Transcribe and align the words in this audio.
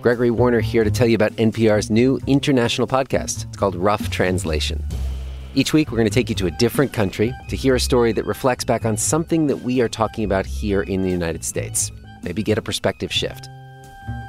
Gregory 0.00 0.30
Warner 0.30 0.60
here 0.60 0.84
to 0.84 0.90
tell 0.90 1.08
you 1.08 1.16
about 1.16 1.32
NPR's 1.32 1.90
new 1.90 2.20
international 2.28 2.86
podcast. 2.86 3.46
It's 3.48 3.56
called 3.56 3.74
Rough 3.74 4.10
Translation. 4.10 4.84
Each 5.54 5.72
week, 5.72 5.90
we're 5.90 5.96
going 5.96 6.08
to 6.08 6.14
take 6.14 6.28
you 6.28 6.36
to 6.36 6.46
a 6.46 6.52
different 6.52 6.92
country 6.92 7.34
to 7.48 7.56
hear 7.56 7.74
a 7.74 7.80
story 7.80 8.12
that 8.12 8.24
reflects 8.24 8.64
back 8.64 8.84
on 8.84 8.96
something 8.96 9.48
that 9.48 9.62
we 9.62 9.80
are 9.80 9.88
talking 9.88 10.24
about 10.24 10.46
here 10.46 10.82
in 10.82 11.02
the 11.02 11.10
United 11.10 11.44
States. 11.44 11.90
Maybe 12.22 12.44
get 12.44 12.58
a 12.58 12.62
perspective 12.62 13.12
shift. 13.12 13.48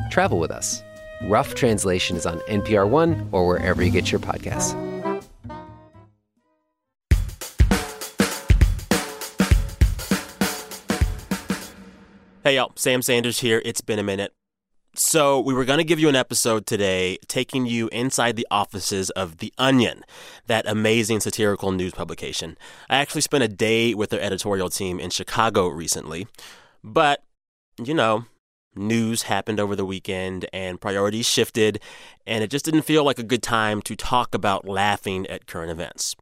Travel 0.10 0.40
with 0.40 0.50
us. 0.50 0.82
Rough 1.26 1.54
Translation 1.54 2.18
is 2.18 2.26
on 2.26 2.40
NPR 2.50 2.90
One 2.90 3.30
or 3.32 3.46
wherever 3.46 3.84
you 3.84 3.92
get 3.92 4.12
your 4.12 4.20
podcasts. 4.20 4.74
Hey, 12.44 12.56
y'all. 12.56 12.72
Sam 12.76 13.04
Sanders 13.04 13.42
here. 13.42 13.62
It's 13.64 13.82
been 13.82 14.00
a 14.00 14.04
minute. 14.04 14.34
So, 15.02 15.40
we 15.40 15.54
were 15.54 15.64
going 15.64 15.78
to 15.78 15.86
give 15.86 16.02
you 16.02 16.10
an 16.10 16.16
episode 16.18 16.66
today 16.66 17.20
taking 17.30 17.66
you 17.66 17.88
inside 17.88 18.36
the 18.36 18.46
offices 18.52 19.10
of 19.12 19.38
The 19.38 19.54
Onion, 19.58 20.04
that 20.48 20.68
amazing 20.68 21.22
satirical 21.22 21.72
news 21.72 21.94
publication. 21.94 22.58
I 22.90 22.98
actually 22.98 23.22
spent 23.22 23.46
a 23.46 23.48
day 23.48 23.94
with 23.94 24.10
their 24.10 24.20
editorial 24.20 24.70
team 24.70 25.00
in 25.00 25.10
Chicago 25.10 25.70
recently. 25.70 26.28
But, 26.84 27.24
you 27.82 27.94
know, 27.94 28.26
news 28.76 29.24
happened 29.24 29.62
over 29.62 29.74
the 29.74 29.86
weekend 29.86 30.48
and 30.52 30.82
priorities 30.82 31.30
shifted, 31.30 31.80
and 32.28 32.44
it 32.44 32.50
just 32.50 32.66
didn't 32.66 32.82
feel 32.82 33.06
like 33.06 33.20
a 33.20 33.24
good 33.24 33.42
time 33.42 33.82
to 33.84 33.96
talk 33.96 34.36
about 34.36 34.68
laughing 34.68 35.26
at 35.28 35.48
current 35.48 35.72
events. 35.72 36.18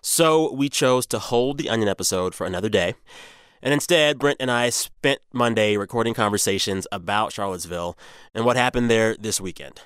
So, 0.00 0.52
we 0.52 0.68
chose 0.68 1.06
to 1.06 1.20
hold 1.20 1.56
the 1.56 1.70
Onion 1.70 1.88
episode 1.88 2.34
for 2.34 2.48
another 2.48 2.68
day. 2.68 2.94
And 3.62 3.74
instead, 3.74 4.18
Brent 4.18 4.38
and 4.40 4.50
I 4.50 4.70
spent 4.70 5.20
Monday 5.32 5.76
recording 5.76 6.14
conversations 6.14 6.86
about 6.92 7.32
Charlottesville 7.32 7.96
and 8.34 8.44
what 8.44 8.56
happened 8.56 8.90
there 8.90 9.16
this 9.16 9.40
weekend. 9.40 9.80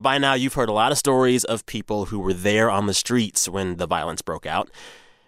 By 0.00 0.18
now, 0.18 0.34
you've 0.34 0.54
heard 0.54 0.68
a 0.68 0.72
lot 0.72 0.92
of 0.92 0.98
stories 0.98 1.44
of 1.44 1.64
people 1.66 2.06
who 2.06 2.18
were 2.18 2.34
there 2.34 2.70
on 2.70 2.86
the 2.86 2.94
streets 2.94 3.48
when 3.48 3.76
the 3.76 3.86
violence 3.86 4.22
broke 4.22 4.44
out. 4.44 4.70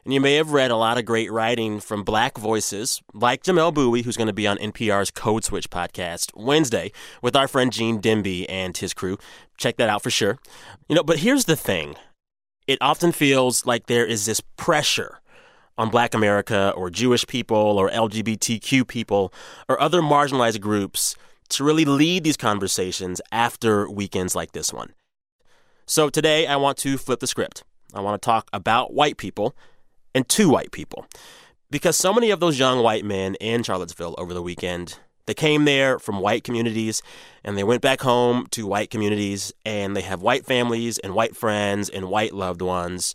And 0.04 0.12
you 0.14 0.20
may 0.20 0.34
have 0.34 0.52
read 0.52 0.70
a 0.70 0.76
lot 0.76 0.98
of 0.98 1.04
great 1.04 1.30
writing 1.30 1.80
from 1.80 2.02
black 2.02 2.38
voices 2.38 3.02
like 3.12 3.42
Jamelle 3.42 3.74
Bouie, 3.74 4.02
who's 4.02 4.16
going 4.16 4.26
to 4.26 4.32
be 4.32 4.46
on 4.46 4.56
NPR's 4.58 5.10
Code 5.10 5.44
Switch 5.44 5.70
podcast 5.70 6.30
Wednesday 6.34 6.92
with 7.22 7.36
our 7.36 7.48
friend 7.48 7.72
Gene 7.72 8.00
Demby 8.00 8.46
and 8.48 8.76
his 8.76 8.94
crew. 8.94 9.18
Check 9.56 9.76
that 9.76 9.88
out 9.88 10.02
for 10.02 10.10
sure. 10.10 10.38
You 10.88 10.96
know, 10.96 11.02
but 11.02 11.18
here's 11.18 11.44
the 11.44 11.56
thing 11.56 11.94
it 12.66 12.78
often 12.80 13.12
feels 13.12 13.66
like 13.66 13.86
there 13.86 14.06
is 14.06 14.26
this 14.26 14.40
pressure 14.56 15.20
on 15.78 15.88
black 15.88 16.12
America 16.12 16.72
or 16.76 16.90
Jewish 16.90 17.26
people 17.26 17.56
or 17.56 17.88
LGBTQ 17.88 18.86
people 18.86 19.32
or 19.68 19.80
other 19.80 20.02
marginalized 20.02 20.60
groups 20.60 21.16
to 21.50 21.64
really 21.64 21.84
lead 21.84 22.24
these 22.24 22.36
conversations 22.36 23.22
after 23.32 23.88
weekends 23.88 24.34
like 24.34 24.52
this 24.52 24.72
one. 24.72 24.92
So 25.86 26.10
today 26.10 26.46
I 26.46 26.56
want 26.56 26.76
to 26.78 26.98
flip 26.98 27.20
the 27.20 27.26
script. 27.26 27.62
I 27.94 28.00
want 28.00 28.20
to 28.20 28.26
talk 28.26 28.50
about 28.52 28.92
white 28.92 29.16
people 29.16 29.56
and 30.14 30.28
to 30.30 30.50
white 30.50 30.72
people. 30.72 31.06
Because 31.70 31.96
so 31.96 32.12
many 32.12 32.30
of 32.30 32.40
those 32.40 32.58
young 32.58 32.82
white 32.82 33.04
men 33.04 33.36
in 33.36 33.62
Charlottesville 33.62 34.14
over 34.18 34.34
the 34.34 34.42
weekend, 34.42 34.98
they 35.26 35.34
came 35.34 35.64
there 35.64 35.98
from 35.98 36.20
white 36.20 36.44
communities 36.44 37.02
and 37.44 37.56
they 37.56 37.64
went 37.64 37.82
back 37.82 38.00
home 38.00 38.46
to 38.50 38.66
white 38.66 38.90
communities 38.90 39.52
and 39.64 39.96
they 39.96 40.00
have 40.02 40.22
white 40.22 40.44
families 40.44 40.98
and 40.98 41.14
white 41.14 41.36
friends 41.36 41.88
and 41.88 42.08
white 42.08 42.34
loved 42.34 42.62
ones 42.62 43.14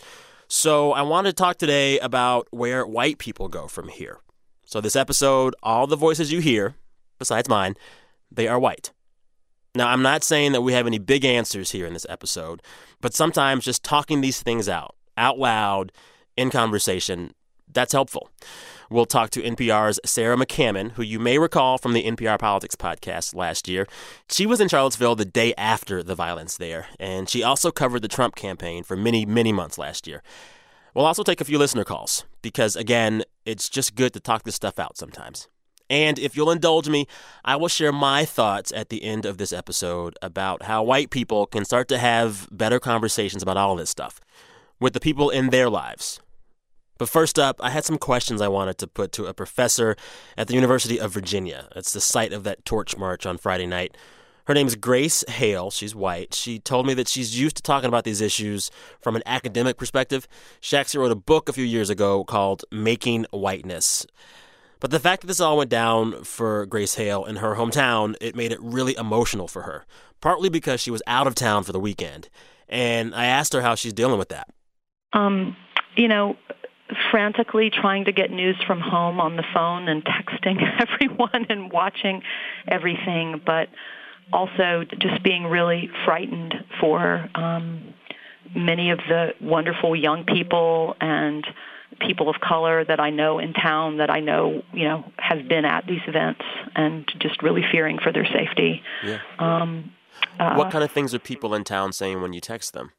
so 0.56 0.92
I 0.92 1.02
want 1.02 1.26
to 1.26 1.34
talk 1.34 1.58
today 1.58 1.98
about 1.98 2.48
where 2.52 2.86
white 2.86 3.18
people 3.18 3.48
go 3.48 3.68
from 3.68 3.88
here. 3.88 4.20
So 4.68 4.82
this 4.82 4.96
episode, 4.96 5.56
all 5.64 5.88
the 5.88 5.96
voices 5.96 6.32
you 6.32 6.42
hear, 6.42 6.76
besides 7.18 7.50
mine, 7.50 7.76
they 8.32 8.48
are 8.48 8.60
white. 8.60 8.92
Now, 9.74 9.88
I'm 9.88 10.04
not 10.04 10.24
saying 10.24 10.52
that 10.52 10.62
we 10.62 10.74
have 10.74 10.86
any 10.86 11.00
big 11.00 11.26
answers 11.26 11.72
here 11.72 11.88
in 11.88 11.94
this 11.94 12.06
episode, 12.08 12.62
but 13.02 13.16
sometimes 13.16 13.66
just 13.66 13.84
talking 13.84 14.22
these 14.22 14.44
things 14.44 14.70
out, 14.70 14.94
out 15.18 15.40
loud, 15.40 15.92
in 16.38 16.52
conversation, 16.52 17.34
that's 17.68 17.94
helpful. 17.94 18.30
We'll 18.90 19.06
talk 19.06 19.30
to 19.32 19.42
NPR's 19.42 20.00
Sarah 20.06 20.36
McCammon, 20.36 20.92
who 20.92 21.04
you 21.04 21.20
may 21.20 21.38
recall 21.38 21.78
from 21.78 21.94
the 21.94 22.04
NPR 22.04 22.40
Politics 22.40 22.76
podcast 22.76 23.36
last 23.36 23.68
year. 23.68 23.88
She 24.30 24.46
was 24.46 24.60
in 24.60 24.68
Charlottesville 24.68 25.16
the 25.16 25.26
day 25.26 25.54
after 25.58 26.04
the 26.04 26.16
violence 26.16 26.58
there, 26.58 26.88
and 27.00 27.30
she 27.30 27.44
also 27.44 27.72
covered 27.72 28.02
the 28.02 28.08
Trump 28.08 28.36
campaign 28.36 28.84
for 28.84 28.96
many, 28.96 29.26
many 29.26 29.52
months 29.52 29.78
last 29.78 30.08
year. 30.08 30.22
We'll 30.94 31.06
also 31.06 31.24
take 31.24 31.42
a 31.42 31.46
few 31.46 31.58
listener 31.58 31.84
calls 31.84 32.26
because, 32.42 32.76
again, 32.76 33.24
it's 33.46 33.70
just 33.70 33.96
good 33.96 34.14
to 34.14 34.20
talk 34.20 34.44
this 34.44 34.56
stuff 34.56 34.78
out 34.78 34.98
sometimes. 34.98 35.48
And 35.90 36.18
if 36.18 36.36
you'll 36.36 36.52
indulge 36.52 36.88
me, 36.88 37.08
I 37.44 37.56
will 37.56 37.68
share 37.68 37.92
my 37.92 38.26
thoughts 38.26 38.72
at 38.76 38.90
the 38.90 39.04
end 39.04 39.26
of 39.26 39.38
this 39.38 39.52
episode 39.52 40.18
about 40.22 40.64
how 40.64 40.84
white 40.84 41.10
people 41.10 41.46
can 41.46 41.66
start 41.66 41.88
to 41.90 41.98
have 41.98 42.48
better 42.52 42.80
conversations 42.80 43.44
about 43.44 43.58
all 43.58 43.76
this 43.76 43.90
stuff 43.90 44.20
with 44.80 44.94
the 44.94 45.00
people 45.00 45.30
in 45.30 45.50
their 45.50 45.70
lives 45.70 46.20
but 46.98 47.10
first 47.10 47.40
up, 47.40 47.60
I 47.62 47.70
had 47.70 47.86
some 47.86 47.98
questions 47.98 48.42
I 48.42 48.48
wanted 48.48 48.78
to 48.80 48.88
put 48.88 49.12
to 49.14 49.26
a 49.26 49.34
professor 49.34 49.96
at 50.38 50.48
the 50.48 50.54
University 50.54 51.00
of 51.00 51.12
Virginia. 51.12 51.68
It's 51.76 51.94
the 51.94 52.02
site 52.02 52.34
of 52.34 52.44
that 52.44 52.66
torch 52.66 52.98
march 52.98 53.26
on 53.26 53.38
Friday 53.38 53.68
night. 53.68 53.96
Her 54.46 54.54
name 54.54 54.68
is 54.68 54.76
Grace 54.76 55.24
Hale. 55.30 55.72
She's 55.72 55.96
white. 55.96 56.34
She 56.34 56.60
told 56.60 56.86
me 56.86 56.94
that 56.96 57.08
she's 57.08 57.40
used 57.40 57.56
to 57.58 57.64
talking 57.64 57.88
about 57.88 58.04
these 58.04 58.20
issues 58.20 58.72
from 59.00 59.16
an 59.16 59.24
academic 59.26 59.78
perspective. 59.78 60.28
She 60.60 60.76
actually 60.76 61.00
wrote 61.00 61.14
a 61.14 61.16
book 61.16 61.48
a 61.48 61.54
few 61.54 61.64
years 61.64 61.90
ago 61.90 62.26
called 62.26 62.66
Making 62.70 63.26
Whiteness. 63.32 64.06
But 64.82 64.92
the 64.92 65.00
fact 65.00 65.22
that 65.22 65.28
this 65.28 65.40
all 65.40 65.56
went 65.56 65.70
down 65.70 66.26
for 66.26 66.66
Grace 66.66 66.96
Hale 66.96 67.24
in 67.24 67.38
her 67.38 67.56
hometown, 67.56 68.16
it 68.20 68.36
made 68.36 68.52
it 68.52 68.60
really 68.62 68.98
emotional 68.98 69.48
for 69.48 69.62
her, 69.62 69.86
partly 70.20 70.50
because 70.50 70.82
she 70.82 70.92
was 70.92 71.02
out 71.08 71.26
of 71.26 71.36
town 71.36 71.64
for 71.64 71.72
the 71.72 71.80
weekend. 71.80 72.28
And 72.68 73.16
I 73.16 73.28
asked 73.28 73.54
her 73.54 73.62
how 73.62 73.76
she's 73.76 73.94
dealing 73.94 74.20
with 74.20 74.28
that. 74.28 74.50
Um, 75.14 75.56
you 75.96 76.10
know, 76.10 76.36
frantically 77.12 77.70
trying 77.70 78.06
to 78.06 78.12
get 78.12 78.32
news 78.32 78.56
from 78.66 78.80
home 78.80 79.20
on 79.20 79.36
the 79.36 79.44
phone 79.54 79.88
and 79.88 80.04
texting 80.04 80.62
everyone 80.80 81.46
and 81.50 81.72
watching 81.72 82.22
everything, 82.68 83.42
but 83.46 83.70
also 84.32 84.84
just 85.00 85.24
being 85.24 85.46
really 85.46 85.90
frightened 86.06 86.54
for 86.80 87.30
um, 87.36 87.94
many 88.56 88.92
of 88.92 89.00
the 89.10 89.34
wonderful 89.42 89.96
young 89.96 90.24
people 90.26 90.96
and 91.02 91.46
people 92.00 92.30
of 92.30 92.36
color 92.40 92.84
that 92.84 93.00
I 93.00 93.10
know 93.10 93.40
in 93.40 93.54
town 93.54 93.98
that 93.98 94.10
I 94.10 94.20
know, 94.20 94.64
you 94.74 94.86
know, 94.86 95.12
have 95.18 95.48
been 95.48 95.66
at 95.66 95.86
these 95.86 96.02
events 96.08 96.42
and 96.76 97.06
just 97.20 97.44
really 97.44 97.64
fearing 97.72 98.00
for 98.00 98.12
their 98.12 98.26
safety. 98.26 98.82
Yeah. 99.06 99.20
Um, 99.40 99.92
uh, 100.40 100.56
what 100.56 100.72
kind 100.72 100.84
of 100.84 100.92
things 100.92 101.14
are 101.14 101.20
people 101.20 101.54
in 101.54 101.64
town 101.64 101.94
saying 101.94 102.22
when 102.22 102.34
you 102.34 102.42
text 102.42 102.74
them? 102.74 102.92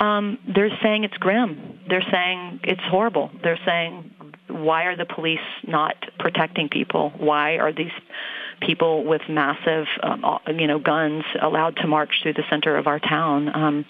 Um, 0.00 0.38
they're 0.52 0.76
saying 0.82 1.04
it's 1.04 1.16
grim. 1.16 1.80
They're 1.88 2.04
saying 2.10 2.60
it's 2.64 2.82
horrible. 2.82 3.30
They're 3.42 3.60
saying, 3.64 4.12
why 4.48 4.84
are 4.84 4.96
the 4.96 5.06
police 5.06 5.38
not 5.66 5.94
protecting 6.18 6.68
people? 6.68 7.12
Why 7.16 7.58
are 7.58 7.72
these 7.72 7.92
people 8.60 9.04
with 9.04 9.22
massive, 9.28 9.86
um, 10.02 10.24
you 10.58 10.66
know, 10.66 10.78
guns 10.78 11.24
allowed 11.40 11.76
to 11.76 11.86
march 11.86 12.10
through 12.22 12.34
the 12.34 12.44
center 12.50 12.76
of 12.76 12.86
our 12.86 12.98
town? 12.98 13.54
Um, 13.54 13.84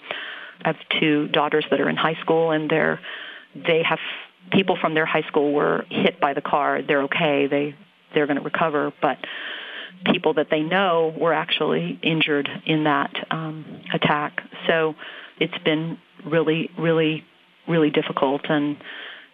I 0.63 0.69
have 0.69 0.77
two 0.99 1.27
daughters 1.27 1.65
that 1.69 1.81
are 1.81 1.89
in 1.89 1.97
high 1.97 2.17
school, 2.21 2.51
and 2.51 2.69
they're 2.69 2.99
they 3.55 3.83
have 3.83 3.99
people 4.51 4.77
from 4.79 4.93
their 4.93 5.05
high 5.05 5.23
school 5.23 5.53
were 5.53 5.85
hit 5.89 6.19
by 6.19 6.33
the 6.33 6.41
car. 6.41 6.81
They're 6.81 7.03
okay. 7.03 7.47
They 7.47 7.75
they're 8.13 8.27
going 8.27 8.37
to 8.37 8.43
recover, 8.43 8.93
but 9.01 9.17
people 10.05 10.35
that 10.35 10.47
they 10.49 10.61
know 10.61 11.13
were 11.17 11.33
actually 11.33 11.99
injured 12.01 12.49
in 12.65 12.85
that 12.85 13.13
um, 13.31 13.81
attack. 13.93 14.41
So 14.67 14.95
it's 15.39 15.57
been 15.63 15.97
really, 16.25 16.69
really, 16.77 17.23
really 17.67 17.89
difficult 17.89 18.41
and 18.49 18.77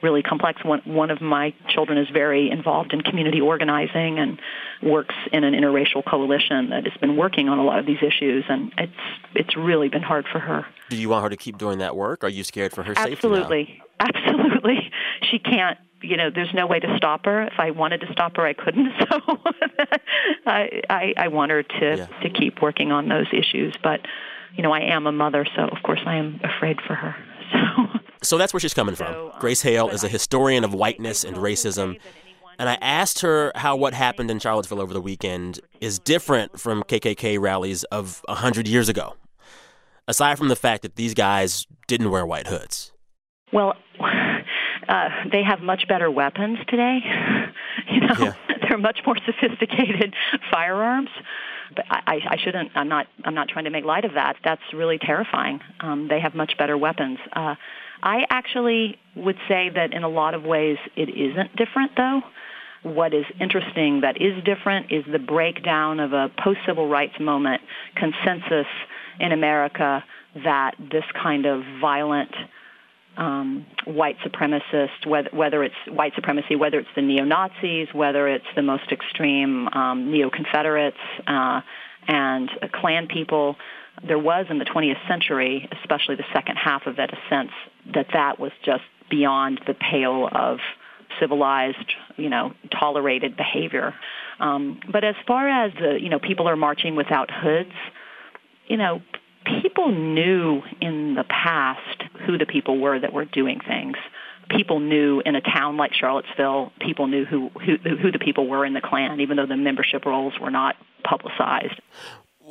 really 0.01 0.23
complex. 0.23 0.63
One, 0.63 0.81
one 0.85 1.11
of 1.11 1.21
my 1.21 1.53
children 1.69 1.97
is 1.97 2.07
very 2.09 2.49
involved 2.49 2.93
in 2.93 3.01
community 3.01 3.41
organizing 3.41 4.19
and 4.19 4.39
works 4.81 5.15
in 5.31 5.43
an 5.43 5.53
interracial 5.53 6.03
coalition 6.05 6.69
that 6.69 6.85
has 6.85 6.97
been 6.99 7.15
working 7.15 7.49
on 7.49 7.59
a 7.59 7.63
lot 7.63 7.79
of 7.79 7.85
these 7.85 8.01
issues, 8.01 8.45
and 8.49 8.73
it's 8.77 8.91
it's 9.35 9.55
really 9.55 9.89
been 9.89 10.01
hard 10.01 10.25
for 10.31 10.39
her. 10.39 10.65
Do 10.89 10.97
you 10.97 11.09
want 11.09 11.23
her 11.23 11.29
to 11.29 11.37
keep 11.37 11.57
doing 11.57 11.79
that 11.79 11.95
work? 11.95 12.23
Are 12.23 12.29
you 12.29 12.43
scared 12.43 12.73
for 12.73 12.83
her 12.83 12.93
Absolutely. 12.95 13.65
safety? 13.65 13.83
Absolutely, 13.99 14.33
absolutely. 14.39 14.91
She 15.29 15.39
can't. 15.39 15.77
You 16.01 16.17
know, 16.17 16.31
there's 16.33 16.53
no 16.53 16.65
way 16.65 16.79
to 16.79 16.97
stop 16.97 17.25
her. 17.25 17.43
If 17.43 17.53
I 17.59 17.69
wanted 17.69 18.01
to 18.01 18.11
stop 18.11 18.35
her, 18.37 18.45
I 18.45 18.53
couldn't. 18.53 18.91
So 18.99 19.19
I, 20.47 20.81
I 20.89 21.13
I 21.15 21.27
want 21.27 21.51
her 21.51 21.63
to 21.63 21.95
yeah. 21.97 22.07
to 22.21 22.29
keep 22.29 22.61
working 22.61 22.91
on 22.91 23.07
those 23.07 23.27
issues, 23.31 23.75
but 23.81 24.01
you 24.55 24.63
know, 24.63 24.71
I 24.71 24.81
am 24.81 25.07
a 25.07 25.11
mother, 25.11 25.45
so 25.55 25.63
of 25.63 25.81
course 25.83 26.01
I 26.05 26.15
am 26.15 26.39
afraid 26.43 26.77
for 26.85 26.95
her. 26.95 27.15
So, 27.51 27.99
so 28.23 28.37
that's 28.37 28.53
where 28.53 28.61
she's 28.61 28.73
coming 28.73 28.95
from. 28.95 29.13
Um, 29.13 29.31
Grace 29.39 29.61
Hale 29.61 29.89
is 29.89 30.05
a 30.05 30.07
historian 30.07 30.63
of 30.63 30.73
whiteness 30.73 31.25
and 31.25 31.35
racism. 31.35 31.97
And 32.57 32.69
I 32.69 32.77
asked 32.81 33.21
her 33.21 33.51
how 33.55 33.75
what 33.75 33.93
happened 33.93 34.29
in 34.29 34.39
Charlottesville 34.39 34.79
over 34.79 34.93
the 34.93 35.01
weekend 35.01 35.59
is 35.81 35.99
different 35.99 36.59
from 36.59 36.83
KKK 36.83 37.41
rallies 37.41 37.83
of 37.85 38.21
100 38.25 38.67
years 38.67 38.87
ago, 38.87 39.15
aside 40.07 40.37
from 40.37 40.47
the 40.47 40.55
fact 40.55 40.83
that 40.83 40.95
these 40.95 41.13
guys 41.13 41.65
didn't 41.87 42.11
wear 42.11 42.25
white 42.25 42.47
hoods. 42.47 42.91
Well, 43.51 43.73
uh, 44.87 45.09
they 45.31 45.43
have 45.43 45.61
much 45.61 45.87
better 45.87 46.09
weapons 46.11 46.59
today. 46.67 46.99
You 47.89 47.99
know, 48.01 48.15
yeah. 48.19 48.33
they're 48.61 48.77
much 48.77 48.99
more 49.05 49.17
sophisticated 49.25 50.15
firearms. 50.49 51.09
But 51.75 51.85
I, 51.89 52.19
I 52.29 52.37
shouldn't. 52.43 52.71
I'm 52.75 52.89
not. 52.89 53.07
I'm 53.23 53.33
not 53.33 53.47
trying 53.49 53.65
to 53.65 53.71
make 53.71 53.85
light 53.85 54.05
of 54.05 54.13
that. 54.13 54.35
That's 54.43 54.61
really 54.73 54.97
terrifying. 54.97 55.59
Um, 55.79 56.07
they 56.09 56.19
have 56.19 56.35
much 56.35 56.57
better 56.57 56.77
weapons. 56.77 57.19
Uh, 57.33 57.55
I 58.03 58.25
actually 58.29 58.97
would 59.15 59.37
say 59.47 59.69
that 59.73 59.93
in 59.93 60.03
a 60.03 60.09
lot 60.09 60.33
of 60.33 60.43
ways 60.43 60.77
it 60.95 61.09
isn't 61.09 61.55
different, 61.55 61.91
though. 61.95 62.21
What 62.83 63.13
is 63.13 63.25
interesting 63.39 64.01
that 64.01 64.19
is 64.19 64.43
different 64.43 64.91
is 64.91 65.03
the 65.11 65.19
breakdown 65.19 65.99
of 65.99 66.13
a 66.13 66.31
post-civil 66.43 66.87
rights 66.87 67.13
moment 67.19 67.61
consensus 67.95 68.65
in 69.19 69.31
America 69.31 70.03
that 70.43 70.71
this 70.79 71.03
kind 71.21 71.45
of 71.45 71.61
violent 71.79 72.33
um, 73.17 73.65
white 73.85 74.17
supremacist, 74.19 75.05
whether, 75.05 75.29
whether 75.31 75.63
it's 75.63 75.75
white 75.87 76.13
supremacy, 76.15 76.55
whether 76.55 76.79
it's 76.79 76.89
the 76.95 77.01
neo-Nazis, 77.01 77.89
whether 77.93 78.27
it's 78.27 78.45
the 78.55 78.61
most 78.61 78.91
extreme 78.91 79.67
um, 79.69 80.11
neo-Confederates 80.11 80.97
uh, 81.27 81.61
and 82.07 82.49
uh, 82.61 82.67
Klan 82.73 83.07
people, 83.07 83.55
there 84.07 84.19
was 84.19 84.45
in 84.49 84.57
the 84.57 84.65
20th 84.65 85.07
century, 85.07 85.67
especially 85.81 86.15
the 86.15 86.25
second 86.33 86.55
half 86.55 86.87
of 86.87 86.99
it, 86.99 87.11
a 87.11 87.29
sense 87.29 87.51
that 87.93 88.07
that 88.13 88.39
was 88.39 88.51
just 88.65 88.83
beyond 89.09 89.59
the 89.67 89.73
pale 89.73 90.29
of 90.31 90.59
civilized, 91.19 91.93
you 92.15 92.29
know, 92.29 92.53
tolerated 92.79 93.35
behavior. 93.35 93.93
Um, 94.39 94.79
but 94.91 95.03
as 95.03 95.15
far 95.27 95.47
as 95.47 95.73
the, 95.73 95.99
you 96.01 96.09
know, 96.09 96.19
people 96.19 96.47
are 96.47 96.55
marching 96.55 96.95
without 96.95 97.29
hoods, 97.29 97.73
you 98.67 98.77
know, 98.77 99.01
people 99.61 99.91
knew 99.91 100.61
in 100.79 101.15
the 101.15 101.25
past 101.25 101.90
who 102.25 102.37
the 102.37 102.45
people 102.45 102.79
were 102.79 102.99
that 102.99 103.13
were 103.13 103.25
doing 103.25 103.59
things. 103.59 103.97
People 104.49 104.79
knew 104.79 105.21
in 105.25 105.35
a 105.35 105.41
town 105.41 105.77
like 105.77 105.93
Charlottesville, 105.93 106.71
people 106.79 107.07
knew 107.07 107.25
who, 107.25 107.49
who, 107.49 107.77
who 107.77 108.11
the 108.11 108.19
people 108.19 108.47
were 108.47 108.65
in 108.65 108.73
the 108.73 108.81
Klan, 108.81 109.19
even 109.21 109.37
though 109.37 109.45
the 109.45 109.57
membership 109.57 110.05
rolls 110.05 110.33
were 110.41 110.51
not 110.51 110.75
publicized. 111.03 111.79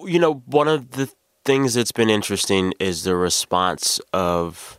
You 0.05 0.19
know, 0.19 0.43
one 0.47 0.69
of 0.69 0.93
the 0.93 1.13
things 1.45 1.75
that's 1.75 1.93
been 1.93 2.09
interesting 2.09 2.73
is 2.81 3.05
the 3.05 3.17
response 3.17 4.01
of 4.13 4.79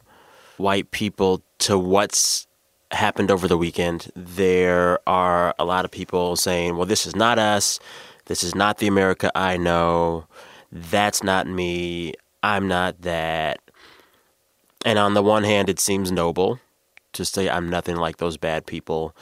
white 0.58 0.92
people 0.92 1.44
to 1.60 1.78
what's 1.78 2.48
happened 2.92 3.30
over 3.30 3.48
the 3.48 3.58
weekend. 3.58 4.12
There 4.16 5.00
are 5.08 5.54
a 5.60 5.66
lot 5.66 5.86
of 5.86 5.92
people 5.92 6.36
saying, 6.36 6.76
well, 6.76 6.86
this 6.86 7.06
is 7.06 7.16
not 7.16 7.38
us. 7.38 7.80
This 8.26 8.44
is 8.44 8.56
not 8.56 8.78
the 8.78 8.88
America 8.88 9.32
I 9.36 9.58
know 9.58 10.28
that's 10.72 11.24
not 11.24 11.48
me, 11.48 12.14
I'm 12.44 12.68
not 12.68 13.02
that. 13.02 13.60
And 14.86 14.98
on 14.98 15.14
the 15.14 15.24
one 15.24 15.44
hand, 15.44 15.70
it 15.70 15.80
seems 15.80 16.12
noble 16.12 16.60
to 17.14 17.26
say 17.26 17.50
I'm 17.50 17.70
nothing 17.70 17.96
like 17.96 18.18
those 18.18 18.38
bad 18.38 18.66
people. 18.66 19.16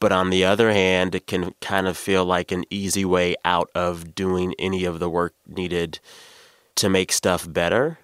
But 0.00 0.12
on 0.12 0.30
the 0.30 0.44
other 0.44 0.72
hand, 0.72 1.14
it 1.14 1.26
can 1.26 1.54
kind 1.60 1.86
of 1.86 1.96
feel 1.96 2.24
like 2.24 2.50
an 2.50 2.64
easy 2.70 3.04
way 3.04 3.36
out 3.44 3.70
of 3.74 4.14
doing 4.14 4.54
any 4.58 4.84
of 4.84 4.98
the 4.98 5.08
work 5.08 5.34
needed 5.46 6.00
to 6.76 6.88
make 6.88 7.12
stuff 7.12 7.50
better. 7.50 7.98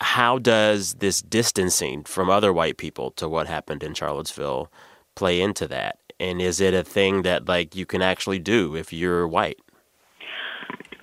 How 0.00 0.38
does 0.38 0.94
this 0.94 1.20
distancing 1.20 2.04
from 2.04 2.30
other 2.30 2.52
white 2.52 2.78
people 2.78 3.10
to 3.12 3.28
what 3.28 3.46
happened 3.46 3.82
in 3.82 3.94
Charlottesville 3.94 4.72
play 5.14 5.40
into 5.40 5.68
that? 5.68 5.98
And 6.18 6.40
is 6.40 6.60
it 6.60 6.74
a 6.74 6.82
thing 6.82 7.22
that 7.22 7.46
like 7.46 7.76
you 7.76 7.86
can 7.86 8.02
actually 8.02 8.38
do 8.38 8.74
if 8.74 8.92
you're 8.92 9.28
white? 9.28 9.58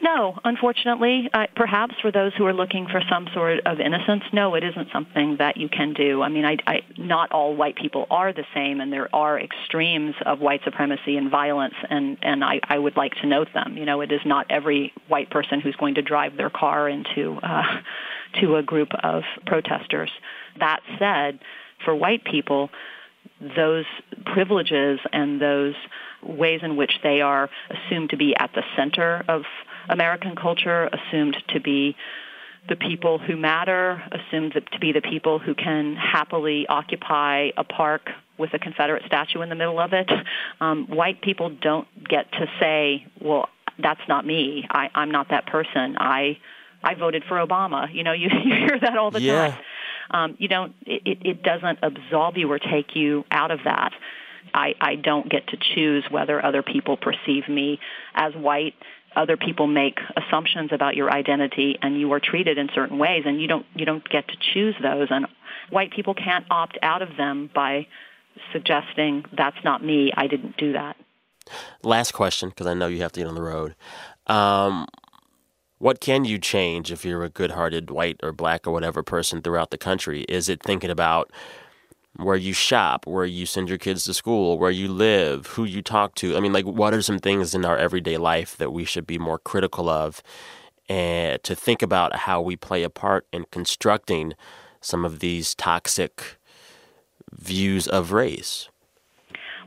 No, 0.02 0.38
unfortunately, 0.44 1.30
uh, 1.34 1.48
perhaps 1.56 1.96
for 2.02 2.12
those 2.12 2.34
who 2.38 2.46
are 2.46 2.54
looking 2.54 2.86
for 2.88 3.02
some 3.10 3.28
sort 3.34 3.66
of 3.66 3.80
innocence, 3.80 4.24
no, 4.34 4.56
it 4.56 4.64
isn't 4.64 4.90
something 4.92 5.38
that 5.38 5.58
you 5.58 5.70
can 5.70 5.94
do. 5.94 6.22
I 6.22 6.30
mean, 6.30 6.46
I, 6.46 6.58
I, 6.68 6.82
not 6.98 7.32
all 7.32 7.56
white 7.56 7.76
people 7.76 8.06
are 8.10 8.34
the 8.34 8.44
same, 8.54 8.82
and 8.82 8.92
there 8.92 9.14
are 9.16 9.40
extremes 9.40 10.16
of 10.26 10.40
white 10.42 10.62
supremacy 10.64 11.16
and 11.16 11.32
violence, 11.32 11.76
and, 11.90 12.18
and 12.22 12.44
I, 12.44 12.60
I 12.64 12.78
would 12.78 12.98
like 12.98 13.14
to 13.22 13.28
note 13.28 13.48
them. 13.54 13.78
You 13.78 13.86
know, 13.86 14.02
it 14.02 14.12
is 14.12 14.22
not 14.26 14.48
every 14.50 14.94
white 15.08 15.30
person 15.30 15.62
who's 15.62 15.76
going 15.78 15.96
to 15.96 16.02
drive 16.02 16.36
their 16.36 16.50
car 16.50 16.90
into 16.90 17.40
uh, 17.42 17.64
to 18.42 18.58
a 18.58 18.64
group 18.64 18.90
of 19.02 19.24
protesters. 19.46 20.12
That 20.60 20.82
said, 21.00 21.40
for 21.86 21.96
white 21.96 22.26
people, 22.26 22.70
those 23.56 23.86
privileges 24.26 25.00
and 25.12 25.42
those 25.42 25.76
ways 26.22 26.62
in 26.64 26.76
which 26.76 26.92
they 27.04 27.22
are 27.22 27.50
assumed 27.70 28.10
to 28.10 28.18
be 28.18 28.36
at 28.38 28.52
the 28.54 28.64
center 28.76 29.24
of 29.28 29.44
American 29.90 30.36
culture 30.36 30.90
assumed 30.92 31.38
to 31.50 31.60
be 31.60 31.96
the 32.68 32.76
people 32.76 33.20
who 33.20 33.38
matter, 33.38 34.02
assumed 34.12 34.54
to 34.54 34.80
be 34.80 34.92
the 34.92 35.02
people 35.02 35.40
who 35.40 35.54
can 35.54 35.96
happily 35.96 36.66
occupy 36.68 37.50
a 37.58 37.64
park 37.64 38.10
with 38.38 38.54
a 38.54 38.60
Confederate 38.60 39.04
statue 39.06 39.42
in 39.42 39.50
the 39.50 39.56
middle 39.56 39.80
of 39.80 39.94
it. 39.94 40.10
Um, 40.60 40.88
white 40.88 41.22
people 41.22 41.50
don't 41.50 41.88
get 42.08 42.32
to 42.34 42.48
say, 42.60 43.06
well, 43.22 43.50
that's 43.78 44.02
not 44.08 44.26
me. 44.26 44.66
I, 44.70 44.90
I'm 44.96 45.12
not 45.12 45.30
that 45.30 45.46
person. 45.48 45.98
I 46.00 46.38
I 46.84 46.94
voted 46.94 47.24
for 47.28 47.44
Obama. 47.44 47.94
You 47.94 48.04
know, 48.04 48.14
you, 48.14 48.30
you 48.44 48.54
hear 48.54 48.80
that 48.80 48.98
all 48.98 49.12
the 49.12 49.22
yeah. 49.22 49.50
time. 49.50 49.60
Um, 50.12 50.36
you 50.40 50.48
don't. 50.48 50.74
It, 50.86 51.20
it 51.26 51.44
doesn't 51.44 51.80
absolve 51.82 52.38
you 52.38 52.52
or 52.52 52.60
take 52.60 52.96
you 52.96 53.26
out 53.32 53.52
of 53.52 53.60
that. 53.66 53.92
I, 54.54 54.76
I 54.80 54.96
don't 54.96 55.30
get 55.30 55.48
to 55.48 55.58
choose 55.58 56.06
whether 56.10 56.44
other 56.44 56.62
people 56.62 56.96
perceive 56.98 57.50
me 57.50 57.80
as 58.14 58.34
white 58.36 58.76
other 59.16 59.38
people 59.38 59.68
make 59.68 60.00
assumptions 60.16 60.72
about 60.72 60.96
your 60.96 61.12
identity 61.12 61.78
and 61.82 62.00
you 62.00 62.12
are 62.14 62.20
treated 62.20 62.58
in 62.58 62.70
certain 62.74 62.98
ways 62.98 63.24
and 63.26 63.42
you 63.42 63.48
don't 63.48 63.66
you 63.76 63.86
don't 63.86 64.08
get 64.10 64.28
to 64.28 64.36
choose 64.54 64.76
those. 64.82 65.08
And 65.10 65.28
white 65.70 65.92
people 65.92 66.14
can't 66.14 66.46
opt 66.50 66.78
out 66.82 67.02
of 67.02 67.18
them 67.18 67.50
by 67.54 67.88
suggesting 68.52 69.26
that's 69.36 69.58
not 69.64 69.84
me. 69.84 70.12
I 70.16 70.28
didn't 70.28 70.58
do 70.58 70.74
that. 70.74 70.98
Last 71.84 72.12
question 72.12 72.50
because 72.50 72.68
i 72.68 72.74
know 72.74 72.88
you 72.88 73.02
have 73.02 73.12
to 73.14 73.20
get 73.20 73.28
on 73.28 73.36
the 73.36 73.42
road. 73.42 73.76
Um, 74.28 74.88
what 75.78 76.00
can 76.00 76.26
you 76.26 76.40
change 76.40 76.92
if 76.92 77.06
you're 77.06 77.24
a 77.24 77.30
good-hearted 77.30 77.92
white 77.92 78.20
or 78.24 78.32
black 78.32 78.66
or 78.66 78.72
whatever 78.72 79.04
person 79.04 79.42
throughout 79.42 79.72
the 79.72 79.78
country? 79.78 80.24
Is 80.24 80.50
it 80.50 80.64
thinking 80.64 80.90
about 80.90 81.32
where 82.18 82.36
you 82.36 82.54
shop, 82.54 83.06
where 83.06 83.26
you 83.26 83.46
send 83.46 83.70
your 83.70 83.78
kids 83.78 84.04
to 84.06 84.14
school, 84.14 84.58
where 84.58 84.72
you 84.72 84.88
live, 84.88 85.48
who 85.48 85.64
you 85.66 85.82
talk 85.82 86.16
to. 86.16 86.36
I 86.38 86.40
mean, 86.40 86.54
like, 86.54 86.66
what 86.66 86.94
are 86.94 87.02
some 87.02 87.20
things 87.20 87.54
in 87.54 87.66
our 87.66 87.78
everyday 87.78 88.18
life 88.18 88.56
that 88.58 88.72
we 88.72 88.86
should 88.86 89.06
be 89.06 89.18
more 89.18 89.40
critical 89.40 89.90
of 89.90 90.24
and 90.88 91.44
to 91.44 91.56
think 91.56 91.82
about 91.82 92.16
how 92.16 92.42
we 92.42 92.56
play 92.56 92.84
a 92.84 92.90
part 92.90 93.28
in 93.34 93.46
constructing 93.52 94.34
some 94.82 95.04
of 95.04 95.20
these 95.20 95.56
toxic 95.56 96.38
views 97.34 97.88
of 97.88 98.12
race? 98.12 98.70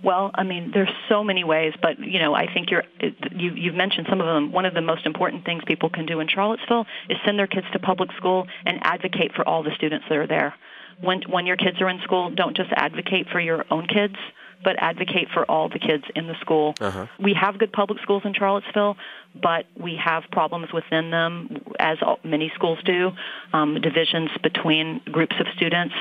Well, 0.02 0.30
I 0.34 0.44
mean, 0.44 0.70
there's 0.72 0.92
so 1.08 1.24
many 1.24 1.42
ways, 1.42 1.74
but 1.82 1.98
you 1.98 2.20
know, 2.20 2.32
I 2.32 2.46
think 2.52 2.70
you're 2.70 2.84
you, 3.00 3.50
you've 3.54 3.74
mentioned 3.74 4.06
some 4.08 4.20
of 4.20 4.26
them. 4.26 4.52
One 4.52 4.64
of 4.64 4.72
the 4.72 4.80
most 4.80 5.06
important 5.06 5.44
things 5.44 5.64
people 5.66 5.90
can 5.90 6.06
do 6.06 6.20
in 6.20 6.28
Charlottesville 6.28 6.86
is 7.10 7.18
send 7.26 7.36
their 7.36 7.48
kids 7.48 7.66
to 7.72 7.80
public 7.80 8.12
school 8.12 8.46
and 8.64 8.78
advocate 8.82 9.34
for 9.34 9.46
all 9.46 9.64
the 9.64 9.74
students 9.74 10.06
that 10.08 10.16
are 10.16 10.26
there 10.26 10.54
when 11.00 11.22
when 11.28 11.46
your 11.46 11.56
kids 11.56 11.80
are 11.80 11.88
in 11.88 12.00
school, 12.02 12.30
don't 12.30 12.56
just 12.56 12.70
advocate 12.72 13.28
for 13.30 13.40
your 13.40 13.64
own 13.70 13.86
kids, 13.86 14.16
but 14.64 14.76
advocate 14.78 15.28
for 15.32 15.48
all 15.48 15.68
the 15.68 15.78
kids 15.78 16.04
in 16.14 16.26
the 16.26 16.34
school. 16.40 16.74
Uh-huh. 16.80 17.06
We 17.20 17.34
have 17.40 17.58
good 17.58 17.72
public 17.72 18.00
schools 18.02 18.22
in 18.24 18.34
Charlottesville, 18.34 18.96
but 19.40 19.66
we 19.80 19.98
have 20.02 20.24
problems 20.32 20.72
within 20.72 21.10
them, 21.10 21.62
as 21.78 21.98
many 22.24 22.50
schools 22.54 22.78
do, 22.84 23.12
um, 23.52 23.80
divisions 23.80 24.30
between 24.42 25.00
groups 25.10 25.36
of 25.38 25.46
students. 25.56 25.94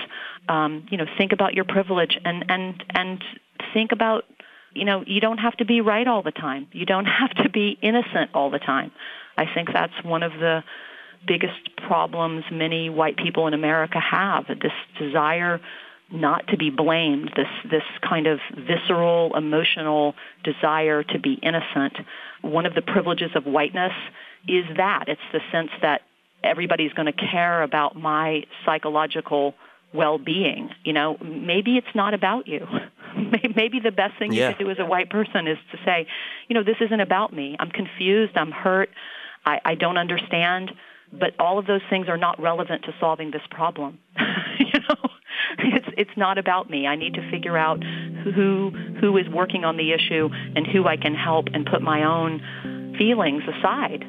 Um, 0.50 0.88
you 0.90 0.98
know, 0.98 1.06
think 1.18 1.34
about 1.34 1.54
your 1.54 1.66
privilege 1.66 2.18
and 2.24 2.46
and 2.50 2.84
and 2.96 3.24
think 3.74 3.92
about 3.92 4.26
you 4.74 4.86
know 4.86 5.04
you 5.06 5.22
don't 5.22 5.40
have 5.40 5.56
to 5.58 5.66
be 5.66 5.82
right 5.82 6.08
all 6.08 6.24
the 6.24 6.32
time. 6.32 6.68
You 6.72 6.86
don't 6.86 7.06
have 7.22 7.32
to 7.44 7.50
be 7.50 7.78
innocent 7.82 8.32
all 8.34 8.50
the 8.50 8.60
time. 8.60 8.92
I 9.38 9.46
think 9.54 9.70
that's 9.72 9.94
one 10.04 10.24
of 10.24 10.32
the 10.34 10.64
biggest 11.26 11.76
problems 11.88 12.44
many 12.52 12.90
white 12.90 13.18
people 13.18 13.48
in 13.48 13.54
America 13.54 14.00
have 14.00 14.48
this 14.48 14.72
desire 15.00 15.60
not 16.12 16.48
to 16.48 16.58
be 16.58 16.70
blamed, 16.70 17.32
this, 17.36 17.48
this 17.70 17.84
kind 18.08 18.28
of 18.28 18.40
visceral, 18.56 19.36
emotional 19.36 20.16
desire 20.44 21.04
to 21.04 21.20
be 21.20 21.34
innocent. 21.34 21.98
One 22.42 22.66
of 22.66 22.76
the 22.76 22.82
privileges 22.82 23.32
of 23.36 23.46
whiteness 23.46 23.92
is 24.48 24.64
that. 24.78 25.06
It's 25.08 25.22
the 25.34 25.42
sense 25.52 25.70
that 25.82 26.02
everybody's 26.44 26.94
going 26.94 27.12
to 27.12 27.28
care 27.32 27.62
about 27.62 27.96
my 27.96 28.44
psychological 28.66 29.54
well-being. 29.94 30.70
You 30.84 30.94
know, 30.94 31.18
maybe 31.22 31.78
it's 31.78 31.96
not 31.96 32.14
about 32.14 32.48
you. 32.48 32.66
maybe 33.56 33.80
the 33.80 33.92
best 33.92 34.18
thing 34.18 34.32
yeah. 34.32 34.50
you 34.50 34.56
can 34.56 34.66
do 34.66 34.72
as 34.72 34.80
a 34.80 34.86
white 34.86 35.10
person 35.10 35.48
is 35.48 35.58
to 35.72 35.78
say, 35.84 36.08
you 36.48 36.54
know, 36.54 36.64
this 36.64 36.78
isn't 36.80 37.00
about 37.00 37.34
me. 37.34 37.58
I'm 37.60 37.72
confused. 37.72 38.38
I'm 38.38 38.52
hurt. 38.52 38.90
I, 39.46 39.60
I 39.64 39.76
don't 39.76 39.98
understand 39.98 40.72
but 41.12 41.32
all 41.40 41.58
of 41.58 41.68
those 41.68 41.82
things 41.90 42.08
are 42.10 42.18
not 42.18 42.40
relevant 42.42 42.84
to 42.84 42.94
solving 43.00 43.32
this 43.32 43.42
problem. 43.50 44.00
you 44.60 44.80
know, 44.90 45.10
it's 45.60 45.88
it's 45.98 46.18
not 46.18 46.38
about 46.38 46.70
me. 46.70 46.88
I 46.88 46.96
need 46.96 47.14
to 47.16 47.32
figure 47.32 47.58
out 47.58 47.84
who 47.84 48.72
who 49.00 49.18
is 49.18 49.28
working 49.30 49.64
on 49.64 49.78
the 49.78 49.94
issue 49.94 50.30
and 50.56 50.68
who 50.68 50.88
I 50.88 50.98
can 50.98 51.16
help 51.16 51.48
and 51.54 51.66
put 51.66 51.82
my 51.82 52.04
own 52.04 52.96
feelings 52.98 53.44
aside. 53.44 54.06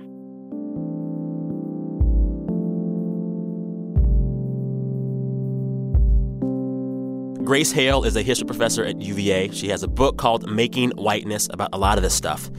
Grace 7.45 7.73
Hale 7.73 8.05
is 8.05 8.14
a 8.14 8.21
history 8.21 8.47
professor 8.47 8.85
at 8.85 9.00
UVA. 9.00 9.49
She 9.52 9.69
has 9.69 9.83
a 9.83 9.88
book 9.88 10.19
called 10.19 10.50
Making 10.50 10.90
Whiteness 10.90 11.49
about 11.50 11.71
a 11.73 11.78
lot 11.78 11.97
of 11.97 12.02
this 12.02 12.12
stuff. 12.12 12.50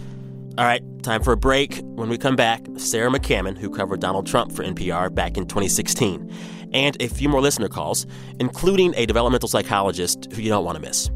All 0.58 0.66
right, 0.66 0.82
time 1.04 1.24
for 1.24 1.32
a 1.32 1.38
break. 1.38 1.80
When 1.84 2.10
we 2.10 2.18
come 2.18 2.36
back, 2.36 2.66
Sarah 2.78 3.10
McCammon, 3.10 3.58
who 3.58 3.70
covered 3.70 4.02
Donald 4.02 4.28
Trump 4.28 4.52
for 4.52 4.64
NPR 4.64 5.14
back 5.14 5.38
in 5.38 5.46
2016, 5.46 6.30
and 6.74 7.02
a 7.02 7.08
few 7.08 7.30
more 7.30 7.40
listener 7.40 7.70
calls, 7.70 8.06
including 8.40 8.94
a 8.96 9.06
developmental 9.06 9.48
psychologist 9.48 10.28
who 10.34 10.42
you 10.42 10.50
don't 10.50 10.66
want 10.66 10.76
to 10.76 10.82
miss. 10.82 11.10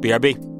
BRB. 0.00 0.53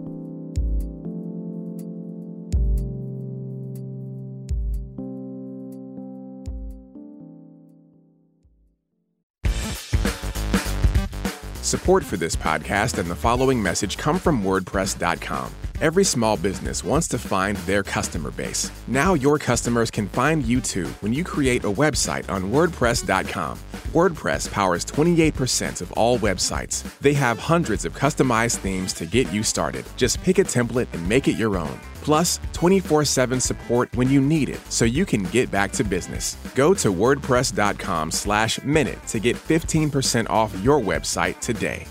Support 11.74 12.04
for 12.04 12.16
this 12.16 12.36
podcast 12.36 12.98
and 12.98 13.10
the 13.10 13.16
following 13.16 13.60
message 13.60 13.98
come 13.98 14.16
from 14.20 14.44
WordPress.com. 14.44 15.50
Every 15.80 16.04
small 16.04 16.36
business 16.36 16.84
wants 16.84 17.08
to 17.08 17.18
find 17.18 17.56
their 17.66 17.82
customer 17.82 18.30
base. 18.30 18.70
Now 18.86 19.14
your 19.14 19.40
customers 19.40 19.90
can 19.90 20.06
find 20.06 20.46
you 20.46 20.60
too 20.60 20.86
when 21.00 21.12
you 21.12 21.24
create 21.24 21.64
a 21.64 21.72
website 21.72 22.30
on 22.30 22.52
WordPress.com. 22.52 23.58
WordPress 23.92 24.52
powers 24.52 24.84
28% 24.84 25.80
of 25.80 25.90
all 25.94 26.16
websites. 26.20 26.84
They 27.00 27.14
have 27.14 27.40
hundreds 27.40 27.84
of 27.84 27.92
customized 27.92 28.58
themes 28.58 28.92
to 28.92 29.04
get 29.04 29.32
you 29.32 29.42
started. 29.42 29.84
Just 29.96 30.22
pick 30.22 30.38
a 30.38 30.44
template 30.44 30.86
and 30.92 31.08
make 31.08 31.26
it 31.26 31.36
your 31.36 31.56
own. 31.56 31.80
Plus, 32.04 32.38
24 32.52 33.04
7 33.04 33.40
support 33.40 33.90
when 33.96 34.08
you 34.08 34.20
need 34.20 34.48
it 34.48 34.60
so 34.70 34.84
you 34.84 35.04
can 35.06 35.24
get 35.24 35.50
back 35.50 35.72
to 35.72 35.82
business. 35.82 36.36
Go 36.54 36.74
to 36.74 36.92
WordPress.com 36.92 38.10
slash 38.10 38.62
minute 38.62 39.04
to 39.08 39.18
get 39.18 39.36
15% 39.36 40.28
off 40.28 40.54
your 40.62 40.80
website 40.80 41.40
today. 41.40 41.86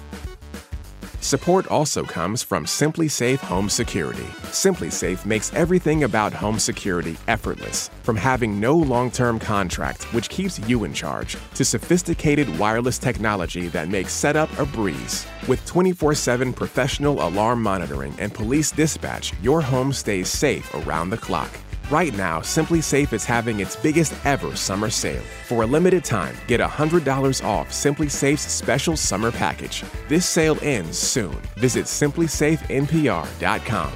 Support 1.24 1.68
also 1.68 2.03
comes 2.03 2.44
from 2.44 2.65
SimpliSafe 2.65 3.39
Home 3.39 3.70
Security. 3.70 4.25
SimpliSafe 4.51 5.25
makes 5.25 5.53
everything 5.53 6.03
about 6.03 6.34
home 6.34 6.60
security 6.60 7.15
effortless, 7.30 7.89
from 8.03 8.18
having 8.18 8.60
no 8.60 8.75
long-term 8.75 9.39
contract, 9.39 10.03
which 10.13 10.27
keeps 10.27 10.60
you 10.68 10.84
in 10.84 10.94
charge, 10.94 11.38
to 11.56 11.63
sophisticated 11.63 12.50
wireless 12.60 12.98
technology 12.98 13.70
that 13.70 13.88
makes 13.88 14.12
setup 14.12 14.50
a 14.60 14.65
breeze. 14.65 15.25
With 15.48 15.65
24/7 15.65 16.51
professional 16.51 17.25
alarm 17.25 17.63
monitoring 17.63 18.13
and 18.20 18.34
police 18.34 18.72
dispatch, 18.72 19.32
your 19.42 19.62
home 19.62 19.94
stays 19.94 20.27
safe 20.27 20.74
around 20.74 21.10
the 21.10 21.15
clock. 21.15 21.50
Right 21.93 22.17
now, 22.17 22.39
SimpliSafe 22.39 23.13
is 23.13 23.23
having 23.23 23.59
its 23.59 23.75
biggest 23.75 24.15
ever 24.25 24.55
summer 24.55 24.89
sale. 24.89 25.21
For 25.45 25.62
a 25.62 25.67
limited 25.67 26.03
time, 26.03 26.35
get 26.47 26.59
$100 26.59 27.45
off 27.45 27.69
SimpliSafe's 27.69 28.41
special 28.41 28.97
summer 28.97 29.31
package. 29.31 29.83
This 30.07 30.27
sale 30.27 30.57
ends 30.63 30.97
soon. 30.97 31.39
Visit 31.55 31.85
simplisafenpr.com. 31.85 33.93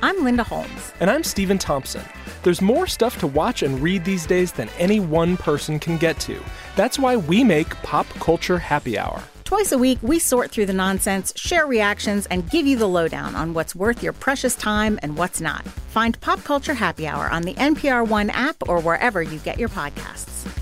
I'm 0.00 0.24
Linda 0.24 0.42
Holmes. 0.42 0.94
And 1.00 1.10
I'm 1.10 1.22
Stephen 1.22 1.58
Thompson. 1.58 2.04
There's 2.42 2.62
more 2.62 2.86
stuff 2.86 3.18
to 3.18 3.26
watch 3.26 3.62
and 3.62 3.82
read 3.82 4.02
these 4.02 4.24
days 4.24 4.52
than 4.52 4.70
any 4.78 5.00
one 5.00 5.36
person 5.36 5.78
can 5.78 5.98
get 5.98 6.18
to. 6.20 6.42
That's 6.76 6.98
why 6.98 7.16
we 7.16 7.44
make 7.44 7.68
Pop 7.82 8.08
Culture 8.20 8.56
Happy 8.56 8.98
Hour. 8.98 9.22
Twice 9.46 9.70
a 9.70 9.78
week, 9.78 10.00
we 10.02 10.18
sort 10.18 10.50
through 10.50 10.66
the 10.66 10.72
nonsense, 10.72 11.32
share 11.36 11.68
reactions, 11.68 12.26
and 12.26 12.50
give 12.50 12.66
you 12.66 12.76
the 12.76 12.88
lowdown 12.88 13.36
on 13.36 13.54
what's 13.54 13.76
worth 13.76 14.02
your 14.02 14.12
precious 14.12 14.56
time 14.56 14.98
and 15.04 15.16
what's 15.16 15.40
not. 15.40 15.64
Find 15.64 16.20
Pop 16.20 16.42
Culture 16.42 16.74
Happy 16.74 17.06
Hour 17.06 17.30
on 17.30 17.42
the 17.42 17.54
NPR 17.54 18.08
One 18.08 18.28
app 18.30 18.56
or 18.68 18.80
wherever 18.80 19.22
you 19.22 19.38
get 19.38 19.56
your 19.56 19.68
podcasts. 19.68 20.52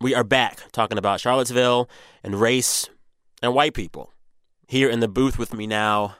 We 0.00 0.14
are 0.14 0.22
back 0.22 0.70
talking 0.70 0.98
about 0.98 1.18
Charlottesville 1.18 1.90
and 2.22 2.40
race 2.40 2.88
and 3.42 3.52
white 3.54 3.74
people. 3.74 4.12
Here 4.68 4.88
in 4.88 5.00
the 5.00 5.08
booth 5.08 5.36
with 5.36 5.52
me 5.52 5.66
now, 5.66 6.14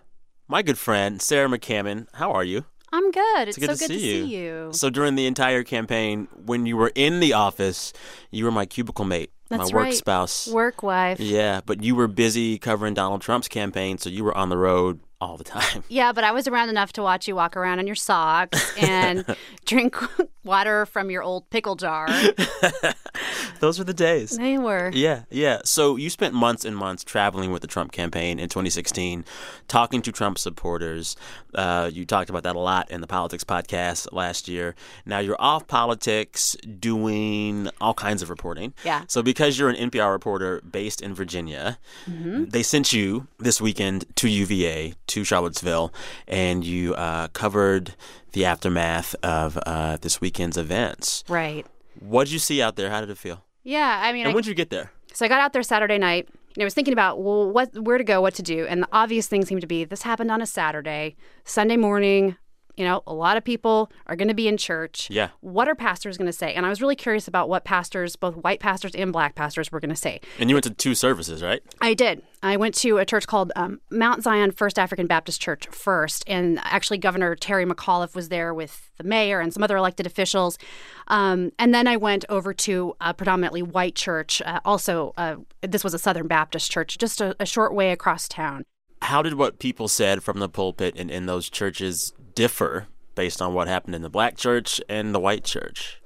my 0.48 0.62
good 0.62 0.76
friend, 0.76 1.22
Sarah 1.22 1.48
McCammon. 1.48 2.08
How 2.14 2.32
are 2.32 2.42
you? 2.42 2.64
I'm 2.92 3.10
good. 3.10 3.48
It's, 3.48 3.56
good 3.58 3.70
so 3.70 3.74
to 3.74 3.78
good 3.78 3.88
see 3.88 3.98
to 3.98 4.04
you. 4.06 4.24
see 4.24 4.36
you. 4.36 4.68
So 4.72 4.90
during 4.90 5.14
the 5.14 5.26
entire 5.26 5.62
campaign, 5.62 6.28
when 6.44 6.66
you 6.66 6.76
were 6.76 6.92
in 6.94 7.20
the 7.20 7.32
office, 7.32 7.92
you 8.30 8.44
were 8.44 8.50
my 8.50 8.66
cubicle 8.66 9.04
mate, 9.04 9.30
That's 9.48 9.72
my 9.72 9.76
work 9.76 9.84
right. 9.84 9.94
spouse. 9.94 10.46
Work 10.48 10.82
wife. 10.82 11.18
Yeah, 11.18 11.62
but 11.64 11.82
you 11.82 11.94
were 11.94 12.08
busy 12.08 12.58
covering 12.58 12.94
Donald 12.94 13.22
Trump's 13.22 13.48
campaign, 13.48 13.96
so 13.98 14.10
you 14.10 14.24
were 14.24 14.36
on 14.36 14.50
the 14.50 14.58
road 14.58 15.00
all 15.22 15.36
the 15.36 15.44
time. 15.44 15.84
Yeah, 15.88 16.12
but 16.12 16.24
I 16.24 16.32
was 16.32 16.48
around 16.48 16.68
enough 16.68 16.92
to 16.94 17.02
watch 17.02 17.28
you 17.28 17.36
walk 17.36 17.56
around 17.56 17.78
in 17.78 17.86
your 17.86 17.94
socks 17.96 18.76
and 18.76 19.24
drink 19.64 19.96
water 20.44 20.84
from 20.86 21.10
your 21.10 21.22
old 21.22 21.48
pickle 21.50 21.76
jar. 21.76 22.08
Those 23.60 23.78
were 23.78 23.84
the 23.84 23.94
days. 23.94 24.36
They 24.36 24.58
were. 24.58 24.90
Yeah, 24.92 25.22
yeah. 25.30 25.60
So 25.64 25.94
you 25.96 26.10
spent 26.10 26.34
months 26.34 26.64
and 26.64 26.76
months 26.76 27.04
traveling 27.04 27.52
with 27.52 27.62
the 27.62 27.68
Trump 27.68 27.92
campaign 27.92 28.40
in 28.40 28.48
2016, 28.48 29.24
talking 29.68 30.02
to 30.02 30.10
Trump 30.10 30.36
supporters. 30.38 31.14
Uh, 31.54 31.88
you 31.92 32.04
talked 32.04 32.28
about 32.28 32.42
that 32.42 32.56
a 32.56 32.58
lot 32.58 32.90
in 32.90 33.00
the 33.00 33.06
Politics 33.06 33.44
podcast 33.44 34.08
last 34.12 34.48
year. 34.48 34.74
Now 35.06 35.20
you're 35.20 35.40
off 35.40 35.68
politics, 35.68 36.56
doing 36.80 37.68
all 37.80 37.94
kinds 37.94 38.20
of 38.22 38.30
reporting. 38.30 38.74
Yeah. 38.84 39.04
So 39.06 39.22
because 39.22 39.58
you're 39.58 39.68
an 39.68 39.90
NPR 39.90 40.10
reporter 40.10 40.60
based 40.68 41.00
in 41.00 41.14
Virginia, 41.14 41.78
Mm-hmm. 42.10 42.46
they 42.46 42.62
sent 42.62 42.92
you 42.92 43.28
this 43.38 43.60
weekend 43.60 44.04
to 44.16 44.28
UVA, 44.28 44.94
to 45.12 45.24
Charlottesville, 45.24 45.92
and 46.26 46.64
you 46.64 46.94
uh, 46.94 47.28
covered 47.28 47.94
the 48.32 48.44
aftermath 48.44 49.14
of 49.22 49.58
uh, 49.66 49.98
this 50.00 50.20
weekend's 50.20 50.56
events. 50.56 51.22
Right. 51.28 51.66
What 52.00 52.24
did 52.24 52.32
you 52.32 52.38
see 52.38 52.62
out 52.62 52.76
there? 52.76 52.90
How 52.90 53.00
did 53.00 53.10
it 53.10 53.18
feel? 53.18 53.44
Yeah, 53.62 54.00
I 54.02 54.12
mean, 54.12 54.22
And 54.22 54.32
I, 54.32 54.34
when 54.34 54.42
did 54.42 54.48
you 54.48 54.54
get 54.54 54.70
there? 54.70 54.90
so 55.12 55.24
I 55.24 55.28
got 55.28 55.40
out 55.40 55.52
there 55.52 55.62
Saturday 55.62 55.98
night. 55.98 56.28
And 56.54 56.62
I 56.62 56.64
was 56.64 56.74
thinking 56.74 56.92
about 56.92 57.22
well, 57.22 57.50
what, 57.50 57.74
where 57.78 57.96
to 57.96 58.04
go, 58.04 58.20
what 58.20 58.34
to 58.34 58.42
do, 58.42 58.66
and 58.66 58.82
the 58.82 58.88
obvious 58.92 59.26
thing 59.26 59.44
seemed 59.44 59.62
to 59.62 59.66
be 59.66 59.84
this 59.84 60.02
happened 60.02 60.30
on 60.30 60.42
a 60.42 60.46
Saturday, 60.46 61.16
Sunday 61.44 61.76
morning. 61.78 62.36
You 62.76 62.84
know, 62.84 63.02
a 63.06 63.12
lot 63.12 63.36
of 63.36 63.44
people 63.44 63.92
are 64.06 64.16
going 64.16 64.28
to 64.28 64.34
be 64.34 64.48
in 64.48 64.56
church. 64.56 65.08
Yeah. 65.10 65.28
What 65.40 65.68
are 65.68 65.74
pastors 65.74 66.16
going 66.16 66.26
to 66.26 66.32
say? 66.32 66.54
And 66.54 66.64
I 66.64 66.68
was 66.68 66.80
really 66.80 66.96
curious 66.96 67.28
about 67.28 67.48
what 67.48 67.64
pastors, 67.64 68.16
both 68.16 68.36
white 68.36 68.60
pastors 68.60 68.94
and 68.94 69.12
black 69.12 69.34
pastors, 69.34 69.70
were 69.70 69.80
going 69.80 69.90
to 69.90 69.96
say. 69.96 70.20
And 70.38 70.48
you 70.48 70.56
went 70.56 70.64
to 70.64 70.70
two 70.70 70.94
services, 70.94 71.42
right? 71.42 71.62
I 71.80 71.94
did. 71.94 72.22
I 72.42 72.56
went 72.56 72.74
to 72.76 72.98
a 72.98 73.04
church 73.04 73.26
called 73.26 73.52
um, 73.56 73.80
Mount 73.90 74.22
Zion 74.22 74.50
First 74.50 74.78
African 74.78 75.06
Baptist 75.06 75.40
Church 75.40 75.66
first, 75.68 76.24
and 76.26 76.58
actually 76.64 76.98
Governor 76.98 77.36
Terry 77.36 77.64
McAuliffe 77.64 78.14
was 78.14 78.30
there 78.30 78.52
with 78.52 78.90
the 78.98 79.04
mayor 79.04 79.40
and 79.40 79.52
some 79.52 79.62
other 79.62 79.76
elected 79.76 80.06
officials. 80.06 80.58
Um, 81.08 81.52
and 81.58 81.74
then 81.74 81.86
I 81.86 81.96
went 81.96 82.24
over 82.28 82.52
to 82.54 82.96
a 83.00 83.14
predominantly 83.14 83.62
white 83.62 83.94
church. 83.94 84.42
Uh, 84.44 84.60
also, 84.64 85.12
uh, 85.16 85.36
this 85.60 85.84
was 85.84 85.94
a 85.94 85.98
Southern 85.98 86.26
Baptist 86.26 86.70
church, 86.70 86.98
just 86.98 87.20
a, 87.20 87.36
a 87.38 87.46
short 87.46 87.74
way 87.74 87.92
across 87.92 88.26
town. 88.28 88.64
How 89.02 89.20
did 89.20 89.34
what 89.34 89.58
people 89.58 89.88
said 89.88 90.22
from 90.22 90.38
the 90.38 90.48
pulpit 90.48 90.94
and 90.96 91.10
in 91.10 91.26
those 91.26 91.50
churches 91.50 92.12
differ 92.34 92.86
based 93.14 93.42
on 93.42 93.54
what 93.54 93.68
happened 93.68 93.94
in 93.94 94.02
the 94.02 94.10
black 94.10 94.36
church 94.36 94.80
and 94.88 95.14
the 95.14 95.20
white 95.20 95.44
church? 95.44 96.00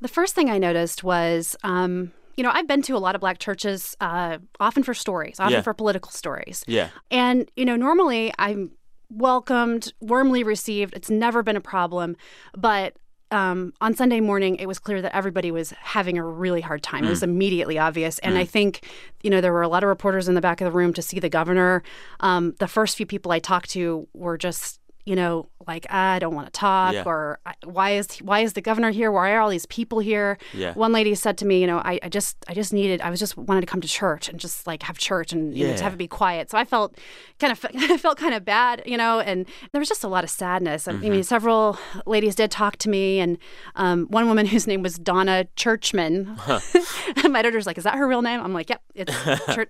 The 0.00 0.08
first 0.08 0.34
thing 0.34 0.48
I 0.50 0.58
noticed 0.58 1.02
was, 1.04 1.56
um, 1.64 2.12
you 2.36 2.44
know, 2.44 2.50
I've 2.52 2.68
been 2.68 2.82
to 2.82 2.96
a 2.96 2.98
lot 2.98 3.14
of 3.14 3.20
black 3.20 3.38
churches, 3.38 3.96
uh, 4.00 4.38
often 4.60 4.82
for 4.84 4.94
stories, 4.94 5.40
often 5.40 5.54
Yeah. 5.54 5.62
for 5.62 5.74
political 5.74 6.10
stories. 6.12 6.64
Yeah. 6.68 6.90
And, 7.10 7.50
you 7.56 7.64
know, 7.64 7.74
normally 7.76 8.32
I'm 8.38 8.70
welcomed, 9.10 9.92
warmly 10.00 10.44
received. 10.44 10.94
It's 10.94 11.10
never 11.10 11.42
been 11.42 11.56
a 11.56 11.60
problem. 11.60 12.16
But 12.56 12.94
um, 13.30 13.74
on 13.82 13.94
Sunday 13.94 14.20
morning, 14.20 14.56
it 14.56 14.66
was 14.66 14.78
clear 14.78 15.02
that 15.02 15.14
everybody 15.14 15.50
was 15.50 15.70
having 15.80 16.16
a 16.16 16.24
really 16.24 16.62
hard 16.62 16.82
time. 16.82 17.04
It 17.04 17.10
was 17.10 17.22
immediately 17.22 17.78
obvious. 17.78 18.18
And 18.20 18.38
I 18.38 18.44
think, 18.46 18.88
you 19.22 19.28
know, 19.28 19.42
there 19.42 19.52
were 19.52 19.60
a 19.60 19.68
lot 19.68 19.82
of 19.82 19.88
reporters 19.88 20.28
in 20.28 20.34
the 20.34 20.40
back 20.40 20.60
of 20.62 20.64
the 20.64 20.70
room 20.72 20.94
to 20.94 21.02
see 21.02 21.18
the 21.20 21.28
governor. 21.28 21.82
Um, 22.20 22.54
the 22.58 22.68
first 22.68 22.96
few 22.96 23.04
people 23.04 23.30
I 23.30 23.38
talked 23.38 23.68
to 23.70 24.08
were 24.14 24.38
just, 24.38 24.77
you 25.08 25.16
know, 25.16 25.48
like 25.66 25.86
I 25.92 26.18
don't 26.18 26.34
want 26.34 26.46
to 26.46 26.52
talk, 26.52 26.92
Yeah. 26.94 27.02
or 27.06 27.38
why 27.64 27.90
is 27.92 28.06
why 28.18 28.40
is 28.40 28.52
the 28.52 28.60
governor 28.60 28.90
here? 28.90 29.10
Why 29.10 29.32
are 29.32 29.40
all 29.40 29.50
these 29.50 29.66
people 29.66 29.98
here? 29.98 30.38
Yeah. 30.54 30.72
One 30.74 30.92
lady 30.92 31.14
said 31.14 31.36
to 31.38 31.46
me, 31.46 31.60
you 31.60 31.66
know, 31.66 31.78
I, 31.78 31.98
I 32.02 32.08
just 32.08 32.36
I 32.48 32.54
just 32.54 32.72
needed 32.72 33.00
I 33.00 33.10
was 33.10 33.18
just 33.20 33.36
wanted 33.36 33.62
to 33.62 33.66
come 33.66 33.80
to 33.80 33.88
church 33.88 34.28
and 34.28 34.38
just 34.38 34.66
like 34.66 34.82
have 34.84 34.98
church 34.98 35.32
and 35.32 35.56
you 35.56 35.66
know, 35.66 35.76
to 35.76 35.82
have 35.82 35.94
it 35.94 35.98
be 35.98 36.08
quiet. 36.08 36.50
So 36.50 36.58
I 36.58 36.64
felt 36.64 36.96
kind 37.38 37.52
of 37.52 37.64
I 37.74 37.96
felt 37.96 38.18
kind 38.18 38.34
of 38.34 38.44
bad, 38.44 38.82
you 38.86 38.96
know, 38.96 39.20
and 39.20 39.46
there 39.72 39.78
was 39.80 39.88
just 39.88 40.04
a 40.04 40.08
lot 40.08 40.24
of 40.24 40.30
sadness. 40.30 40.86
I 40.88 40.92
Mm-hmm. 40.92 41.08
mean, 41.10 41.22
several 41.22 41.78
ladies 42.06 42.34
did 42.34 42.50
talk 42.50 42.76
to 42.78 42.88
me, 42.88 43.20
and 43.20 43.38
um, 43.76 44.06
one 44.10 44.26
woman 44.28 44.46
whose 44.46 44.66
name 44.66 44.82
was 44.82 44.98
Donna 44.98 45.46
Churchman. 45.56 46.36
My 47.28 47.38
editor's 47.38 47.66
like, 47.66 47.78
"Is 47.78 47.84
that 47.84 47.94
her 47.94 48.06
real 48.08 48.22
name?" 48.22 48.40
I'm 48.40 48.52
like, 48.52 48.68
"Yep, 48.70 48.82
it's 48.94 49.14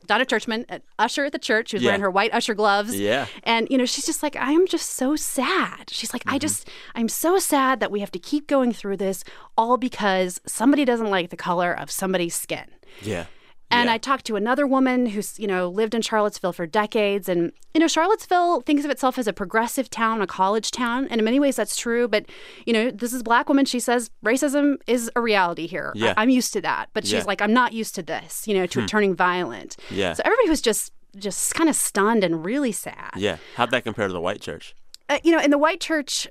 Donna 0.06 0.24
Churchman, 0.24 0.64
an 0.68 0.80
usher 0.98 1.24
at 1.24 1.32
the 1.32 1.38
church. 1.38 1.70
She 1.70 1.76
was 1.76 1.82
Yeah. 1.82 1.90
wearing 1.90 2.00
her 2.02 2.10
white 2.10 2.32
usher 2.32 2.54
gloves. 2.54 2.98
Yeah. 2.98 3.26
And, 3.44 3.68
you 3.70 3.78
know, 3.78 3.84
she's 3.86 4.06
just 4.06 4.22
like, 4.22 4.36
I 4.36 4.52
am 4.52 4.66
just 4.66 4.90
so 4.96 5.16
sad. 5.28 5.90
She's 5.90 6.12
like, 6.12 6.22
I 6.26 6.38
just, 6.38 6.68
I'm 6.94 7.08
so 7.08 7.38
sad 7.38 7.80
that 7.80 7.90
we 7.90 8.00
have 8.00 8.10
to 8.12 8.18
keep 8.18 8.46
going 8.46 8.72
through 8.72 8.96
this 8.96 9.24
all 9.56 9.76
because 9.76 10.40
somebody 10.46 10.84
doesn't 10.84 11.10
like 11.10 11.30
the 11.30 11.36
color 11.36 11.72
of 11.72 11.90
somebody's 11.90 12.34
skin. 12.34 12.66
Yeah. 13.02 13.26
And 13.70 13.88
Yeah. 13.88 13.94
I 13.94 13.98
talked 13.98 14.24
to 14.26 14.36
another 14.36 14.66
woman 14.66 15.04
who's, 15.06 15.38
you 15.38 15.46
know, 15.46 15.68
lived 15.68 15.94
in 15.94 16.00
Charlottesville 16.00 16.54
for 16.54 16.66
decades. 16.66 17.28
And, 17.28 17.52
you 17.74 17.80
know, 17.80 17.86
Charlottesville 17.86 18.62
thinks 18.62 18.82
of 18.86 18.90
itself 18.90 19.18
as 19.18 19.26
a 19.26 19.32
progressive 19.34 19.90
town, 19.90 20.22
a 20.22 20.26
college 20.26 20.70
town. 20.70 21.06
And 21.10 21.20
in 21.20 21.24
many 21.26 21.38
ways, 21.38 21.56
that's 21.56 21.76
true. 21.76 22.08
But, 22.08 22.24
you 22.64 22.72
know, 22.72 22.90
this 22.90 23.12
is 23.12 23.20
a 23.20 23.24
black 23.24 23.46
woman. 23.46 23.66
She 23.66 23.78
says 23.78 24.10
racism 24.24 24.76
is 24.86 25.10
a 25.14 25.20
reality 25.20 25.66
here. 25.66 25.92
Yeah. 25.94 26.14
I, 26.16 26.22
am 26.22 26.30
used 26.30 26.54
to 26.54 26.62
that. 26.62 26.88
But 26.94 27.04
she's 27.04 27.12
Yeah. 27.12 27.20
Hmm. 27.22 27.26
like, 27.28 27.42
I'm 27.42 27.52
not 27.52 27.74
used 27.74 27.94
to 27.96 28.02
this, 28.02 28.48
you 28.48 28.54
know, 28.54 28.64
to 28.66 28.80
it 28.80 28.88
turning 28.88 29.14
violent. 29.14 29.76
Yeah. 29.90 30.14
So 30.14 30.22
everybody 30.24 30.48
was 30.48 30.62
just 30.62 30.92
just 31.16 31.54
kind 31.54 31.68
of 31.68 31.74
stunned 31.74 32.22
and 32.22 32.44
really 32.44 32.70
sad. 32.70 33.10
Yeah. 33.16 33.38
How'd 33.56 33.70
that 33.72 33.82
compare 33.82 34.06
to 34.06 34.12
the 34.12 34.20
white 34.20 34.40
church? 34.40 34.74
Uh, 35.08 35.18
you 35.22 35.32
know, 35.32 35.40
in 35.40 35.50
the 35.50 35.58
white 35.58 35.80
church, 35.80 36.28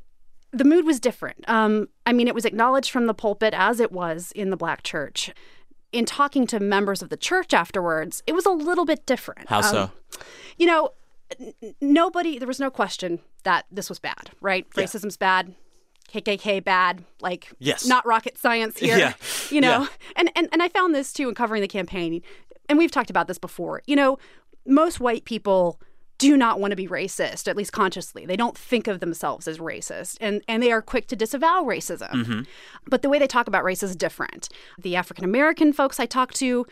the 0.51 0.63
mood 0.63 0.85
was 0.85 0.99
different. 0.99 1.43
Um, 1.49 1.87
I 2.05 2.13
mean, 2.13 2.27
it 2.27 2.35
was 2.35 2.45
acknowledged 2.45 2.89
from 2.91 3.07
the 3.07 3.13
pulpit 3.13 3.53
as 3.55 3.79
it 3.79 3.91
was 3.91 4.31
in 4.33 4.49
the 4.49 4.57
black 4.57 4.83
church. 4.83 5.31
In 5.91 6.05
talking 6.05 6.45
to 6.47 6.59
members 6.59 7.01
of 7.01 7.09
the 7.09 7.17
church 7.17 7.53
afterwards, 7.53 8.21
it 8.27 8.33
was 8.33 8.45
a 8.45 8.51
little 8.51 8.85
bit 8.85 9.05
different. 9.05 9.47
How 9.49 9.61
so? 9.61 9.83
Um, 9.83 9.91
you 10.57 10.65
know, 10.67 10.89
n- 11.39 11.53
nobody, 11.81 12.37
there 12.39 12.47
was 12.47 12.59
no 12.59 12.69
question 12.69 13.19
that 13.43 13.65
this 13.71 13.89
was 13.89 13.97
bad, 13.99 14.31
right? 14.41 14.67
Yeah. 14.75 14.83
Racism's 14.83 15.17
bad. 15.17 15.55
KKK 16.13 16.63
bad, 16.63 17.03
like 17.21 17.51
Yes. 17.59 17.85
not 17.85 18.05
rocket 18.05 18.37
science 18.37 18.77
here. 18.79 18.97
Yeah. 18.97 19.13
You 19.49 19.59
know, 19.61 19.81
Yeah. 19.81 19.87
and, 20.15 20.31
and 20.35 20.47
and 20.53 20.63
I 20.63 20.69
found 20.69 20.95
this 20.95 21.11
too 21.11 21.27
in 21.29 21.35
covering 21.35 21.61
the 21.61 21.67
campaign, 21.67 22.21
and 22.69 22.77
we've 22.77 22.91
talked 22.91 23.09
about 23.09 23.27
this 23.27 23.37
before. 23.37 23.81
You 23.87 23.97
know, 23.97 24.17
most 24.65 24.99
white 25.01 25.25
people 25.25 25.79
do 26.17 26.35
not 26.35 26.59
want 26.59 26.71
to 26.71 26.75
be 26.75 26.87
racist, 26.87 27.47
at 27.47 27.55
least 27.55 27.71
consciously. 27.71 28.25
They 28.25 28.35
don't 28.35 28.57
think 28.57 28.87
of 28.87 28.99
themselves 28.99 29.47
as 29.47 29.59
racist, 29.59 30.17
and 30.19 30.41
and 30.47 30.61
they 30.63 30.71
are 30.71 30.81
quick 30.81 31.07
to 31.07 31.15
disavow 31.15 31.63
racism. 31.63 32.11
Mm-hmm. 32.11 32.41
But 32.87 33.01
the 33.01 33.09
way 33.09 33.19
they 33.19 33.27
talk 33.27 33.47
about 33.47 33.63
race 33.63 33.83
is 33.83 33.95
different. 33.95 34.49
The 34.77 34.95
African 34.95 35.23
American 35.23 35.73
folks 35.73 35.99
I 35.99 36.05
talked 36.05 36.35
to. 36.37 36.65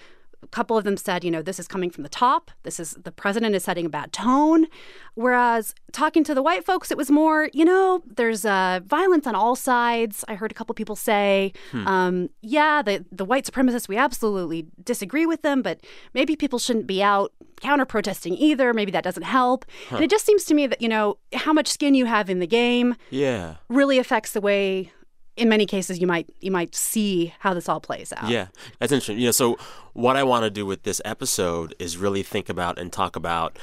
A 0.46 0.48
couple 0.50 0.78
of 0.78 0.84
them 0.84 0.96
said, 0.96 1.24
you 1.24 1.32
know, 1.32 1.42
this 1.42 1.60
is 1.60 1.68
coming 1.68 1.90
from 1.90 2.04
the 2.04 2.10
top. 2.10 2.52
This 2.64 2.80
is 2.80 2.92
the 3.04 3.12
president 3.12 3.56
is 3.56 3.64
setting 3.64 3.86
a 3.86 3.90
bad 3.90 4.14
tone. 4.14 4.68
Whereas 5.16 5.74
talking 5.92 6.24
to 6.26 6.34
the 6.36 6.42
white 6.44 6.66
folks, 6.66 6.92
it 6.92 6.98
was 6.98 7.10
more, 7.10 7.50
you 7.54 7.64
know, 7.66 8.04
there's 8.06 8.46
uh, 8.46 8.82
violence 8.86 9.26
on 9.28 9.36
all 9.36 9.56
sides. 9.56 10.26
I 10.28 10.36
heard 10.36 10.52
a 10.52 10.54
couple 10.54 10.76
people 10.76 10.96
say, 10.96 11.54
um, 11.74 12.30
yeah, 12.42 12.82
the 12.82 13.06
the 13.12 13.26
white 13.26 13.46
supremacists, 13.46 13.88
we 13.88 13.98
absolutely 13.98 14.68
disagree 14.84 15.26
with 15.26 15.42
them, 15.42 15.62
but 15.62 15.80
maybe 16.14 16.36
people 16.36 16.60
shouldn't 16.60 16.88
be 16.88 17.02
out 17.02 17.32
counter 17.62 17.86
protesting 17.86 18.36
either. 18.36 18.74
Maybe 18.74 18.92
that 18.92 19.04
doesn't 19.04 19.24
help. 19.24 19.66
And 19.90 20.04
it 20.04 20.10
just 20.10 20.26
seems 20.26 20.44
to 20.46 20.54
me 20.54 20.68
that 20.68 20.82
you 20.82 20.90
know 20.90 21.18
how 21.34 21.54
much 21.54 21.68
skin 21.70 21.96
you 21.96 22.06
have 22.06 22.30
in 22.30 22.40
the 22.40 22.48
game 22.48 22.96
Yeah. 23.10 23.56
really 23.70 23.98
affects 24.00 24.32
the 24.34 24.42
way. 24.42 24.92
In 25.38 25.50
many 25.50 25.66
cases, 25.66 26.00
you 26.00 26.08
might 26.08 26.30
you 26.40 26.52
might 26.52 26.76
see 26.76 27.34
how 27.40 27.54
this 27.54 27.68
all 27.68 27.82
plays 27.82 28.14
out. 28.16 28.30
Yeah, 28.30 28.48
that's 28.80 28.92
interesting. 28.92 29.20
You 29.20 29.28
know, 29.28 29.32
so 29.32 29.58
what 29.94 30.16
I 30.16 30.24
want 30.24 30.44
to 30.44 30.50
do 30.50 30.66
with 30.66 30.84
this 30.84 31.02
episode 31.04 31.76
is 31.80 31.98
really 31.98 32.24
think 32.24 32.50
about 32.50 32.80
and 32.80 32.92
talk 32.92 33.16
about 33.16 33.58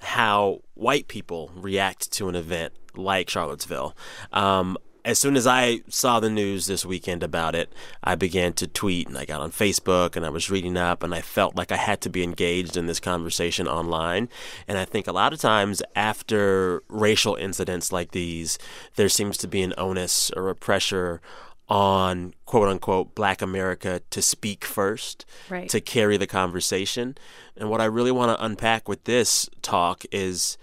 how 0.00 0.60
white 0.74 1.08
people 1.08 1.50
react 1.54 2.10
to 2.12 2.28
an 2.28 2.34
event 2.34 2.72
like 2.94 3.28
Charlottesville. 3.28 3.94
Um, 4.32 4.78
as 5.04 5.18
soon 5.18 5.36
as 5.36 5.46
I 5.46 5.80
saw 5.88 6.20
the 6.20 6.30
news 6.30 6.66
this 6.66 6.84
weekend 6.84 7.22
about 7.22 7.54
it, 7.54 7.72
I 8.04 8.14
began 8.14 8.52
to 8.54 8.66
tweet 8.66 9.08
and 9.08 9.16
I 9.16 9.24
got 9.24 9.40
on 9.40 9.50
Facebook 9.50 10.16
and 10.16 10.24
I 10.26 10.30
was 10.30 10.50
reading 10.50 10.76
up 10.76 11.02
and 11.02 11.14
I 11.14 11.20
felt 11.20 11.56
like 11.56 11.72
I 11.72 11.76
had 11.76 12.00
to 12.02 12.10
be 12.10 12.22
engaged 12.22 12.76
in 12.76 12.86
this 12.86 13.00
conversation 13.00 13.66
online. 13.68 14.28
And 14.68 14.78
I 14.78 14.84
think 14.84 15.06
a 15.06 15.12
lot 15.12 15.32
of 15.32 15.40
times 15.40 15.82
after 15.96 16.82
racial 16.88 17.34
incidents 17.34 17.92
like 17.92 18.12
these, 18.12 18.58
there 18.96 19.08
seems 19.08 19.36
to 19.38 19.48
be 19.48 19.62
an 19.62 19.74
onus 19.78 20.30
or 20.36 20.48
a 20.50 20.54
pressure 20.54 21.20
on 21.68 22.34
quote 22.46 22.68
unquote 22.68 23.14
black 23.14 23.40
America 23.40 24.02
to 24.10 24.20
speak 24.20 24.64
first, 24.64 25.24
Right. 25.48 25.68
to 25.68 25.80
carry 25.80 26.16
the 26.16 26.26
conversation. 26.26 27.16
And 27.56 27.70
what 27.70 27.80
I 27.80 27.84
really 27.84 28.10
want 28.10 28.36
to 28.36 28.44
unpack 28.44 28.88
with 28.88 29.04
this 29.04 29.48
talk 29.62 30.04
is 30.10 30.58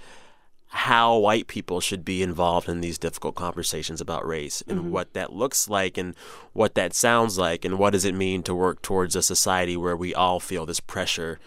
how 0.70 1.18
white 1.18 1.48
people 1.48 1.80
should 1.80 2.04
be 2.04 2.22
involved 2.22 2.68
in 2.68 2.82
these 2.82 2.98
difficult 2.98 3.36
conversations 3.36 4.02
about 4.02 4.28
race 4.28 4.62
and 4.68 4.92
what 4.92 5.14
that 5.14 5.34
looks 5.34 5.70
like 5.70 5.98
and 5.98 6.14
what 6.54 6.76
that 6.76 6.94
sounds 6.94 7.38
like 7.38 7.64
and 7.64 7.80
what 7.80 7.92
does 7.92 8.04
it 8.04 8.14
mean 8.14 8.44
to 8.44 8.54
work 8.54 8.82
towards 8.82 9.16
a 9.16 9.22
society 9.22 9.78
where 9.78 9.96
we 9.96 10.14
all 10.14 10.40
feel 10.40 10.66
this 10.66 10.82
pressure 10.82 11.40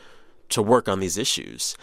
to 0.49 0.63
work 0.63 0.89
on 0.89 1.01
these 1.01 1.19
issues. 1.19 1.77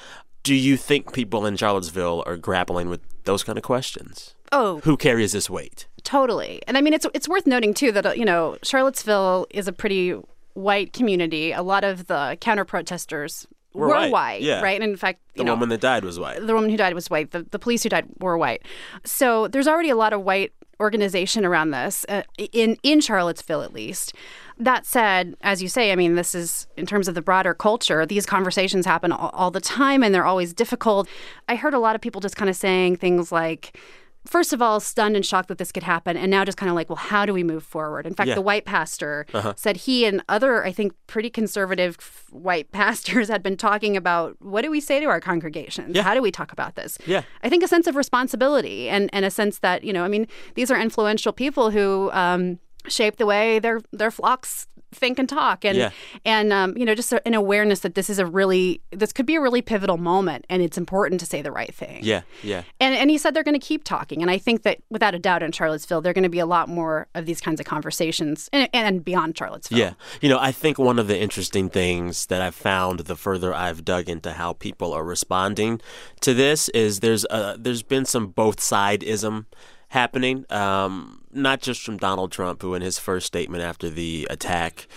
Do 0.43 0.55
you 0.55 0.77
think 0.77 1.13
people 1.13 1.45
in 1.45 1.57
Charlottesville 1.57 2.23
are 2.25 2.37
grappling 2.37 2.89
with 2.89 3.01
those 3.25 3.43
kind 3.43 3.57
of 3.57 3.63
questions? 3.63 4.33
Oh, 4.51 4.79
Who 4.79 4.97
carries 4.97 5.33
this 5.33 5.49
weight? 5.49 5.87
Totally. 6.03 6.61
And 6.67 6.77
I 6.77 6.81
mean, 6.81 6.93
it's 6.93 7.05
it's 7.13 7.27
worth 7.27 7.45
noting 7.45 7.73
too 7.73 7.91
that 7.91 8.05
uh, 8.05 8.11
you 8.11 8.23
know 8.23 8.57
Charlottesville 8.63 9.45
is 9.49 9.67
a 9.67 9.73
pretty 9.73 10.15
white 10.53 10.93
community. 10.93 11.51
A 11.51 11.61
lot 11.61 11.83
of 11.83 12.07
the 12.07 12.37
counter 12.39 12.63
protesters 12.63 13.45
Were 13.77 13.87
were, 13.87 14.09
white, 14.09 14.41
yeah. 14.41 14.61
right? 14.61 14.81
And 14.81 14.91
in 14.91 14.97
fact, 14.97 15.19
The 15.35 15.39
you 15.41 15.45
know, 15.45 15.53
woman 15.53 15.69
that 15.69 15.81
died 15.81 16.03
was 16.03 16.19
white. 16.19 16.45
the 16.45 16.53
woman 16.53 16.69
who 16.69 16.77
died 16.77 16.93
was 16.93 17.09
white. 17.09 17.31
The, 17.31 17.43
the 17.43 17.59
police 17.59 17.83
who 17.83 17.89
died 17.89 18.05
were 18.19 18.37
white. 18.37 18.63
So 19.05 19.47
there's 19.47 19.67
already 19.67 19.89
a 19.89 19.95
lot 19.95 20.13
of 20.13 20.21
white 20.23 20.51
organization 20.79 21.43
around 21.45 21.71
this 21.71 22.05
uh, 22.07 22.21
in 22.51 22.77
in 22.83 23.01
Charlottesville, 23.01 23.61
at 23.61 23.73
least. 23.73 24.13
That 24.59 24.85
said, 24.85 25.35
as 25.41 25.61
you 25.61 25.67
say, 25.69 25.91
I 25.91 25.95
mean, 25.95 26.15
this 26.15 26.33
is 26.33 26.67
in 26.75 26.85
terms 26.85 27.07
of 27.07 27.15
the 27.15 27.21
broader 27.21 27.53
culture. 27.53 28.05
These 28.05 28.25
conversations 28.25 28.85
happen 28.85 29.11
all, 29.11 29.29
all 29.33 29.51
the 29.51 29.61
time, 29.61 30.03
and 30.03 30.13
they're 30.13 30.25
always 30.25 30.53
difficult. 30.53 31.07
I 31.47 31.55
heard 31.55 31.73
a 31.73 31.79
lot 31.79 31.95
of 31.95 32.01
people 32.01 32.21
just 32.21 32.35
kind 32.35 32.49
of 32.49 32.55
saying 32.55 32.97
things 32.97 33.31
like. 33.31 33.77
First 34.27 34.51
of 34.53 34.61
all, 34.61 34.79
stunned 34.79 35.15
and 35.15 35.25
shocked 35.25 35.47
that 35.47 35.57
this 35.57 35.71
could 35.71 35.83
happen, 35.83 36.17
and 36.17 36.29
now 36.29 36.43
just 36.43 36.57
kind 36.57 36.69
of 36.69 36.75
like, 36.75 36.89
well, 36.89 36.97
how 36.97 37.25
do 37.25 37.33
we 37.33 37.43
move 37.43 37.63
forward? 37.63 38.05
In 38.05 38.13
fact, 38.13 38.27
Yeah. 38.27 38.35
the 38.35 38.41
white 38.41 38.65
pastor 38.65 39.25
said 39.55 39.77
he 39.77 40.05
and 40.05 40.21
other, 40.27 40.65
I 40.65 40.71
think, 40.71 40.93
pretty 41.07 41.29
conservative 41.29 41.95
f- 41.99 42.25
white 42.31 42.71
pastors 42.73 43.29
had 43.29 43.41
been 43.41 43.57
talking 43.57 43.95
about 43.97 44.35
what 44.39 44.63
do 44.63 44.69
we 44.69 44.79
say 44.81 44.99
to 44.99 45.05
our 45.07 45.21
congregations? 45.21 45.95
Yeah. 45.95 46.03
How 46.03 46.13
do 46.13 46.21
we 46.21 46.31
talk 46.31 46.51
about 46.51 46.75
this? 46.75 46.97
Yeah. 47.05 47.23
I 47.43 47.49
think 47.49 47.63
a 47.63 47.67
sense 47.67 47.87
of 47.87 47.95
responsibility 47.95 48.89
and, 48.89 49.09
and 49.13 49.23
a 49.25 49.31
sense 49.31 49.59
that, 49.59 49.83
you 49.83 49.93
know, 49.93 50.03
I 50.03 50.07
mean, 50.09 50.27
these 50.55 50.69
are 50.69 50.79
influential 50.79 51.31
people 51.31 51.71
who 51.71 52.09
um, 52.11 52.59
shape 52.87 53.17
the 53.17 53.25
way 53.25 53.59
their 53.59 53.81
their 53.91 54.11
flocks 54.11 54.67
think 54.97 55.19
and 55.19 55.29
talk 55.29 55.63
and 55.63 55.77
Yeah. 55.77 55.91
and 56.25 56.51
um, 56.51 56.77
you 56.77 56.85
know 56.85 56.95
just 56.95 57.13
an 57.13 57.33
awareness 57.33 57.79
that 57.81 57.95
this 57.95 58.09
is 58.09 58.19
a 58.19 58.25
really 58.25 58.81
this 58.91 59.13
could 59.13 59.25
be 59.25 59.35
a 59.35 59.41
really 59.41 59.61
pivotal 59.61 59.97
moment 59.97 60.45
and 60.49 60.61
it's 60.61 60.77
important 60.77 61.19
to 61.19 61.25
say 61.25 61.41
the 61.41 61.51
right 61.51 61.73
thing 61.73 61.99
Yeah, 62.03 62.21
yeah. 62.43 62.63
and 62.79 62.93
and 62.95 63.09
he 63.09 63.17
said 63.17 63.33
they're 63.33 63.43
going 63.43 63.59
to 63.59 63.65
keep 63.65 63.83
talking 63.83 64.21
and 64.21 64.29
i 64.31 64.37
think 64.37 64.63
that 64.63 64.79
without 64.89 65.13
a 65.15 65.19
doubt 65.19 65.43
in 65.43 65.51
charlottesville 65.51 66.01
there 66.01 66.09
are 66.11 66.13
going 66.13 66.23
to 66.23 66.29
be 66.29 66.39
a 66.39 66.45
lot 66.45 66.67
more 66.69 67.07
of 67.15 67.25
these 67.25 67.39
kinds 67.41 67.59
of 67.59 67.65
conversations 67.65 68.49
and, 68.53 68.67
and 68.73 69.05
beyond 69.05 69.37
charlottesville 69.37 69.77
Yeah. 69.77 69.93
You 70.21 70.29
know, 70.29 70.39
I 70.39 70.51
think 70.51 70.77
one 70.79 70.99
of 70.99 71.07
the 71.07 71.19
interesting 71.19 71.69
things 71.69 72.25
that 72.27 72.41
I've 72.41 72.55
found 72.55 73.01
the 73.01 73.15
further 73.15 73.53
I've 73.53 73.85
dug 73.85 74.09
into 74.09 74.31
how 74.33 74.53
people 74.53 74.93
are 74.93 75.03
responding 75.03 75.79
to 76.21 76.33
this 76.33 76.69
is 76.69 76.99
there's 77.01 77.25
uh 77.29 77.55
there's 77.59 77.83
been 77.83 78.05
some 78.05 78.27
both 78.27 78.59
side 78.59 79.03
ism 79.03 79.45
happening. 79.97 80.45
Um, 80.51 81.21
not 81.31 81.61
just 81.61 81.81
from 81.83 81.97
Donald 81.97 82.31
Trump, 82.31 82.61
who 82.61 82.73
in 82.73 82.81
his 82.81 82.97
first 82.99 83.25
statement 83.27 83.63
after 83.63 83.89
the 83.89 84.27
attack 84.29 84.87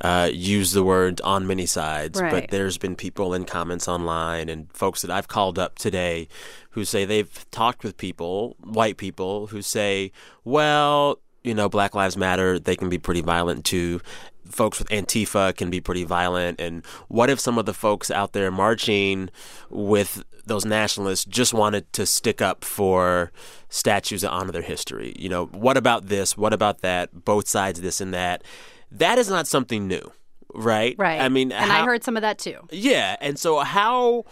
uh, 0.00 0.30
used 0.32 0.74
the 0.74 0.82
word 0.82 1.20
on 1.22 1.46
many 1.46 1.66
sides, 1.66 2.20
but 2.30 2.50
there's 2.50 2.78
been 2.78 2.96
people 2.96 3.34
in 3.34 3.44
comments 3.44 3.88
online 3.88 4.48
and 4.48 4.72
folks 4.72 5.02
that 5.02 5.10
I've 5.10 5.28
called 5.28 5.58
up 5.58 5.78
today 5.78 6.28
who 6.70 6.84
say 6.84 7.04
they've 7.04 7.46
talked 7.50 7.84
with 7.84 7.96
people, 7.96 8.56
white 8.60 8.96
people, 8.96 9.48
who 9.48 9.60
say, 9.62 10.12
well, 10.44 11.18
you 11.42 11.54
know, 11.54 11.68
Black 11.68 11.94
Lives 11.94 12.16
Matter, 12.16 12.58
they 12.58 12.76
can 12.76 12.88
be 12.88 12.98
pretty 12.98 13.22
violent 13.22 13.64
too. 13.64 14.00
Folks 14.46 14.78
with 14.78 14.88
Antifa 14.88 15.56
can 15.56 15.70
be 15.70 15.80
pretty 15.80 16.04
violent. 16.04 16.60
And 16.60 16.84
what 17.08 17.30
if 17.30 17.40
some 17.40 17.58
of 17.58 17.66
the 17.66 17.74
folks 17.74 18.10
out 18.10 18.32
there 18.32 18.50
marching 18.50 19.30
with 19.68 20.24
those 20.46 20.64
nationalists 20.64 21.24
just 21.24 21.52
wanted 21.54 21.92
to 21.94 22.06
stick 22.06 22.40
up 22.42 22.64
for 22.64 23.32
statues 23.68 24.22
that 24.22 24.30
honor 24.30 24.52
their 24.52 24.62
history? 24.62 25.14
You 25.18 25.28
know, 25.28 25.46
what 25.46 25.76
about 25.76 26.06
this? 26.06 26.36
What 26.36 26.52
about 26.52 26.80
that? 26.80 27.24
Both 27.24 27.48
sides, 27.48 27.80
this 27.80 28.00
and 28.00 28.12
that. 28.14 28.42
That 28.90 29.18
is 29.18 29.28
not 29.28 29.46
something 29.46 29.86
new, 29.86 30.12
right? 30.54 30.96
right 30.98 31.20
I 31.20 31.28
mean, 31.28 31.52
and 31.52 31.70
how- 31.70 31.82
i 31.82 31.84
heard 31.84 32.02
some 32.02 32.16
of 32.16 32.22
that 32.22 32.38
too 32.38 32.58
yeah, 32.70 33.16
and 33.20 33.38
so 33.38 33.60
how 33.60 34.24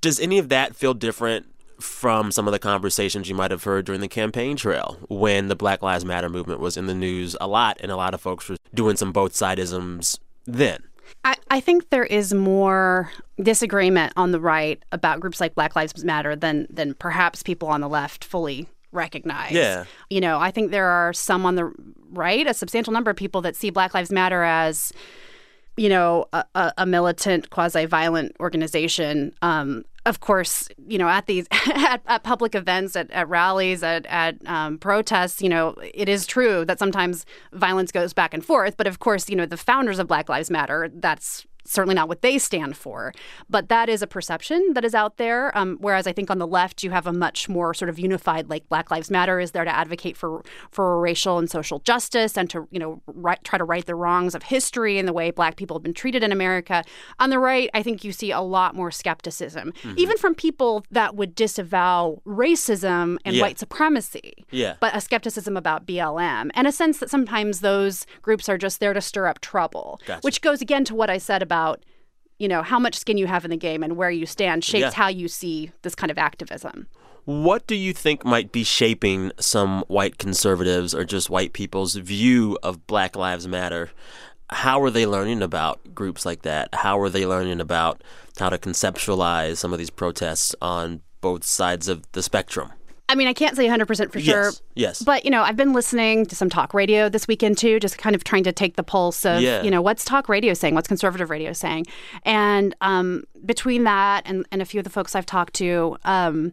does 0.00 0.20
any 0.20 0.38
of 0.38 0.48
that 0.48 0.74
feel 0.74 0.94
different 0.94 1.46
from 1.80 2.32
some 2.32 2.46
of 2.48 2.52
the 2.52 2.58
conversations 2.58 3.28
you 3.28 3.34
might 3.34 3.50
have 3.50 3.64
heard 3.64 3.84
during 3.84 4.00
the 4.00 4.08
campaign 4.08 4.56
trail 4.56 4.96
when 5.08 5.48
the 5.48 5.56
Black 5.56 5.82
Lives 5.82 6.04
Matter 6.04 6.28
movement 6.28 6.60
was 6.60 6.76
in 6.76 6.86
the 6.86 6.94
news 6.94 7.36
a 7.40 7.46
lot 7.46 7.76
and 7.80 7.92
a 7.92 7.96
lot 7.96 8.14
of 8.14 8.20
folks 8.20 8.48
were 8.48 8.56
doing 8.74 8.96
some 8.96 9.12
both 9.12 9.32
sidisms 9.32 10.18
then? 10.46 10.82
I, 11.26 11.34
I 11.50 11.60
think 11.60 11.90
there 11.90 12.04
is 12.04 12.32
more 12.32 13.10
disagreement 13.42 14.12
on 14.16 14.30
the 14.30 14.38
right 14.38 14.80
about 14.92 15.18
groups 15.18 15.40
like 15.40 15.56
Black 15.56 15.74
Lives 15.74 16.04
Matter 16.04 16.36
than 16.36 16.68
than 16.70 16.94
perhaps 16.94 17.42
people 17.42 17.66
on 17.66 17.80
the 17.80 17.88
left 17.88 18.24
fully 18.24 18.68
recognize. 18.92 19.50
Yeah. 19.50 19.86
You 20.08 20.20
know, 20.20 20.38
I 20.38 20.52
think 20.52 20.70
there 20.70 20.86
are 20.86 21.12
some 21.12 21.44
on 21.44 21.56
the 21.56 21.72
right, 22.12 22.46
a 22.46 22.54
substantial 22.54 22.92
number 22.92 23.10
of 23.10 23.16
people 23.16 23.42
that 23.42 23.56
see 23.56 23.70
Black 23.70 23.92
Lives 23.92 24.12
Matter 24.12 24.44
as, 24.44 24.92
you 25.76 25.88
know, 25.88 26.26
a, 26.32 26.72
a, 26.78 26.86
militant, 26.86 27.50
quasi-violent 27.50 28.36
organization. 28.38 29.34
Um, 29.42 29.84
of 30.06 30.20
course, 30.20 30.68
you 30.86 30.96
know, 30.96 31.08
at 31.08 31.26
these 31.26 31.46
at, 31.52 32.00
at 32.06 32.22
public 32.22 32.54
events, 32.54 32.96
at, 32.96 33.10
at 33.10 33.28
rallies, 33.28 33.82
at 33.82 34.06
at 34.06 34.36
um, 34.46 34.78
protests, 34.78 35.42
you 35.42 35.48
know, 35.48 35.74
it 35.92 36.08
is 36.08 36.26
true 36.26 36.64
that 36.64 36.78
sometimes 36.78 37.26
violence 37.52 37.92
goes 37.92 38.12
back 38.12 38.32
and 38.32 38.44
forth. 38.44 38.76
But 38.76 38.86
of 38.86 39.00
course, 39.00 39.28
you 39.28 39.36
know, 39.36 39.46
the 39.46 39.56
founders 39.56 39.98
of 39.98 40.06
Black 40.06 40.28
Lives 40.28 40.50
Matter, 40.50 40.90
that's 40.94 41.44
certainly 41.66 41.94
not 41.94 42.08
what 42.08 42.22
they 42.22 42.38
stand 42.38 42.76
for. 42.76 43.12
But 43.48 43.68
that 43.68 43.88
is 43.88 44.02
a 44.02 44.06
perception 44.06 44.72
that 44.74 44.84
is 44.84 44.94
out 44.94 45.16
there. 45.16 45.56
Um, 45.56 45.76
whereas 45.80 46.06
I 46.06 46.12
think 46.12 46.30
on 46.30 46.38
the 46.38 46.46
left, 46.46 46.82
you 46.82 46.90
have 46.90 47.06
a 47.06 47.12
much 47.12 47.48
more 47.48 47.74
sort 47.74 47.88
of 47.88 47.98
unified, 47.98 48.48
like 48.48 48.68
Black 48.68 48.90
Lives 48.90 49.10
Matter 49.10 49.40
is 49.40 49.50
there 49.50 49.64
to 49.64 49.74
advocate 49.74 50.16
for 50.16 50.42
for 50.70 51.00
racial 51.00 51.38
and 51.38 51.50
social 51.50 51.80
justice 51.80 52.36
and 52.36 52.48
to 52.50 52.68
you 52.70 52.78
know 52.78 53.02
right, 53.06 53.42
try 53.44 53.58
to 53.58 53.64
right 53.64 53.84
the 53.84 53.94
wrongs 53.94 54.34
of 54.34 54.44
history 54.44 54.98
and 54.98 55.06
the 55.06 55.12
way 55.12 55.30
Black 55.30 55.56
people 55.56 55.76
have 55.76 55.82
been 55.82 55.94
treated 55.94 56.22
in 56.22 56.32
America. 56.32 56.84
On 57.18 57.30
the 57.30 57.38
right, 57.38 57.70
I 57.74 57.82
think 57.82 58.04
you 58.04 58.12
see 58.12 58.30
a 58.30 58.40
lot 58.40 58.74
more 58.74 58.90
skepticism, 58.90 59.72
mm-hmm. 59.72 59.94
even 59.96 60.16
from 60.16 60.34
people 60.34 60.84
that 60.90 61.16
would 61.16 61.34
disavow 61.34 62.20
racism 62.26 63.16
and 63.24 63.36
yeah. 63.36 63.42
white 63.42 63.58
supremacy. 63.58 64.46
Yeah. 64.50 64.76
But 64.80 64.94
a 64.94 65.00
skepticism 65.00 65.56
about 65.56 65.86
BLM 65.86 66.50
and 66.54 66.66
a 66.66 66.72
sense 66.72 66.98
that 66.98 67.10
sometimes 67.10 67.60
those 67.60 68.06
groups 68.22 68.48
are 68.48 68.58
just 68.58 68.80
there 68.80 68.92
to 68.92 69.00
stir 69.00 69.26
up 69.26 69.40
trouble, 69.40 70.00
gotcha. 70.06 70.20
which 70.22 70.40
goes 70.40 70.60
again 70.60 70.84
to 70.84 70.94
what 70.94 71.10
I 71.10 71.18
said 71.18 71.42
about 71.42 71.55
you 72.38 72.48
know 72.48 72.62
how 72.62 72.78
much 72.78 72.96
skin 72.96 73.16
you 73.16 73.26
have 73.26 73.44
in 73.44 73.50
the 73.50 73.56
game 73.56 73.82
and 73.82 73.96
where 73.96 74.10
you 74.10 74.26
stand 74.26 74.64
shapes 74.64 74.80
yeah. 74.80 74.90
how 74.92 75.08
you 75.08 75.28
see 75.28 75.70
this 75.82 75.94
kind 75.94 76.10
of 76.10 76.18
activism. 76.18 76.86
What 77.24 77.66
do 77.66 77.74
you 77.74 77.92
think 77.92 78.24
might 78.24 78.52
be 78.52 78.62
shaping 78.62 79.32
some 79.40 79.82
white 79.88 80.16
conservatives 80.18 80.94
or 80.94 81.04
just 81.04 81.28
white 81.28 81.52
people's 81.52 81.96
view 81.96 82.56
of 82.62 82.86
Black 82.86 83.16
Lives 83.16 83.48
Matter? 83.48 83.90
How 84.48 84.80
are 84.82 84.90
they 84.90 85.06
learning 85.06 85.42
about 85.42 85.92
groups 85.92 86.24
like 86.24 86.42
that? 86.42 86.72
How 86.72 87.00
are 87.00 87.10
they 87.10 87.26
learning 87.26 87.60
about 87.60 88.04
how 88.38 88.48
to 88.48 88.58
conceptualize 88.58 89.56
some 89.56 89.72
of 89.72 89.80
these 89.80 89.90
protests 89.90 90.54
on 90.62 91.00
both 91.20 91.42
sides 91.42 91.88
of 91.88 92.04
the 92.12 92.22
spectrum? 92.22 92.70
I 93.08 93.14
mean, 93.14 93.28
I 93.28 93.32
can't 93.32 93.56
say 93.56 93.66
100% 93.66 94.12
for 94.12 94.20
sure. 94.20 94.44
Yes. 94.44 94.62
yes. 94.74 95.02
But, 95.02 95.24
you 95.24 95.30
know, 95.30 95.42
I've 95.42 95.56
been 95.56 95.72
listening 95.72 96.26
to 96.26 96.34
some 96.34 96.50
talk 96.50 96.74
radio 96.74 97.08
this 97.08 97.28
weekend 97.28 97.56
too, 97.56 97.78
just 97.78 97.98
kind 97.98 98.16
of 98.16 98.24
trying 98.24 98.44
to 98.44 98.52
take 98.52 98.76
the 98.76 98.82
pulse 98.82 99.24
of, 99.24 99.40
yeah. 99.40 99.62
you 99.62 99.70
know, 99.70 99.80
what's 99.80 100.04
talk 100.04 100.28
radio 100.28 100.54
saying? 100.54 100.74
What's 100.74 100.88
conservative 100.88 101.30
radio 101.30 101.52
saying? 101.52 101.86
And 102.24 102.74
um, 102.80 103.24
between 103.44 103.84
that 103.84 104.22
and, 104.26 104.44
and 104.50 104.60
a 104.60 104.64
few 104.64 104.80
of 104.80 104.84
the 104.84 104.90
folks 104.90 105.14
I've 105.14 105.26
talked 105.26 105.54
to, 105.54 105.96
um, 106.04 106.52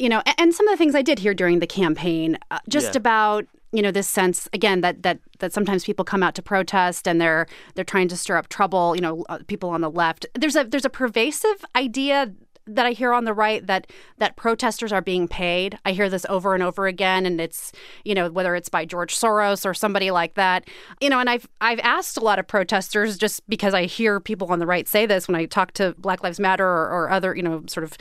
you 0.00 0.08
know, 0.08 0.22
and, 0.26 0.34
and, 0.38 0.54
some 0.54 0.66
of 0.66 0.72
the 0.72 0.76
things 0.76 0.96
I 0.96 1.02
did 1.02 1.20
hear 1.20 1.34
during 1.34 1.60
the 1.60 1.66
campaign, 1.68 2.36
uh, 2.50 2.58
just 2.68 2.94
yeah. 2.94 2.98
about 2.98 3.46
you 3.74 3.82
know 3.82 3.90
this 3.90 4.06
sense 4.06 4.48
again 4.52 4.82
that 4.82 5.02
that 5.02 5.18
that 5.40 5.52
sometimes 5.52 5.84
people 5.84 6.04
come 6.04 6.22
out 6.22 6.34
to 6.36 6.42
protest 6.42 7.08
and 7.08 7.20
they're 7.20 7.46
they're 7.74 7.84
trying 7.84 8.06
to 8.06 8.16
stir 8.16 8.36
up 8.36 8.48
trouble 8.48 8.94
you 8.94 9.00
know 9.00 9.24
uh, 9.28 9.38
people 9.48 9.68
on 9.68 9.80
the 9.80 9.90
left 9.90 10.26
there's 10.34 10.54
a 10.54 10.62
there's 10.62 10.84
a 10.84 10.90
pervasive 10.90 11.64
idea 11.74 12.32
that 12.66 12.86
I 12.86 12.92
hear 12.92 13.12
on 13.12 13.24
the 13.24 13.34
right 13.34 13.66
that 13.66 13.90
that 14.18 14.36
protesters 14.36 14.92
are 14.92 15.02
being 15.02 15.28
paid. 15.28 15.78
I 15.84 15.92
hear 15.92 16.08
this 16.08 16.24
over 16.28 16.54
and 16.54 16.62
over 16.62 16.86
again, 16.86 17.26
and 17.26 17.40
it's 17.40 17.72
you 18.04 18.14
know 18.14 18.30
whether 18.30 18.54
it's 18.54 18.68
by 18.68 18.84
George 18.84 19.14
Soros 19.14 19.66
or 19.66 19.74
somebody 19.74 20.10
like 20.10 20.34
that. 20.34 20.68
You 21.00 21.10
know, 21.10 21.20
and 21.20 21.28
I've 21.28 21.46
I've 21.60 21.80
asked 21.80 22.16
a 22.16 22.20
lot 22.20 22.38
of 22.38 22.46
protesters 22.46 23.18
just 23.18 23.48
because 23.48 23.74
I 23.74 23.84
hear 23.84 24.20
people 24.20 24.48
on 24.48 24.58
the 24.58 24.66
right 24.66 24.88
say 24.88 25.06
this 25.06 25.28
when 25.28 25.34
I 25.34 25.44
talk 25.46 25.72
to 25.72 25.94
Black 25.98 26.22
Lives 26.22 26.40
Matter 26.40 26.66
or, 26.66 26.90
or 26.90 27.10
other 27.10 27.34
you 27.36 27.42
know 27.42 27.62
sort 27.66 27.84
of 27.84 27.96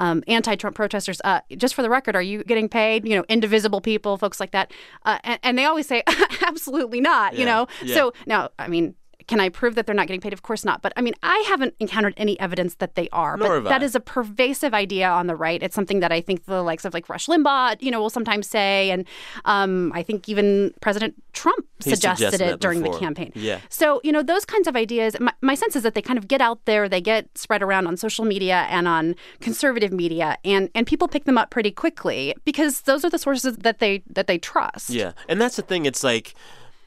um, 0.00 0.22
anti-Trump 0.28 0.76
protesters. 0.76 1.20
Uh, 1.24 1.40
just 1.56 1.74
for 1.74 1.82
the 1.82 1.90
record, 1.90 2.16
are 2.16 2.22
you 2.22 2.42
getting 2.44 2.68
paid? 2.68 3.06
You 3.06 3.16
know, 3.16 3.24
indivisible 3.28 3.80
people, 3.80 4.16
folks 4.16 4.40
like 4.40 4.52
that, 4.52 4.72
uh, 5.04 5.18
and, 5.24 5.40
and, 5.42 5.58
they 5.58 5.64
always 5.64 5.86
say 5.86 6.02
absolutely 6.46 7.00
not. 7.00 7.34
Yeah. 7.34 7.40
You 7.40 7.46
know, 7.46 7.66
yeah. 7.82 7.94
so 7.94 8.12
now 8.26 8.50
I 8.58 8.68
mean 8.68 8.94
can 9.26 9.40
I 9.40 9.48
prove 9.48 9.74
that 9.74 9.86
they're 9.86 9.94
not 9.94 10.06
getting 10.06 10.20
paid? 10.20 10.32
Of 10.32 10.42
course 10.42 10.64
not. 10.64 10.82
But 10.82 10.92
I 10.96 11.00
mean, 11.00 11.14
I 11.22 11.44
haven't 11.48 11.74
encountered 11.80 12.14
any 12.16 12.38
evidence 12.38 12.76
that 12.76 12.94
they 12.94 13.08
are. 13.10 13.36
Nor 13.36 13.60
but 13.60 13.68
that 13.68 13.82
is 13.82 13.94
a 13.94 14.00
pervasive 14.00 14.72
idea 14.72 15.08
on 15.08 15.26
the 15.26 15.34
right. 15.34 15.62
It's 15.62 15.74
something 15.74 16.00
that 16.00 16.12
I 16.12 16.20
think 16.20 16.44
the 16.44 16.62
likes 16.62 16.84
of 16.84 16.94
like 16.94 17.08
Rush 17.08 17.26
Limbaugh, 17.26 17.82
you 17.82 17.90
know, 17.90 18.00
will 18.00 18.10
sometimes 18.10 18.48
say, 18.48 18.90
and 18.90 19.06
um, 19.44 19.92
I 19.94 20.02
think 20.02 20.28
even 20.28 20.72
President 20.80 21.14
Trump 21.32 21.66
suggested, 21.80 22.30
suggested 22.30 22.40
it 22.54 22.60
during 22.60 22.82
before. 22.82 22.94
the 22.94 23.00
campaign. 23.00 23.32
Yeah. 23.34 23.60
So 23.68 24.00
you 24.04 24.12
know, 24.12 24.22
those 24.22 24.44
kinds 24.44 24.68
of 24.68 24.76
ideas. 24.76 25.16
My, 25.18 25.32
my 25.40 25.54
sense 25.54 25.74
is 25.74 25.82
that 25.82 25.94
they 25.94 26.02
kind 26.02 26.18
of 26.18 26.28
get 26.28 26.40
out 26.40 26.64
there, 26.64 26.88
they 26.88 27.00
get 27.00 27.36
spread 27.36 27.62
around 27.62 27.86
on 27.86 27.96
social 27.96 28.24
media 28.24 28.66
and 28.70 28.86
on 28.86 29.16
conservative 29.40 29.92
media, 29.92 30.38
and 30.44 30.70
and 30.74 30.86
people 30.86 31.08
pick 31.08 31.24
them 31.24 31.36
up 31.36 31.50
pretty 31.50 31.72
quickly 31.72 32.34
because 32.44 32.82
those 32.82 33.04
are 33.04 33.10
the 33.10 33.18
sources 33.18 33.56
that 33.58 33.80
they 33.80 34.02
that 34.08 34.28
they 34.28 34.38
trust. 34.38 34.90
Yeah, 34.90 35.12
and 35.28 35.40
that's 35.40 35.56
the 35.56 35.62
thing. 35.62 35.84
It's 35.84 36.04
like 36.04 36.34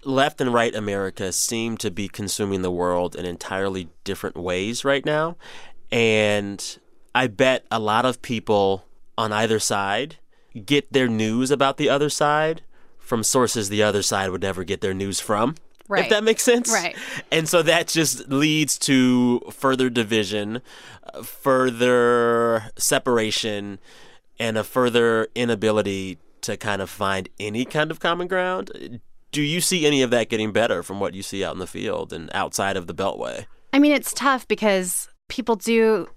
left 0.06 0.40
and 0.40 0.54
right 0.54 0.74
America 0.74 1.32
seem 1.32 1.78
to 1.78 1.92
be 1.92 2.08
consuming 2.08 2.62
the 2.62 2.72
world 2.72 3.16
in 3.16 3.26
entirely 3.26 3.90
different 4.04 4.38
ways 4.38 4.86
right 4.86 5.06
now. 5.06 5.36
And 5.92 6.80
I 7.14 7.28
bet 7.28 7.66
a 7.72 7.80
lot 7.80 8.06
of 8.06 8.22
people 8.22 8.86
on 9.18 9.34
either 9.34 9.60
side 9.60 10.18
get 10.66 10.92
their 10.94 11.08
news 11.08 11.52
about 11.52 11.78
the 11.78 11.90
other 11.90 12.10
side 12.10 12.62
from 12.98 13.24
sources 13.24 13.70
the 13.70 13.84
other 13.84 14.02
side 14.02 14.30
would 14.30 14.42
never 14.42 14.64
get 14.64 14.82
their 14.82 14.94
news 14.94 15.20
from. 15.20 15.56
Right. 15.88 16.04
If 16.04 16.10
that 16.12 16.24
makes 16.24 16.44
sense. 16.44 16.72
Right. 16.72 16.96
And 17.32 17.50
so 17.50 17.64
that 17.64 17.88
just 17.88 18.30
leads 18.30 18.78
to 18.80 19.40
further 19.52 19.90
division, 19.90 20.62
further 21.24 22.70
separation, 22.78 23.80
and 24.40 24.58
a 24.58 24.64
further 24.64 25.28
inability 25.34 26.20
to 26.42 26.56
kind 26.56 26.82
of 26.82 26.90
find 26.90 27.28
any 27.40 27.66
kind 27.66 27.90
of 27.92 28.00
common 28.00 28.28
ground 28.28 29.02
do 29.32 29.42
you 29.42 29.62
see 29.62 29.86
any 29.86 30.02
of 30.02 30.10
that 30.12 30.30
getting 30.30 30.52
better 30.52 30.84
from 30.84 31.00
what 31.00 31.14
you 31.14 31.22
see 31.22 31.44
out 31.44 31.54
in 31.54 31.60
the 31.60 31.68
field 31.68 32.14
and 32.14 32.30
outside 32.34 32.78
of 32.78 32.88
the 32.88 32.96
Beltway? 32.96 33.46
I 33.74 33.80
mean, 33.80 33.92
it's 33.92 34.14
tough 34.14 34.48
because 34.48 35.08
people 35.28 35.56
do. 35.56 36.08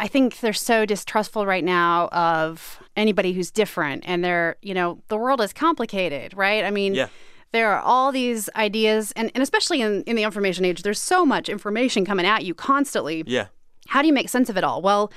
I 0.00 0.08
think 0.08 0.40
they're 0.40 0.52
so 0.52 0.84
distrustful 0.84 1.46
right 1.46 1.62
now 1.62 2.08
of 2.08 2.80
anybody 2.96 3.32
who's 3.32 3.50
different, 3.50 4.04
and 4.06 4.24
they're, 4.24 4.56
you 4.62 4.74
know, 4.74 5.00
the 5.08 5.16
world 5.16 5.40
is 5.40 5.52
complicated, 5.52 6.34
right? 6.34 6.64
I 6.64 6.70
mean, 6.70 6.94
yeah. 6.94 7.08
there 7.52 7.70
are 7.70 7.80
all 7.80 8.10
these 8.10 8.48
ideas, 8.56 9.12
and, 9.14 9.30
and 9.34 9.42
especially 9.42 9.80
in, 9.80 10.02
in 10.04 10.16
the 10.16 10.24
information 10.24 10.64
age, 10.64 10.82
there's 10.82 11.00
so 11.00 11.24
much 11.24 11.48
information 11.48 12.04
coming 12.04 12.26
at 12.26 12.44
you 12.44 12.54
constantly. 12.54 13.22
Yeah. 13.26 13.46
How 13.88 14.00
do 14.00 14.08
you 14.08 14.14
make 14.14 14.28
sense 14.28 14.48
of 14.48 14.56
it 14.56 14.64
all? 14.64 14.82
Well, 14.82 15.12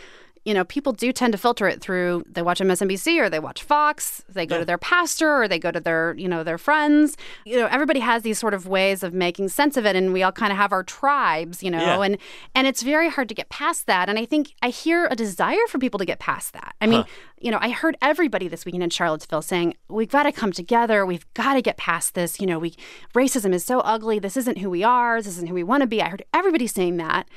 you 0.46 0.54
know, 0.54 0.64
people 0.64 0.94
do 0.94 1.12
tend 1.12 1.32
to 1.34 1.38
filter 1.40 1.68
it 1.68 1.82
through 1.82 2.24
they 2.30 2.44
watch 2.44 2.60
MSNBC 2.60 3.20
or 3.20 3.30
they 3.30 3.40
watch 3.40 3.64
Fox, 3.64 4.24
they 4.30 4.46
go 4.46 4.56
yeah. 4.56 4.60
to 4.60 4.66
their 4.66 4.78
pastor 4.78 5.42
or 5.42 5.48
they 5.48 5.58
go 5.58 5.72
to 5.72 5.80
their, 5.80 6.14
you 6.18 6.28
know, 6.28 6.44
their 6.44 6.60
friends. 6.60 7.18
You 7.46 7.58
know, 7.58 7.66
everybody 7.66 8.00
has 8.00 8.22
these 8.22 8.38
sort 8.38 8.54
of 8.54 8.68
ways 8.68 9.02
of 9.02 9.14
making 9.14 9.50
sense 9.50 9.76
of 9.76 9.86
it 9.88 9.96
and 9.96 10.14
we 10.14 10.22
all 10.22 10.32
kind 10.32 10.52
of 10.52 10.58
have 10.58 10.72
our 10.72 10.84
tribes, 10.84 11.64
you 11.64 11.72
know, 11.72 11.80
yeah. 11.80 12.02
and 12.02 12.18
and 12.54 12.68
it's 12.68 12.84
very 12.84 13.10
hard 13.10 13.28
to 13.30 13.36
get 13.36 13.50
past 13.50 13.88
that. 13.88 14.08
And 14.08 14.20
I 14.20 14.26
think 14.26 14.54
I 14.62 14.70
hear 14.70 15.08
a 15.10 15.16
desire 15.16 15.66
for 15.68 15.80
people 15.80 15.98
to 15.98 16.06
get 16.06 16.20
past 16.20 16.54
that. 16.54 16.76
I 16.80 16.86
mean, 16.86 17.02
huh. 17.02 17.08
you 17.40 17.50
know, 17.50 17.58
I 17.60 17.72
heard 17.72 17.98
everybody 18.00 18.48
this 18.48 18.66
weekend 18.66 18.84
in 18.84 18.92
Charlottesville 18.92 19.42
saying, 19.42 19.74
"We've 19.90 20.10
got 20.10 20.24
to 20.24 20.32
come 20.32 20.52
together. 20.52 21.08
We've 21.08 21.26
got 21.34 21.56
to 21.56 21.62
get 21.64 21.78
past 21.78 22.14
this. 22.14 22.40
You 22.40 22.46
know, 22.46 22.60
we 22.60 22.76
racism 23.16 23.52
is 23.52 23.66
so 23.66 23.80
ugly. 23.80 24.20
This 24.20 24.38
isn't 24.38 24.60
who 24.60 24.70
we 24.70 24.84
are. 24.84 25.20
This 25.20 25.34
isn't 25.38 25.48
who 25.48 25.56
we 25.56 25.64
want 25.64 25.82
to 25.82 25.88
be." 25.88 26.04
I 26.04 26.10
heard 26.10 26.24
everybody 26.34 26.68
saying 26.68 26.98
that. 26.98 27.28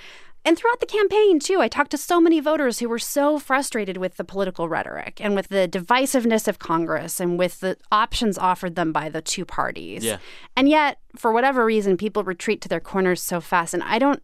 And 0.44 0.56
throughout 0.56 0.80
the 0.80 0.86
campaign, 0.86 1.40
too, 1.40 1.60
I 1.60 1.68
talked 1.68 1.90
to 1.90 1.98
so 1.98 2.20
many 2.20 2.40
voters 2.40 2.78
who 2.78 2.88
were 2.88 2.98
so 2.98 3.38
frustrated 3.38 3.96
with 3.96 4.16
the 4.16 4.24
political 4.24 4.68
rhetoric 4.68 5.20
and 5.20 5.34
with 5.34 5.48
the 5.48 5.68
divisiveness 5.68 6.48
of 6.48 6.58
Congress 6.58 7.20
and 7.20 7.38
with 7.38 7.60
the 7.60 7.76
options 7.92 8.38
offered 8.38 8.74
them 8.74 8.92
by 8.92 9.08
the 9.08 9.20
two 9.20 9.44
parties. 9.44 10.04
Yeah. 10.04 10.18
And 10.56 10.68
yet, 10.68 11.00
for 11.16 11.32
whatever 11.32 11.64
reason, 11.64 11.96
people 11.96 12.24
retreat 12.24 12.60
to 12.62 12.68
their 12.68 12.80
corners 12.80 13.20
so 13.20 13.40
fast. 13.40 13.74
And 13.74 13.82
I 13.82 13.98
don't. 13.98 14.22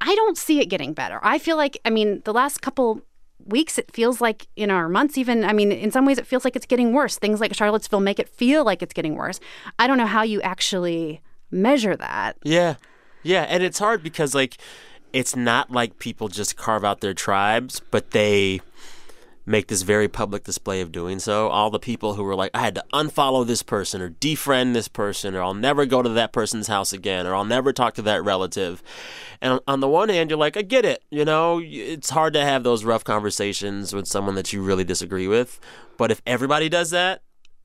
I 0.00 0.14
don't 0.14 0.38
see 0.38 0.60
it 0.60 0.66
getting 0.66 0.92
better. 0.92 1.18
I 1.24 1.40
feel 1.40 1.56
like, 1.56 1.76
I 1.84 1.90
mean, 1.90 2.22
the 2.24 2.32
last 2.32 2.62
couple 2.62 3.02
weeks 3.46 3.78
it 3.78 3.90
feels 3.92 4.20
like 4.20 4.46
in 4.56 4.70
our 4.70 4.88
months 4.88 5.16
even 5.16 5.44
i 5.44 5.52
mean 5.52 5.70
in 5.72 5.90
some 5.90 6.04
ways 6.04 6.18
it 6.18 6.26
feels 6.26 6.44
like 6.44 6.56
it's 6.56 6.66
getting 6.66 6.92
worse 6.92 7.18
things 7.18 7.40
like 7.40 7.54
charlottesville 7.54 8.00
make 8.00 8.18
it 8.18 8.28
feel 8.28 8.64
like 8.64 8.82
it's 8.82 8.92
getting 8.92 9.14
worse 9.14 9.40
i 9.78 9.86
don't 9.86 9.96
know 9.96 10.06
how 10.06 10.22
you 10.22 10.42
actually 10.42 11.22
measure 11.50 11.96
that 11.96 12.36
yeah 12.42 12.74
yeah 13.22 13.42
and 13.42 13.62
it's 13.62 13.78
hard 13.78 14.02
because 14.02 14.34
like 14.34 14.58
it's 15.12 15.34
not 15.36 15.70
like 15.70 15.98
people 15.98 16.28
just 16.28 16.56
carve 16.56 16.84
out 16.84 17.00
their 17.00 17.14
tribes, 17.14 17.80
but 17.90 18.10
they 18.12 18.60
make 19.46 19.68
this 19.68 19.80
very 19.80 20.08
public 20.08 20.44
display 20.44 20.82
of 20.82 20.92
doing 20.92 21.18
so. 21.18 21.48
All 21.48 21.70
the 21.70 21.78
people 21.78 22.14
who 22.14 22.22
were 22.22 22.34
like, 22.34 22.50
I 22.52 22.60
had 22.60 22.74
to 22.74 22.84
unfollow 22.92 23.46
this 23.46 23.62
person 23.62 24.02
or 24.02 24.10
defriend 24.10 24.74
this 24.74 24.88
person, 24.88 25.34
or 25.34 25.42
I'll 25.42 25.54
never 25.54 25.86
go 25.86 26.02
to 26.02 26.08
that 26.10 26.32
person's 26.34 26.66
house 26.66 26.92
again, 26.92 27.26
or 27.26 27.34
I'll 27.34 27.46
never 27.46 27.72
talk 27.72 27.94
to 27.94 28.02
that 28.02 28.22
relative. 28.22 28.82
And 29.40 29.58
on 29.66 29.80
the 29.80 29.88
one 29.88 30.10
hand, 30.10 30.28
you're 30.28 30.38
like, 30.38 30.58
I 30.58 30.62
get 30.62 30.84
it. 30.84 31.02
You 31.10 31.24
know, 31.24 31.62
it's 31.64 32.10
hard 32.10 32.34
to 32.34 32.44
have 32.44 32.62
those 32.62 32.84
rough 32.84 33.04
conversations 33.04 33.94
with 33.94 34.06
someone 34.06 34.34
that 34.34 34.52
you 34.52 34.62
really 34.62 34.84
disagree 34.84 35.28
with. 35.28 35.58
But 35.96 36.10
if 36.10 36.20
everybody 36.26 36.68
does 36.68 36.90
that, 36.90 37.22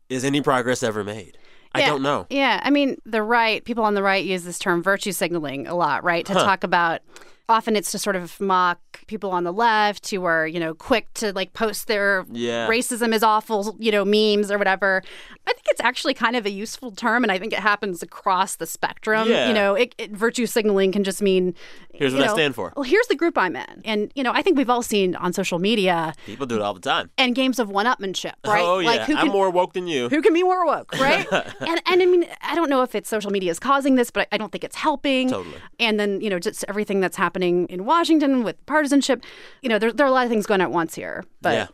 is 0.07 0.23
any 0.23 0.41
progress 0.41 0.83
ever 0.83 1.03
made? 1.03 1.37
Yeah, 1.75 1.81
I 1.85 1.87
don't 1.87 2.03
know. 2.03 2.27
Yeah, 2.29 2.61
I 2.63 2.69
mean, 2.69 2.97
the 3.05 3.23
right 3.23 3.65
people 3.65 3.83
on 3.83 3.93
the 3.93 4.03
right 4.03 4.23
use 4.23 4.43
this 4.43 4.59
term 4.59 4.83
virtue 4.83 5.11
signaling 5.11 5.67
a 5.67 5.75
lot, 5.75 6.03
right? 6.03 6.25
To 6.27 6.33
Huh. 6.33 6.45
talk 6.45 6.63
about 6.63 7.01
often 7.49 7.75
it's 7.75 7.91
to 7.91 7.99
sort 7.99 8.15
of 8.15 8.39
mock 8.39 8.79
people 9.07 9.31
on 9.31 9.43
the 9.43 9.51
left 9.51 10.09
who 10.11 10.23
are, 10.23 10.47
you 10.47 10.59
know, 10.59 10.73
quick 10.73 11.13
to 11.15 11.33
like 11.33 11.53
post 11.53 11.87
their 11.87 12.25
Yeah. 12.31 12.67
racism 12.69 13.13
is 13.13 13.21
awful, 13.21 13.75
you 13.79 13.91
know, 13.91 14.05
memes 14.05 14.49
or 14.49 14.57
whatever. 14.57 15.03
I 15.45 15.51
think 15.51 15.65
it's 15.67 15.81
actually 15.81 16.13
kind 16.13 16.37
of 16.37 16.45
a 16.45 16.49
useful 16.49 16.91
term, 16.91 17.21
and 17.23 17.31
I 17.31 17.37
think 17.37 17.51
it 17.51 17.59
happens 17.59 18.01
across 18.01 18.55
the 18.55 18.65
spectrum. 18.65 19.29
Yeah. 19.29 19.49
You 19.49 19.53
know, 19.53 19.75
it, 19.75 19.93
it, 19.97 20.11
virtue 20.11 20.45
signaling 20.45 20.93
can 20.93 21.03
just 21.03 21.21
mean 21.21 21.53
Here's 21.93 22.13
what 22.13 22.23
I 22.23 22.27
stand 22.33 22.55
for. 22.55 22.71
Well, 22.77 22.83
here's 22.83 23.07
the 23.07 23.15
group 23.15 23.37
I'm 23.37 23.55
in, 23.57 23.81
and 23.83 24.09
you 24.15 24.23
know, 24.23 24.31
I 24.31 24.41
think 24.41 24.57
we've 24.57 24.69
all 24.69 24.81
seen 24.81 25.15
on 25.17 25.33
social 25.33 25.59
media 25.59 26.13
People 26.25 26.45
do 26.45 26.55
it 26.55 26.61
all 26.61 26.73
the 26.73 26.79
time. 26.79 27.11
and 27.17 27.35
games 27.35 27.59
of 27.59 27.69
one-upmanship, 27.69 28.33
right? 28.47 28.63
Oh, 28.63 28.79
yeah. 28.79 28.87
Like 28.89 29.01
who 29.01 29.15
I'm 29.15 29.25
can, 29.25 29.31
more 29.33 29.49
woke 29.49 29.73
than 29.73 29.87
you. 29.87 30.07
who 30.09 30.21
can 30.21 30.33
be 30.33 30.43
more 30.43 30.65
woke, 30.65 30.93
right? 30.99 31.27
and 31.59 31.81
and 31.85 32.01
I 32.01 32.05
mean, 32.05 32.25
I 32.41 32.55
don't 32.55 32.69
know 32.69 32.81
if 32.83 32.95
it's 32.95 33.09
social 33.09 33.29
media 33.31 33.51
is 33.51 33.59
causing 33.59 33.95
this, 33.95 34.11
but 34.11 34.29
I 34.31 34.37
don't 34.37 34.51
think 34.51 34.63
it's 34.63 34.77
helping. 34.77 35.29
Totally. 35.29 35.57
And 35.79 35.99
then 35.99 36.21
you 36.21 36.29
know, 36.29 36.39
just 36.39 36.63
everything 36.69 37.01
that's 37.01 37.17
happening 37.17 37.32
in 37.41 37.85
Washington 37.85 38.43
with 38.43 38.63
partisanship, 38.65 39.23
you 39.61 39.69
know, 39.69 39.79
there, 39.79 39.91
there 39.91 40.05
are 40.05 40.09
a 40.09 40.11
lot 40.11 40.25
of 40.25 40.29
things 40.29 40.45
going 40.45 40.61
on 40.61 40.65
at 40.65 40.71
once 40.71 40.93
here. 40.95 41.23
But 41.41 41.53
yeah. 41.53 41.67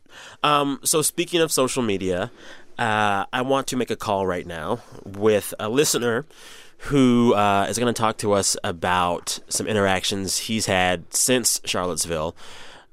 Um, 0.43 0.79
so 0.83 1.01
speaking 1.01 1.41
of 1.41 1.51
social 1.51 1.83
media, 1.83 2.31
uh, 2.77 3.25
I 3.33 3.41
want 3.41 3.67
to 3.67 3.77
make 3.77 3.91
a 3.91 3.95
call 3.95 4.25
right 4.25 4.47
now 4.47 4.79
with 5.05 5.53
a 5.59 5.67
listener 5.67 6.25
who 6.83 7.33
uh, 7.33 7.65
is 7.69 7.77
going 7.77 7.93
to 7.93 7.99
talk 7.99 8.17
to 8.19 8.31
us 8.31 8.55
about 8.63 9.39
some 9.49 9.67
interactions 9.67 10.37
he's 10.37 10.65
had 10.65 11.13
since 11.13 11.59
Charlottesville 11.65 12.35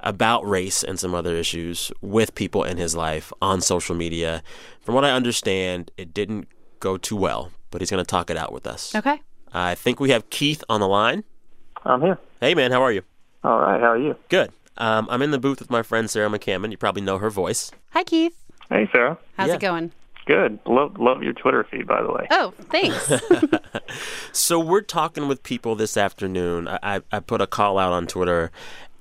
about 0.00 0.46
race 0.46 0.83
and 0.83 0.98
some 0.98 1.14
other 1.14 1.35
issues 1.37 1.92
with 2.00 2.35
people 2.35 2.64
in 2.64 2.76
his 2.76 2.96
life 2.96 3.33
on 3.40 3.61
social 3.61 3.94
media. 3.94 4.42
From 4.81 4.94
what 4.94 5.05
I 5.05 5.12
understand, 5.12 5.90
it 5.96 6.12
didn't 6.12 6.48
go 6.81 6.96
too 6.96 7.16
well, 7.16 7.52
but 7.70 7.81
he's 7.81 7.90
going 7.90 8.05
to 8.05 8.09
talk 8.09 8.29
it 8.29 8.37
out 8.37 8.52
with 8.52 8.66
us. 8.66 8.94
okay. 8.94 9.20
I 9.52 9.74
think 9.74 10.00
we 10.00 10.11
have 10.11 10.29
Keith 10.31 10.62
on 10.68 10.81
the 10.81 10.88
line. 10.88 11.24
I'm 11.87 12.01
here. 12.03 12.18
Hey, 12.40 12.55
man, 12.55 12.72
how 12.72 12.83
are 12.83 12.92
you? 12.92 13.03
All 13.44 13.59
right. 13.59 13.81
How 13.81 13.92
are 13.92 13.99
you? 13.99 14.16
Good. 14.29 14.51
Um, 14.77 15.07
I'm 15.11 15.22
in 15.22 15.31
the 15.31 15.38
booth 15.38 15.61
with 15.61 15.70
my 15.70 15.83
friend 15.83 16.11
Sarah 16.11 16.29
McCammon. 16.29 16.70
You 16.70 16.77
probably 16.77 17.03
know 17.03 17.18
her 17.18 17.31
voice. 17.31 17.70
Hi, 17.90 18.03
Keith. 18.05 18.35
Hey, 18.68 18.88
Sarah. 18.92 19.16
How's 19.37 19.49
Yeah. 19.49 19.55
it 19.55 19.61
going? 19.61 19.92
Good. 20.27 20.59
Love 20.66 20.99
love 20.99 21.22
your 21.22 21.33
Twitter 21.33 21.64
feed, 21.70 21.87
by 21.87 22.03
the 22.03 22.11
way. 22.12 22.27
Oh, 22.31 22.53
thanks. 22.70 23.12
So 24.33 24.59
we're 24.61 24.83
talking 24.83 25.29
with 25.29 25.42
people 25.42 25.75
this 25.77 25.96
afternoon. 25.96 26.68
I, 26.68 26.79
I, 26.83 27.01
I 27.12 27.20
put 27.20 27.40
a 27.40 27.46
call 27.46 27.79
out 27.79 27.92
on 27.92 28.07
Twitter 28.07 28.51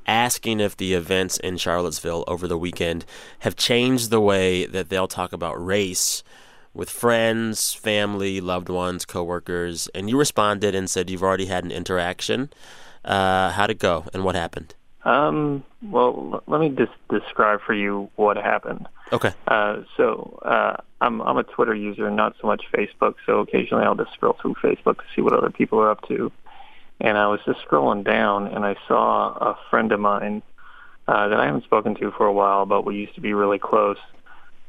asking 0.07 0.59
if 0.59 0.77
the 0.77 0.93
events 0.93 1.37
in 1.37 1.57
Charlottesville 1.57 2.23
over 2.27 2.47
the 2.47 2.57
weekend 2.57 3.05
have 3.39 3.55
changed 3.55 4.11
the 4.11 4.21
way 4.21 4.65
that 4.65 4.89
they'll 4.89 5.07
talk 5.07 5.33
about 5.33 5.53
race 5.63 6.23
with 6.75 6.89
friends, 6.89 7.73
family, 7.73 8.41
loved 8.41 8.69
ones, 8.69 9.05
coworkers. 9.05 9.87
And 9.95 10.09
you 10.09 10.17
responded 10.17 10.75
and 10.75 10.89
said 10.89 11.09
you've 11.09 11.23
already 11.23 11.45
had 11.45 11.63
an 11.63 11.71
interaction. 11.71 12.49
Uh, 13.03 13.51
how'd 13.51 13.69
it 13.69 13.79
go 13.79 14.05
and 14.13 14.23
what 14.23 14.35
happened? 14.35 14.75
Um. 15.03 15.63
Well, 15.83 16.43
let 16.47 16.59
me 16.59 16.69
just 16.69 16.93
describe 17.09 17.61
for 17.61 17.75
you 17.75 18.09
what 18.15 18.37
happened. 18.37 18.87
Okay. 19.13 19.33
Uh, 19.47 19.83
so 19.95 20.39
uh, 20.43 20.77
I'm 20.99 21.21
I'm 21.21 21.37
a 21.37 21.43
Twitter 21.43 21.75
user, 21.75 22.09
not 22.09 22.35
so 22.41 22.47
much 22.47 22.63
Facebook. 22.73 23.13
So 23.25 23.39
occasionally 23.39 23.83
I'll 23.83 23.95
just 23.95 24.13
scroll 24.13 24.35
through 24.41 24.55
Facebook 24.55 24.97
to 24.97 25.03
see 25.15 25.21
what 25.21 25.33
other 25.33 25.51
people 25.51 25.79
are 25.79 25.91
up 25.91 26.07
to. 26.07 26.31
And 26.99 27.17
I 27.17 27.27
was 27.27 27.39
just 27.45 27.59
scrolling 27.67 28.03
down, 28.03 28.47
and 28.47 28.65
I 28.65 28.75
saw 28.87 29.33
a 29.33 29.57
friend 29.69 29.91
of 29.91 29.99
mine 29.99 30.41
uh, 31.07 31.27
that 31.27 31.39
I 31.39 31.45
haven't 31.45 31.65
spoken 31.65 31.93
to 31.95 32.11
for 32.11 32.25
a 32.25 32.33
while, 32.33 32.65
but 32.65 32.85
we 32.85 32.95
used 32.95 33.13
to 33.15 33.21
be 33.21 33.33
really 33.33 33.59
close. 33.59 33.97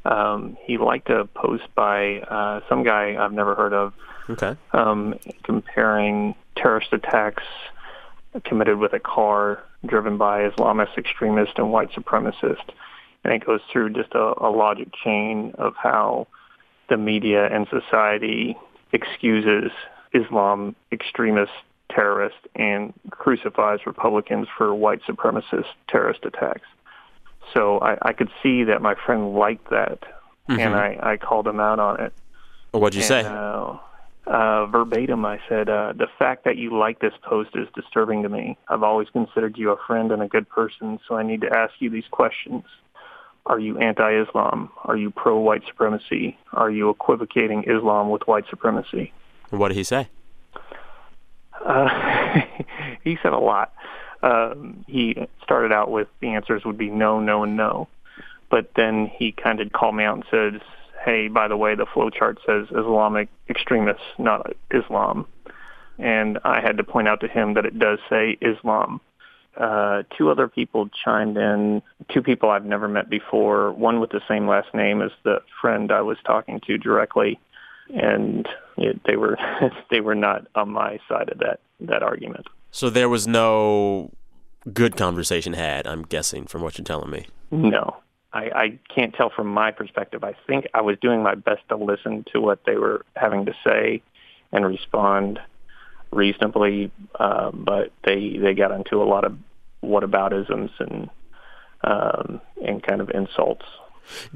Um, 0.06 0.56
he 0.62 0.78
liked 0.78 1.10
a 1.10 1.24
post 1.26 1.64
by 1.74 2.20
uh, 2.20 2.60
some 2.68 2.84
guy 2.84 3.16
I've 3.18 3.32
never 3.32 3.54
heard 3.54 3.72
of 3.72 3.92
Okay. 4.28 4.56
um, 4.72 5.14
comparing 5.44 6.34
terrorist 6.56 6.92
attacks 6.92 7.42
committed 8.44 8.78
with 8.78 8.92
a 8.92 8.98
car 8.98 9.62
driven 9.84 10.18
by 10.18 10.48
Islamist 10.48 10.98
extremists 10.98 11.54
and 11.56 11.72
white 11.72 11.90
supremacists. 11.92 12.70
And 13.24 13.32
it 13.32 13.44
goes 13.44 13.60
through 13.72 13.90
just 13.90 14.12
a, 14.14 14.34
a 14.38 14.50
logic 14.50 14.88
chain 15.04 15.52
of 15.58 15.74
how 15.76 16.26
the 16.88 16.96
media 16.96 17.46
and 17.46 17.66
society 17.68 18.56
excuses 18.92 19.70
Islam 20.12 20.74
extremist 20.92 21.52
terrorists 21.90 22.38
and 22.54 22.92
crucifies 23.10 23.80
Republicans 23.86 24.48
for 24.56 24.74
white 24.74 25.00
supremacist 25.02 25.66
terrorist 25.88 26.24
attacks. 26.24 26.66
So 27.54 27.78
I, 27.80 27.96
I 28.02 28.12
could 28.12 28.30
see 28.42 28.64
that 28.64 28.82
my 28.82 28.94
friend 28.94 29.34
liked 29.34 29.70
that, 29.70 30.00
and 30.48 30.74
I, 30.74 30.98
I 31.02 31.16
called 31.16 31.46
him 31.46 31.60
out 31.60 31.78
on 31.78 32.00
it. 32.00 32.12
Well, 32.72 32.82
what'd 32.82 32.96
you 32.96 33.02
say? 33.02 33.22
Uh, 33.22 33.76
uh, 34.26 34.66
verbatim, 34.66 35.24
I 35.24 35.38
said, 35.48 35.68
uh, 35.68 35.92
the 35.92 36.08
fact 36.18 36.44
that 36.44 36.56
you 36.56 36.76
like 36.76 36.98
this 36.98 37.12
post 37.22 37.50
is 37.54 37.68
disturbing 37.74 38.24
to 38.24 38.28
me. 38.28 38.58
I've 38.68 38.82
always 38.82 39.08
considered 39.08 39.56
you 39.56 39.70
a 39.70 39.76
friend 39.86 40.10
and 40.10 40.20
a 40.20 40.28
good 40.28 40.48
person, 40.48 40.98
so 41.06 41.14
I 41.14 41.22
need 41.22 41.42
to 41.42 41.56
ask 41.56 41.74
you 41.78 41.90
these 41.90 42.06
questions. 42.10 42.64
Are 43.46 43.60
you 43.60 43.78
anti-Islam? 43.78 44.70
Are 44.84 44.96
you 44.96 45.12
pro-white 45.12 45.62
supremacy? 45.68 46.36
Are 46.52 46.70
you 46.70 46.90
equivocating 46.90 47.62
Islam 47.64 48.10
with 48.10 48.26
white 48.26 48.44
supremacy? 48.50 49.12
what 49.50 49.68
did 49.68 49.76
he 49.76 49.84
say? 49.84 50.08
Uh, 51.64 51.88
he 53.04 53.16
said 53.22 53.32
a 53.32 53.38
lot. 53.38 53.72
Um, 54.26 54.84
he 54.88 55.16
started 55.42 55.72
out 55.72 55.90
with 55.90 56.08
the 56.20 56.34
answers 56.34 56.64
would 56.64 56.78
be 56.78 56.90
no, 56.90 57.20
no, 57.20 57.44
and 57.44 57.56
no. 57.56 57.86
But 58.50 58.70
then 58.74 59.06
he 59.16 59.30
kind 59.30 59.60
of 59.60 59.72
called 59.72 59.94
me 59.94 60.04
out 60.04 60.16
and 60.16 60.24
said, 60.30 60.62
hey, 61.04 61.28
by 61.28 61.46
the 61.46 61.56
way, 61.56 61.76
the 61.76 61.86
flow 61.86 62.10
chart 62.10 62.38
says 62.44 62.66
Islamic 62.70 63.28
extremists, 63.48 64.02
not 64.18 64.54
Islam. 64.72 65.26
And 65.98 66.40
I 66.44 66.60
had 66.60 66.78
to 66.78 66.84
point 66.84 67.06
out 67.06 67.20
to 67.20 67.28
him 67.28 67.54
that 67.54 67.66
it 67.66 67.78
does 67.78 68.00
say 68.10 68.36
Islam. 68.40 69.00
Uh, 69.56 70.02
two 70.18 70.28
other 70.28 70.48
people 70.48 70.90
chimed 71.04 71.36
in, 71.36 71.80
two 72.12 72.20
people 72.20 72.50
I've 72.50 72.66
never 72.66 72.88
met 72.88 73.08
before, 73.08 73.72
one 73.72 74.00
with 74.00 74.10
the 74.10 74.20
same 74.28 74.48
last 74.48 74.74
name 74.74 75.00
as 75.00 75.12
the 75.22 75.40
friend 75.60 75.92
I 75.92 76.02
was 76.02 76.18
talking 76.26 76.60
to 76.66 76.76
directly. 76.76 77.38
And 77.94 78.46
it, 78.76 79.00
they 79.06 79.16
were 79.16 79.38
they 79.90 80.00
were 80.00 80.16
not 80.16 80.48
on 80.56 80.70
my 80.70 80.98
side 81.08 81.30
of 81.30 81.38
that, 81.38 81.60
that 81.80 82.02
argument. 82.02 82.48
So 82.76 82.90
there 82.90 83.08
was 83.08 83.26
no 83.26 84.10
good 84.70 84.98
conversation 84.98 85.54
had, 85.54 85.86
I'm 85.86 86.02
guessing, 86.02 86.44
from 86.44 86.60
what 86.60 86.76
you're 86.76 86.84
telling 86.84 87.08
me. 87.08 87.24
No, 87.50 87.96
I, 88.34 88.50
I 88.54 88.78
can't 88.94 89.14
tell 89.14 89.30
from 89.34 89.46
my 89.46 89.70
perspective. 89.70 90.22
I 90.22 90.34
think 90.46 90.66
I 90.74 90.82
was 90.82 90.98
doing 91.00 91.22
my 91.22 91.36
best 91.36 91.62
to 91.70 91.76
listen 91.78 92.26
to 92.34 92.40
what 92.42 92.66
they 92.66 92.74
were 92.74 93.06
having 93.16 93.46
to 93.46 93.54
say 93.66 94.02
and 94.52 94.66
respond 94.66 95.38
reasonably, 96.10 96.92
uh, 97.18 97.50
but 97.50 97.92
they 98.04 98.36
they 98.36 98.52
got 98.52 98.72
into 98.72 99.02
a 99.02 99.08
lot 99.08 99.24
of 99.24 99.38
whataboutisms 99.82 100.68
and 100.78 101.08
um, 101.82 102.42
and 102.62 102.82
kind 102.82 103.00
of 103.00 103.08
insults. 103.08 103.64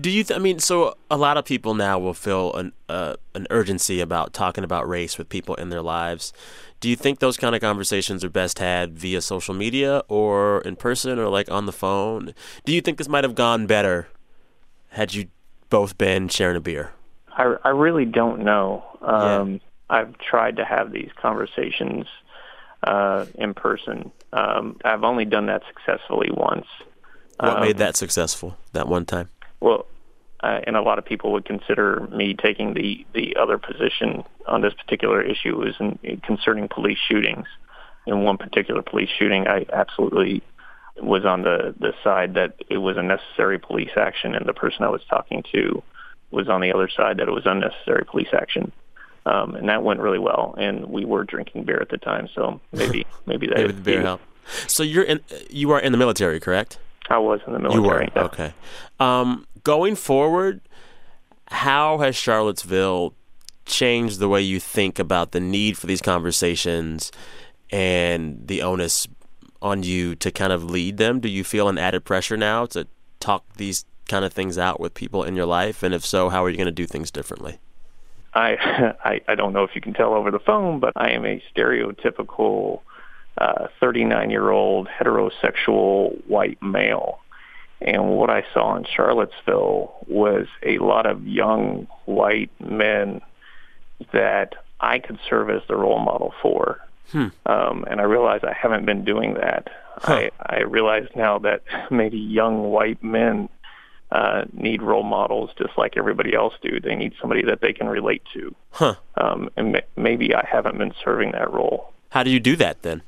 Do 0.01 0.11
you? 0.11 0.25
Th- 0.25 0.39
I 0.39 0.43
mean, 0.43 0.59
so 0.59 0.95
a 1.11 1.17
lot 1.17 1.37
of 1.37 1.45
people 1.45 1.75
now 1.75 1.99
will 1.99 2.15
feel 2.15 2.53
an 2.55 2.73
uh, 2.89 3.15
an 3.35 3.47
urgency 3.51 4.01
about 4.01 4.33
talking 4.33 4.65
about 4.65 4.89
race 4.89 5.19
with 5.19 5.29
people 5.29 5.55
in 5.57 5.71
their 5.71 5.83
lives. 5.83 6.33
Do 6.81 6.89
you 6.89 6.97
think 6.97 7.19
those 7.19 7.37
kind 7.37 7.55
of 7.55 7.61
conversations 7.61 8.25
are 8.25 8.31
best 8.31 8.59
had 8.59 8.99
via 8.99 9.21
social 9.21 9.55
media 9.55 10.03
or 10.09 10.61
in 10.63 10.77
person 10.77 11.19
or 11.19 11.29
like 11.29 11.51
on 11.51 11.67
the 11.67 11.73
phone? 11.73 12.35
Do 12.65 12.73
you 12.73 12.81
think 12.81 12.99
this 12.99 13.09
might 13.09 13.25
have 13.25 13.35
gone 13.35 13.67
better 13.67 14.09
had 14.91 15.13
you 15.15 15.27
both 15.69 15.99
been 15.99 16.29
sharing 16.29 16.57
a 16.57 16.61
beer? 16.61 16.93
I, 17.33 17.55
I 17.65 17.69
really 17.69 18.07
don't 18.07 18.41
know. 18.41 18.83
Um, 19.03 19.61
I've 19.89 20.17
tried 20.19 20.57
to 20.57 20.65
have 20.65 20.91
these 20.91 21.11
conversations 21.21 22.07
uh, 22.83 23.27
in 23.35 23.55
person. 23.55 24.11
Um, 24.33 24.79
I've 24.85 25.05
only 25.05 25.25
done 25.27 25.47
that 25.47 25.63
successfully 25.69 26.31
once. 26.33 26.67
What 27.39 27.57
Um, 27.57 27.61
made 27.63 27.79
that 27.79 27.97
successful 27.97 28.57
that 28.73 28.89
one 28.89 29.05
time? 29.05 29.29
Well, 29.61 29.87
uh, 30.43 30.61
and 30.67 30.77
a 30.77 30.83
lot 30.83 30.99
of 30.99 31.05
people 31.05 31.33
would 31.33 31.45
consider 31.45 32.09
me 32.11 32.35
taking 32.35 32.75
the 32.75 33.07
the 33.15 33.37
other 33.37 33.59
position 33.59 34.25
on 34.47 34.63
this 34.63 34.73
particular 34.75 35.23
issue 35.23 35.63
is 35.63 35.75
in, 35.79 36.21
concerning 36.25 36.69
police 36.69 36.99
shootings. 37.09 37.47
In 38.07 38.23
one 38.23 38.39
particular 38.39 38.83
police 38.83 39.11
shooting, 39.19 39.47
I 39.47 39.67
absolutely 39.73 40.43
was 40.97 41.25
on 41.25 41.43
the 41.43 41.75
the 41.79 41.93
side 42.03 42.35
that 42.35 42.55
it 42.69 42.79
was 42.79 42.97
a 42.97 43.03
necessary 43.03 43.59
police 43.59 43.91
action, 43.97 44.35
and 44.35 44.47
the 44.47 44.55
person 44.55 44.85
I 44.85 44.89
was 44.89 45.03
talking 45.09 45.45
to 45.53 45.83
was 46.31 46.49
on 46.49 46.61
the 46.61 46.73
other 46.73 46.89
side 46.89 47.19
that 47.19 47.29
it 47.29 47.33
was 47.33 47.45
unnecessary 47.45 48.05
police 48.05 48.29
action. 48.33 48.73
Um, 49.27 49.55
and 49.55 49.69
that 49.69 49.83
went 49.83 50.01
really 50.01 50.19
well, 50.19 50.55
and 50.57 50.87
we 50.87 51.05
were 51.05 51.25
drinking 51.25 51.65
beer 51.65 51.81
at 51.81 51.91
the 51.91 51.99
time, 51.99 52.29
so 52.35 52.61
maybe 52.73 53.07
maybe 53.27 53.47
that 53.49 53.59
Maybe 53.59 53.73
the 53.73 53.81
beer 53.81 54.01
helped. 54.01 54.25
So 54.67 54.83
you're 54.83 55.05
in. 55.05 55.21
You 55.51 55.71
are 55.73 55.81
in 55.81 55.93
the 55.93 55.99
military, 55.99 56.41
correct? 56.41 56.79
I 57.11 57.19
was 57.19 57.41
in 57.47 57.53
the 57.53 57.59
military. 57.59 57.85
You 57.85 57.91
were 57.91 58.03
yeah. 58.03 58.23
okay. 58.25 58.55
Um, 58.99 59.47
going 59.65 59.97
forward, 59.97 60.61
how 61.49 61.99
has 61.99 62.17
Charlottesville 62.17 63.15
changed 63.67 64.19
the 64.19 64.29
way 64.29 64.41
you 64.41 64.61
think 64.61 64.99
about 64.99 65.33
the 65.33 65.41
need 65.41 65.79
for 65.79 65.87
these 65.87 66.01
conversations 66.01 67.13
and 67.71 68.47
the 68.47 68.63
onus 68.63 69.07
on 69.63 69.83
you 69.83 70.15
to 70.17 70.31
kind 70.31 70.53
of 70.53 70.65
lead 70.65 70.97
them? 70.97 71.21
Do 71.21 71.29
you 71.29 71.45
feel 71.45 71.69
an 71.69 71.79
added 71.79 72.05
pressure 72.05 72.37
now 72.37 72.67
to 72.67 72.87
talk 73.21 73.45
these 73.57 73.85
kind 74.09 74.25
of 74.25 74.33
things 74.33 74.59
out 74.59 74.81
with 74.81 74.95
people 74.95 75.23
in 75.23 75.37
your 75.37 75.47
life? 75.47 75.83
And 75.83 75.95
if 75.95 76.05
so, 76.05 76.29
how 76.29 76.45
are 76.45 76.51
you 76.51 76.57
going 76.57 76.67
to 76.67 76.73
do 76.73 76.87
things 76.87 77.11
differently? 77.11 77.59
I, 78.35 78.95
I 79.05 79.21
I 79.29 79.35
don't 79.35 79.53
know 79.53 79.65
if 79.65 79.75
you 79.75 79.81
can 79.81 79.95
tell 79.95 80.15
over 80.15 80.31
the 80.31 80.39
phone, 80.39 80.81
but 80.81 80.93
I 80.97 81.11
am 81.11 81.25
a 81.25 81.43
stereotypical 81.55 82.81
uh, 83.39 83.69
39 83.79 84.31
year 84.31 84.51
old 84.51 84.89
heterosexual 84.89 86.27
white 86.27 86.61
male. 86.63 87.21
And 87.81 88.11
what 88.11 88.31
I 88.31 88.45
saw 88.53 88.77
in 88.77 88.85
Charlottesville 88.85 89.95
was 90.07 90.47
a 90.63 90.79
lot 90.79 91.07
of 91.07 91.27
young 91.27 91.87
white 92.05 92.51
men 92.61 93.21
that 94.13 94.55
I 94.81 94.99
could 94.99 95.19
serve 95.29 95.51
as 95.51 95.63
the 95.69 95.77
role 95.77 95.99
model 95.99 96.35
for. 96.43 96.81
Hmm. 97.13 97.29
Um, 97.47 97.85
and 97.91 98.01
I 98.01 98.05
realize 98.05 98.41
I 98.45 98.53
haven't 98.53 98.87
been 98.87 99.05
doing 99.05 99.35
that. 99.35 99.69
Huh. 99.97 100.15
I, 100.15 100.31
I 100.41 100.61
realize 100.63 101.09
now 101.17 101.39
that 101.41 101.63
maybe 101.91 102.19
young 102.19 102.71
white 102.71 103.03
men 103.03 103.49
uh, 104.13 104.45
need 104.53 104.83
role 104.83 105.03
models 105.03 105.51
just 105.57 105.77
like 105.79 105.97
everybody 105.97 106.35
else 106.35 106.55
do. 106.63 106.81
They 106.81 106.97
need 106.97 107.15
somebody 107.21 107.45
that 107.45 107.61
they 107.61 107.73
can 107.73 107.89
relate 107.89 108.23
to. 108.35 108.55
Huh. 108.73 108.95
Um, 109.17 109.51
and 109.57 109.73
ma- 109.73 109.81
maybe 109.97 110.35
I 110.35 110.47
haven't 110.51 110.79
been 110.79 110.93
serving 111.05 111.33
that 111.33 111.53
role. 111.53 111.93
How 112.11 112.23
do 112.23 112.31
you 112.31 112.41
do 112.41 112.57
that 112.57 112.83
then? 112.83 113.03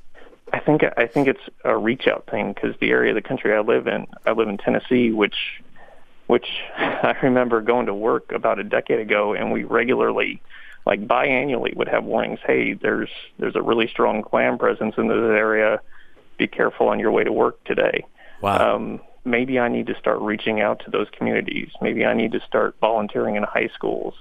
I 0.52 0.60
think 0.60 0.82
I 0.96 1.06
think 1.06 1.28
it's 1.28 1.40
a 1.64 1.76
reach 1.76 2.06
out 2.06 2.26
thing 2.30 2.52
because 2.52 2.74
the 2.80 2.90
area 2.90 3.12
of 3.12 3.14
the 3.14 3.26
country 3.26 3.54
I 3.54 3.60
live 3.60 3.86
in, 3.86 4.06
I 4.26 4.32
live 4.32 4.48
in 4.48 4.58
Tennessee, 4.58 5.10
which 5.10 5.36
which 6.26 6.46
I 6.76 7.16
remember 7.22 7.60
going 7.62 7.86
to 7.86 7.94
work 7.94 8.32
about 8.32 8.58
a 8.58 8.64
decade 8.64 9.00
ago, 9.00 9.34
and 9.34 9.50
we 9.50 9.64
regularly, 9.64 10.42
like 10.84 11.06
biannually, 11.06 11.74
would 11.74 11.88
have 11.88 12.04
warnings. 12.04 12.40
Hey, 12.46 12.74
there's 12.74 13.10
there's 13.38 13.56
a 13.56 13.62
really 13.62 13.88
strong 13.88 14.22
Klan 14.22 14.58
presence 14.58 14.94
in 14.98 15.08
this 15.08 15.16
area. 15.16 15.80
Be 16.36 16.46
careful 16.46 16.88
on 16.88 16.98
your 16.98 17.12
way 17.12 17.24
to 17.24 17.32
work 17.32 17.62
today. 17.64 18.04
Wow. 18.42 18.74
Um, 18.74 19.00
maybe 19.24 19.58
I 19.58 19.68
need 19.68 19.86
to 19.86 19.98
start 19.98 20.20
reaching 20.20 20.60
out 20.60 20.82
to 20.84 20.90
those 20.90 21.06
communities. 21.16 21.70
Maybe 21.80 22.04
I 22.04 22.12
need 22.12 22.32
to 22.32 22.40
start 22.40 22.76
volunteering 22.80 23.36
in 23.36 23.42
high 23.44 23.70
schools 23.74 24.14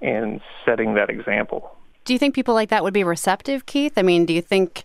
and 0.00 0.40
setting 0.64 0.94
that 0.94 1.10
example. 1.10 1.76
Do 2.04 2.12
you 2.12 2.18
think 2.18 2.34
people 2.34 2.54
like 2.54 2.70
that 2.70 2.82
would 2.82 2.94
be 2.94 3.04
receptive, 3.04 3.66
Keith? 3.66 3.92
I 3.96 4.02
mean, 4.02 4.24
do 4.24 4.32
you 4.32 4.40
think 4.40 4.84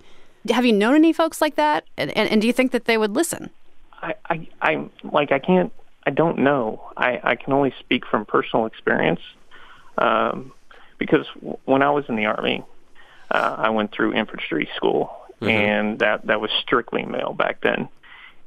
have 0.49 0.65
you 0.65 0.73
known 0.73 0.95
any 0.95 1.13
folks 1.13 1.41
like 1.41 1.55
that? 1.55 1.85
And, 1.97 2.15
and, 2.17 2.29
and 2.29 2.41
do 2.41 2.47
you 2.47 2.53
think 2.53 2.71
that 2.71 2.85
they 2.85 2.97
would 2.97 3.11
listen? 3.11 3.49
I, 3.93 4.15
I, 4.29 4.47
I'm 4.61 4.91
like 5.03 5.31
I 5.31 5.39
can't. 5.39 5.71
I 6.05 6.11
don't 6.11 6.39
know. 6.39 6.91
I, 6.95 7.19
I 7.23 7.35
can 7.35 7.51
only 7.53 7.73
speak 7.79 8.05
from 8.05 8.25
personal 8.25 8.67
experience, 8.67 9.21
um, 9.97 10.51
because 10.99 11.25
w- 11.35 11.57
when 11.65 11.81
I 11.81 11.89
was 11.89 12.05
in 12.07 12.15
the 12.15 12.25
army, 12.25 12.63
uh, 13.31 13.55
I 13.57 13.69
went 13.71 13.91
through 13.91 14.13
infantry 14.13 14.69
school, 14.75 15.09
and 15.41 15.99
that 15.99 16.27
that 16.27 16.39
was 16.39 16.51
strictly 16.61 17.03
male 17.05 17.33
back 17.33 17.61
then, 17.61 17.89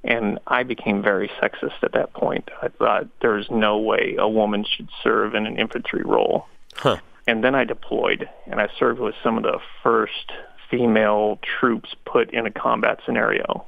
and 0.05 0.39
I 0.47 0.63
became 0.63 1.03
very 1.03 1.29
sexist 1.43 1.83
at 1.83 1.93
that 1.93 2.13
point. 2.13 2.49
I 2.63 2.69
thought 2.69 3.09
there's 3.21 3.51
no 3.51 3.79
way 3.79 4.15
a 4.17 4.29
woman 4.29 4.65
should 4.65 4.89
serve 5.03 5.35
in 5.35 5.47
an 5.47 5.59
infantry 5.59 6.03
role. 6.05 6.47
Huh. 6.77 6.99
And 7.27 7.43
then 7.43 7.55
I 7.55 7.65
deployed, 7.65 8.29
and 8.47 8.61
I 8.61 8.69
served 8.79 9.01
with 9.01 9.15
some 9.23 9.37
of 9.37 9.43
the 9.43 9.59
first 9.83 10.33
female 10.71 11.39
troops 11.61 11.95
put 12.05 12.31
in 12.33 12.47
a 12.47 12.51
combat 12.51 13.01
scenario. 13.05 13.67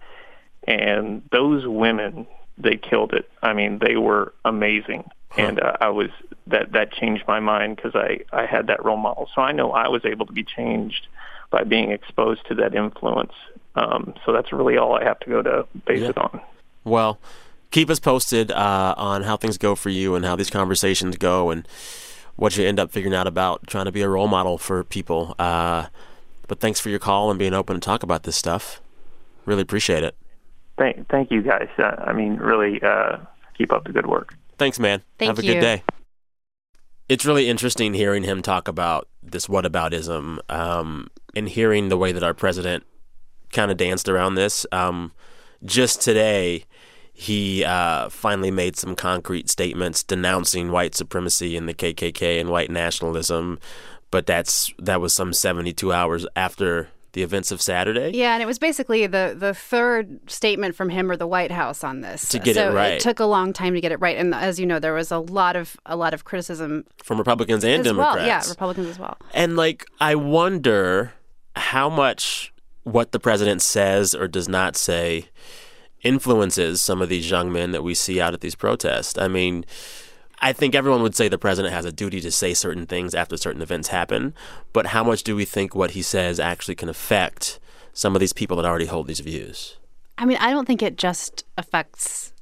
And 0.67 1.23
those 1.33 1.67
women, 1.67 2.27
they 2.59 2.77
killed 2.77 3.13
it. 3.15 3.31
I 3.43 3.53
mean, 3.55 3.79
they 3.79 3.97
were 3.97 4.35
amazing. 4.45 5.05
And 5.37 5.61
uh, 5.61 5.77
I 5.81 5.91
was 5.91 6.11
that 6.49 6.73
that 6.73 6.93
changed 6.93 7.25
my 7.29 7.39
mind 7.39 7.77
because 7.77 7.95
I 7.95 8.21
I 8.33 8.47
had 8.47 8.67
that 8.67 8.85
role 8.85 8.97
model. 8.97 9.29
So 9.35 9.43
I 9.43 9.53
know 9.53 9.71
I 9.71 9.89
was 9.89 10.05
able 10.05 10.27
to 10.27 10.33
be 10.33 10.43
changed 10.43 11.07
by 11.51 11.63
being 11.63 11.93
exposed 11.93 12.47
to 12.49 12.55
that 12.57 12.75
influence. 12.75 13.33
Um, 13.77 14.15
so 14.27 14.33
that's 14.33 14.53
really 14.53 14.77
all 14.77 14.95
I 14.97 15.05
have 15.05 15.21
to 15.21 15.31
go 15.31 15.43
to 15.43 15.67
base 15.87 16.01
Yeah. 16.01 16.09
it 16.11 16.19
on. 16.19 16.41
Well, 16.83 17.19
keep 17.71 17.91
us 17.91 18.01
posted 18.01 18.51
uh, 18.51 18.95
on 18.97 19.23
how 19.23 19.37
things 19.37 19.57
go 19.57 19.77
for 19.77 19.89
you 19.91 20.17
and 20.17 20.25
how 20.25 20.35
these 20.35 20.51
conversations 20.51 21.17
go 21.17 21.51
and 21.51 21.67
what 22.35 22.57
you 22.57 22.67
end 22.67 22.81
up 22.81 22.91
figuring 22.91 23.15
out 23.15 23.29
about 23.29 23.67
trying 23.69 23.85
to 23.85 23.93
be 23.93 24.03
a 24.03 24.09
role 24.09 24.27
model 24.27 24.59
for 24.59 24.83
people. 24.83 25.37
Uh, 25.39 25.87
but 26.51 26.59
thanks 26.59 26.81
for 26.81 26.89
your 26.89 26.99
call 26.99 27.31
and 27.31 27.39
being 27.39 27.55
open 27.55 27.77
to 27.77 27.81
talk 27.81 28.03
about 28.03 28.25
this 28.25 28.35
stuff. 28.35 28.83
Really 29.47 29.63
appreciate 29.63 30.03
it. 30.03 30.17
Thank 30.77 31.09
thank 31.09 31.31
you 31.31 31.43
guys. 31.43 31.69
Uh, 31.79 31.95
I 31.99 32.13
mean, 32.13 32.39
really 32.39 32.83
uh, 32.83 33.19
keep 33.57 33.73
up 33.73 33.85
the 33.85 33.93
good 33.93 34.07
work. 34.07 34.35
Thanks, 34.59 34.81
man. 34.81 35.01
Thank 35.17 35.29
Have 35.29 35.39
a 35.39 35.45
you. 35.45 35.55
good 35.55 35.61
day. 35.61 35.85
It's 37.09 37.25
really 37.25 37.49
interesting 37.49 37.95
hearing 37.95 38.25
him 38.25 38.43
talk 38.43 38.67
about 38.67 39.09
this 39.23 39.47
whataboutism 39.47 40.39
um, 40.51 41.07
and 41.37 41.49
hearing 41.49 41.89
the 41.89 41.97
way 41.97 42.11
that 42.11 42.25
our 42.25 42.35
president 42.35 42.83
kind 43.53 43.71
of 43.71 43.77
danced 43.77 44.09
around 44.09 44.35
this. 44.35 44.67
Um, 44.73 45.13
just 45.65 46.03
today, 46.03 46.65
he 47.13 47.63
uh, 47.65 48.09
finally 48.09 48.51
made 48.51 48.77
some 48.77 48.97
concrete 48.97 49.49
statements 49.51 50.03
denouncing 50.03 50.73
white 50.73 50.97
supremacy 50.97 51.57
and 51.57 51.69
the 51.69 51.75
KKK 51.75 52.41
and 52.41 52.49
white 52.49 52.71
nationalism. 52.71 53.61
But 54.11 54.27
that's 54.27 54.73
that 54.79 55.01
was 55.01 55.13
some 55.13 55.33
72 55.33 55.93
hours 55.93 56.27
after 56.35 56.89
the 57.13 57.23
events 57.23 57.51
of 57.51 57.61
Saturday. 57.61 58.13
Yeah, 58.15 58.35
and 58.35 58.43
it 58.43 58.47
was 58.47 58.59
basically 58.59 59.07
the 59.07 59.35
the 59.37 59.55
third 59.55 60.31
statement 60.31 60.75
from 60.75 60.91
him 60.91 61.11
or 61.11 61.17
the 61.17 61.27
White 61.27 61.51
House 61.51 61.83
on 61.83 62.01
this. 62.01 62.29
To 62.29 62.39
get 62.39 62.57
it 62.57 62.73
right. 62.73 62.95
It 62.95 63.01
took 63.01 63.21
a 63.21 63.25
long 63.25 63.53
time 63.53 63.75
to 63.75 63.81
get 63.81 63.93
it 63.93 64.01
right, 64.01 64.17
and 64.17 64.35
as 64.35 64.61
you 64.61 64.67
know, 64.67 64.79
there 64.79 64.95
was 64.95 65.11
a 65.11 65.19
lot 65.19 65.57
of 65.57 65.77
a 65.87 65.97
lot 65.97 66.15
of 66.15 66.25
criticism 66.25 66.85
From 67.03 67.19
Republicans 67.19 67.65
and 67.65 67.83
Democrats. 67.85 68.17
well. 68.17 68.27
Yeah, 68.27 68.43
Republicans 68.49 68.89
as 68.89 68.99
well. 68.99 69.17
And 69.35 69.57
like, 69.57 69.87
I 70.01 70.15
wonder 70.15 71.13
how 71.57 71.89
much 71.89 72.53
what 72.85 73.13
the 73.13 73.21
president 73.21 73.63
says 73.63 74.15
or 74.15 74.29
does 74.29 74.49
not 74.49 74.77
say 74.77 75.27
influences 76.03 76.81
some 76.81 77.03
of 77.03 77.09
these 77.09 77.31
young 77.31 77.53
men 77.53 77.73
that 77.73 77.83
we 77.83 77.95
see 77.95 78.21
out 78.21 78.35
at 78.35 78.41
these 78.41 78.55
protests. 78.55 79.19
I 79.19 79.29
mean, 79.29 79.65
I 80.41 80.53
think 80.53 80.75
everyone 80.75 81.03
would 81.03 81.15
say 81.15 81.29
the 81.29 81.37
president 81.39 81.75
has 81.75 81.85
a 81.85 81.93
duty 81.93 82.21
to 82.23 82.31
say 82.31 82.55
certain 82.55 82.87
things 82.87 83.15
after 83.15 83.37
certain 83.37 83.61
events 83.63 83.89
happen, 83.89 84.33
but 84.73 84.87
how 84.87 85.05
much 85.05 85.23
do 85.23 85.37
we 85.37 85.45
think 85.45 85.75
what 85.75 85.91
he 85.93 86.03
says 86.03 86.41
actually 86.41 86.75
can 86.77 86.89
affect 86.89 87.59
some 87.93 88.17
of 88.17 88.21
these 88.21 88.33
people 88.33 88.57
that 88.57 88.65
already 88.65 88.87
hold 88.87 89.07
these 89.07 89.21
views? 89.21 89.77
I 90.17 90.25
mean, 90.25 90.39
I 90.39 90.51
don't 90.51 90.67
think 90.67 90.83
it 90.83 90.97
just 90.97 91.45
affects 91.59 92.33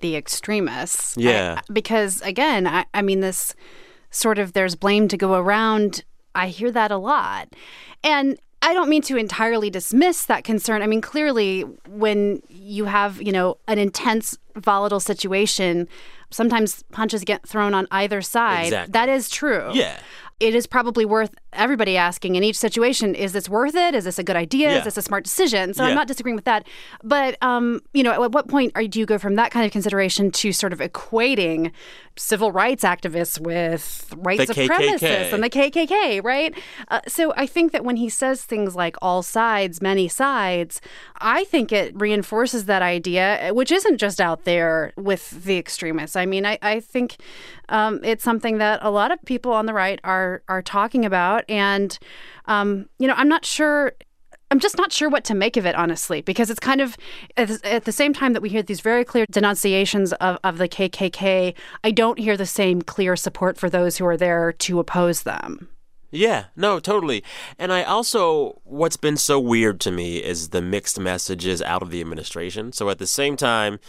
the 0.00 0.16
extremists. 0.16 1.16
I- 1.16 1.20
Yeah. 1.22 1.60
because 1.72 2.20
again, 2.22 2.66
I, 2.66 2.86
I 2.92 3.02
mean, 3.02 3.20
this 3.20 3.54
sort 4.10 4.38
of 4.38 4.52
there's 4.52 4.74
blame 4.76 5.08
to 5.08 5.16
go 5.16 5.34
around. 5.34 6.04
I 6.34 6.48
hear 6.48 6.70
that 6.72 6.90
a 6.90 6.96
lot. 6.96 7.48
And 8.02 8.38
I 8.64 8.72
don't 8.72 8.88
mean 8.88 9.02
to 9.02 9.16
entirely 9.18 9.68
dismiss 9.68 10.24
that 10.24 10.42
concern. 10.42 10.80
I 10.80 10.86
mean, 10.86 11.02
clearly, 11.02 11.60
when 11.86 12.40
you 12.48 12.86
have, 12.86 13.20
you 13.20 13.30
know, 13.30 13.58
an 13.68 13.78
intense, 13.78 14.38
volatile 14.56 15.00
situation, 15.00 15.86
sometimes 16.30 16.82
punches 16.90 17.24
get 17.24 17.46
thrown 17.46 17.74
on 17.74 17.86
either 17.90 18.22
side. 18.22 18.66
Exactly. 18.68 18.92
That 18.92 19.08
is 19.10 19.28
true. 19.28 19.70
Yeah. 19.74 20.00
It 20.40 20.54
is 20.54 20.66
probably 20.66 21.04
worth 21.04 21.34
everybody 21.54 21.96
asking 21.96 22.36
in 22.36 22.44
each 22.44 22.56
situation: 22.58 23.14
Is 23.14 23.32
this 23.32 23.48
worth 23.48 23.74
it? 23.74 23.94
Is 23.94 24.04
this 24.04 24.18
a 24.18 24.24
good 24.24 24.36
idea? 24.36 24.70
Yeah. 24.72 24.78
Is 24.78 24.84
this 24.84 24.96
a 24.96 25.02
smart 25.02 25.24
decision? 25.24 25.74
So 25.74 25.82
Yeah. 25.82 25.90
I'm 25.90 25.94
not 25.94 26.06
disagreeing 26.06 26.36
with 26.36 26.44
that, 26.44 26.66
but 27.02 27.36
um, 27.42 27.80
you 27.92 28.02
know, 28.02 28.22
at 28.24 28.32
what 28.32 28.48
point 28.48 28.72
are 28.74 28.84
do 28.86 28.98
you 28.98 29.06
go 29.06 29.18
from 29.18 29.34
that 29.36 29.50
kind 29.50 29.64
of 29.66 29.72
consideration 29.72 30.30
to 30.32 30.52
sort 30.52 30.72
of 30.72 30.80
equating 30.80 31.70
civil 32.16 32.52
rights 32.52 32.84
activists 32.84 33.40
with 33.40 34.14
white 34.16 34.38
The 34.38 34.46
supremacists 34.46 34.98
KKK. 35.00 35.32
and 35.32 35.42
the 35.42 35.50
KKK, 35.50 36.22
right? 36.22 36.54
Uh, 36.88 37.00
so 37.08 37.32
I 37.36 37.46
think 37.46 37.72
that 37.72 37.84
when 37.84 37.96
he 37.96 38.08
says 38.08 38.44
things 38.44 38.76
like 38.76 38.96
"all 39.02 39.22
sides, 39.22 39.82
many 39.82 40.08
sides," 40.08 40.80
I 41.20 41.44
think 41.44 41.72
it 41.72 41.92
reinforces 41.98 42.66
that 42.66 42.82
idea, 42.82 43.50
which 43.52 43.72
isn't 43.72 43.98
just 43.98 44.20
out 44.20 44.44
there 44.44 44.92
with 44.96 45.44
the 45.44 45.58
extremists. 45.58 46.16
I 46.16 46.26
mean, 46.26 46.46
I, 46.46 46.58
I 46.62 46.80
think 46.80 47.16
um, 47.68 48.00
it's 48.04 48.22
something 48.22 48.58
that 48.58 48.78
a 48.82 48.90
lot 48.90 49.10
of 49.10 49.20
people 49.24 49.52
on 49.52 49.66
the 49.66 49.74
right 49.74 49.98
are 50.04 50.42
are 50.48 50.62
talking 50.62 51.04
about, 51.04 51.43
and 51.48 51.98
um, 52.46 52.88
you 52.98 53.06
know, 53.06 53.14
I'm 53.16 53.28
not 53.28 53.44
sure. 53.44 53.92
I'm 54.50 54.60
just 54.60 54.76
not 54.76 54.92
sure 54.92 55.08
what 55.08 55.24
to 55.24 55.34
make 55.34 55.56
of 55.56 55.66
it, 55.66 55.74
honestly, 55.74 56.20
because 56.20 56.48
it's 56.50 56.60
kind 56.60 56.80
of 56.80 56.96
at 57.36 57.48
the- 57.48 57.72
at 57.72 57.84
the 57.86 57.92
same 57.92 58.12
time 58.12 58.34
that 58.34 58.42
we 58.42 58.50
hear 58.50 58.62
these 58.62 58.82
very 58.82 59.04
clear 59.04 59.24
denunciations 59.30 60.12
of, 60.14 60.38
of 60.44 60.58
the 60.58 60.68
KKK, 60.68 61.54
I 61.82 61.90
don't 61.90 62.18
hear 62.18 62.36
the 62.36 62.46
same 62.46 62.82
clear 62.82 63.16
support 63.16 63.56
for 63.58 63.68
those 63.70 63.96
who 63.96 64.06
are 64.06 64.16
there 64.18 64.52
to 64.52 64.78
oppose 64.78 65.22
them. 65.22 65.68
Yeah, 66.12 66.44
no, 66.54 66.78
totally. 66.78 67.24
And 67.58 67.72
I 67.72 67.82
also, 67.82 68.60
what's 68.62 68.96
been 68.98 69.16
so 69.16 69.40
weird 69.40 69.80
to 69.80 69.90
me 69.90 70.18
is 70.18 70.50
the 70.50 70.62
mixed 70.62 71.00
messages 71.00 71.60
out 71.60 71.82
of 71.82 71.90
the 71.90 72.00
administration. 72.00 72.72
So 72.72 72.88
at 72.90 72.98
the 72.98 73.06
same 73.06 73.36
time, 73.36 73.80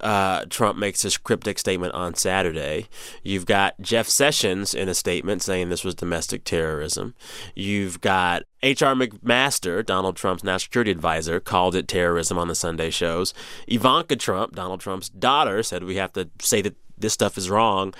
uh, 0.00 0.44
Trump 0.48 0.78
makes 0.78 1.02
this 1.02 1.16
cryptic 1.16 1.58
statement 1.58 1.94
on 1.94 2.14
Saturday. 2.14 2.88
You've 3.22 3.46
got 3.46 3.80
Jeff 3.80 4.08
Sessions 4.08 4.74
in 4.74 4.88
a 4.88 4.94
statement 4.94 5.42
saying 5.42 5.68
this 5.68 5.84
was 5.84 5.94
domestic 5.94 6.44
terrorism. 6.44 7.14
You've 7.54 8.00
got 8.00 8.44
H.R. 8.62 8.94
McMaster, 8.94 9.84
Donald 9.84 10.16
Trump's 10.16 10.44
national 10.44 10.58
security 10.60 10.90
advisor, 10.90 11.40
called 11.40 11.74
it 11.74 11.88
terrorism 11.88 12.38
on 12.38 12.48
the 12.48 12.54
Sunday 12.54 12.90
shows. 12.90 13.34
Ivanka 13.66 14.16
Trump, 14.16 14.54
Donald 14.54 14.80
Trump's 14.80 15.08
daughter, 15.08 15.62
said 15.62 15.84
we 15.84 15.96
have 15.96 16.12
to 16.14 16.28
say 16.40 16.62
that 16.62 16.76
this 16.96 17.12
stuff 17.12 17.38
is 17.38 17.50
wrong. 17.50 17.94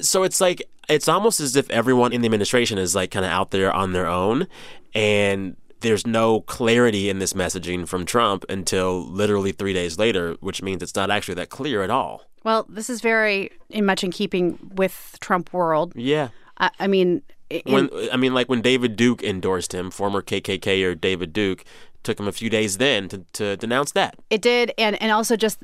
So 0.00 0.22
it's 0.22 0.40
like 0.40 0.62
it's 0.88 1.08
almost 1.08 1.40
as 1.40 1.56
if 1.56 1.70
everyone 1.70 2.12
in 2.12 2.20
the 2.20 2.26
administration 2.26 2.78
is 2.78 2.94
like 2.94 3.10
kind 3.10 3.24
of 3.24 3.32
out 3.32 3.50
there 3.50 3.72
on 3.72 3.92
their 3.92 4.06
own, 4.06 4.46
and 4.94 5.56
there's 5.84 6.06
no 6.06 6.40
clarity 6.40 7.08
in 7.08 7.20
this 7.20 7.32
messaging 7.34 7.86
from 7.86 8.04
Trump 8.04 8.44
until 8.48 9.04
literally 9.06 9.52
three 9.52 9.72
days 9.72 9.98
later, 9.98 10.34
which 10.40 10.62
means 10.62 10.82
it's 10.82 10.96
not 10.96 11.10
actually 11.10 11.34
that 11.34 11.50
clear 11.50 11.82
at 11.82 11.90
all. 11.90 12.22
Well, 12.42 12.66
this 12.68 12.90
is 12.90 13.00
very 13.00 13.52
in 13.70 13.86
much 13.86 14.02
in 14.02 14.10
keeping 14.10 14.58
with 14.74 15.16
Trump 15.20 15.52
world. 15.52 15.92
Yeah. 15.94 16.28
I, 16.58 16.70
I 16.80 16.86
mean, 16.88 17.22
in- 17.50 17.62
When 17.72 17.90
I 18.12 18.16
mean, 18.16 18.34
like 18.34 18.48
when 18.48 18.60
David 18.62 18.96
Duke 18.96 19.22
endorsed 19.22 19.72
him, 19.72 19.90
former 19.90 20.20
KKKer 20.22 21.00
David 21.00 21.32
Duke 21.32 21.64
took 22.02 22.20
him 22.20 22.28
a 22.28 22.32
few 22.32 22.50
days 22.50 22.76
then 22.78 23.08
to, 23.08 23.18
to 23.34 23.56
denounce 23.56 23.92
that. 23.92 24.16
It 24.28 24.42
did, 24.42 24.72
and 24.76 25.00
and 25.00 25.10
also 25.12 25.36
just 25.36 25.58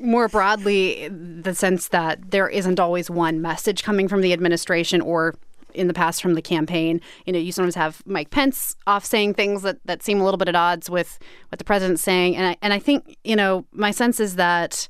more 0.00 0.26
broadly, 0.28 1.08
the 1.08 1.54
sense 1.54 1.88
that 1.88 2.30
there 2.32 2.48
isn't 2.48 2.80
always 2.80 3.10
one 3.10 3.40
message 3.40 3.84
coming 3.84 4.08
from 4.08 4.20
the 4.22 4.32
administration 4.32 5.00
or 5.00 5.34
in 5.74 5.88
the 5.88 5.94
past 5.94 6.22
from 6.22 6.34
the 6.34 6.42
campaign. 6.42 7.00
You 7.26 7.32
know, 7.32 7.38
you 7.38 7.52
sometimes 7.52 7.74
have 7.74 8.02
Mike 8.06 8.30
Pence 8.30 8.76
off 8.86 9.04
saying 9.04 9.34
things 9.34 9.62
that, 9.62 9.78
that 9.84 10.02
seem 10.02 10.20
a 10.20 10.24
little 10.24 10.38
bit 10.38 10.48
at 10.48 10.56
odds 10.56 10.88
with 10.88 11.18
what 11.48 11.58
the 11.58 11.64
president's 11.64 12.02
saying. 12.02 12.36
And 12.36 12.46
I, 12.46 12.56
and 12.62 12.72
I 12.72 12.78
think, 12.78 13.16
you 13.24 13.36
know, 13.36 13.64
my 13.72 13.90
sense 13.90 14.20
is 14.20 14.36
that 14.36 14.88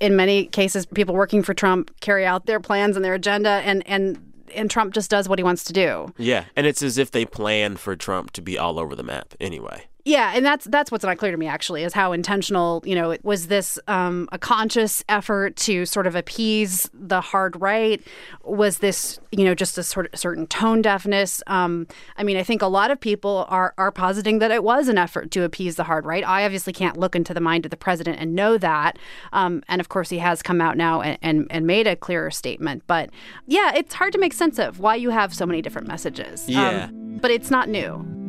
in 0.00 0.16
many 0.16 0.46
cases, 0.46 0.84
people 0.86 1.14
working 1.14 1.42
for 1.42 1.54
Trump 1.54 1.92
carry 2.00 2.26
out 2.26 2.46
their 2.46 2.60
plans 2.60 2.96
and 2.96 3.04
their 3.04 3.14
agenda, 3.14 3.62
and, 3.64 3.86
and 3.86 4.18
and 4.54 4.70
Trump 4.70 4.92
just 4.92 5.10
does 5.10 5.28
what 5.28 5.38
he 5.38 5.42
wants 5.42 5.64
to 5.64 5.72
do. 5.72 6.12
Yeah, 6.18 6.44
and 6.56 6.66
it's 6.66 6.82
as 6.82 6.98
if 6.98 7.10
they 7.10 7.24
plan 7.24 7.76
for 7.76 7.96
Trump 7.96 8.32
to 8.32 8.42
be 8.42 8.58
all 8.58 8.78
over 8.78 8.94
the 8.94 9.02
map 9.02 9.34
anyway. 9.40 9.86
Yeah, 10.04 10.32
and 10.34 10.44
that's 10.44 10.64
that's 10.64 10.90
what's 10.90 11.04
not 11.04 11.18
clear 11.18 11.30
to 11.30 11.36
me 11.36 11.46
actually 11.46 11.84
is 11.84 11.92
how 11.92 12.12
intentional 12.12 12.82
you 12.84 12.94
know 12.96 13.16
was 13.22 13.46
this 13.46 13.78
um, 13.86 14.28
a 14.32 14.38
conscious 14.38 15.04
effort 15.08 15.54
to 15.56 15.86
sort 15.86 16.08
of 16.08 16.16
appease 16.16 16.90
the 16.92 17.20
hard 17.20 17.60
right? 17.60 18.02
Was 18.42 18.78
this 18.78 19.20
you 19.30 19.44
know 19.44 19.54
just 19.54 19.78
a 19.78 19.84
sort 19.84 20.12
of 20.12 20.18
certain 20.18 20.48
tone 20.48 20.82
deafness? 20.82 21.40
Um, 21.46 21.86
I 22.16 22.24
mean, 22.24 22.36
I 22.36 22.42
think 22.42 22.62
a 22.62 22.66
lot 22.66 22.90
of 22.90 22.98
people 22.98 23.46
are 23.48 23.74
are 23.78 23.92
positing 23.92 24.40
that 24.40 24.50
it 24.50 24.64
was 24.64 24.88
an 24.88 24.98
effort 24.98 25.30
to 25.32 25.44
appease 25.44 25.76
the 25.76 25.84
hard 25.84 26.04
right. 26.04 26.26
I 26.26 26.44
obviously 26.44 26.72
can't 26.72 26.96
look 26.96 27.14
into 27.14 27.32
the 27.32 27.40
mind 27.40 27.64
of 27.64 27.70
the 27.70 27.76
president 27.76 28.18
and 28.18 28.34
know 28.34 28.58
that, 28.58 28.98
um, 29.32 29.62
and 29.68 29.80
of 29.80 29.88
course 29.88 30.10
he 30.10 30.18
has 30.18 30.42
come 30.42 30.60
out 30.60 30.76
now 30.76 31.00
and, 31.00 31.18
and 31.22 31.46
and 31.50 31.64
made 31.64 31.86
a 31.86 31.94
clearer 31.94 32.32
statement. 32.32 32.82
But 32.88 33.10
yeah, 33.46 33.72
it's 33.76 33.94
hard 33.94 34.12
to 34.14 34.18
make 34.18 34.32
sense 34.32 34.58
of 34.58 34.80
why 34.80 34.96
you 34.96 35.10
have 35.10 35.32
so 35.32 35.46
many 35.46 35.62
different 35.62 35.86
messages. 35.86 36.48
Yeah, 36.48 36.86
um, 36.86 37.18
but 37.20 37.30
it's 37.30 37.50
not 37.52 37.68
new. 37.68 38.21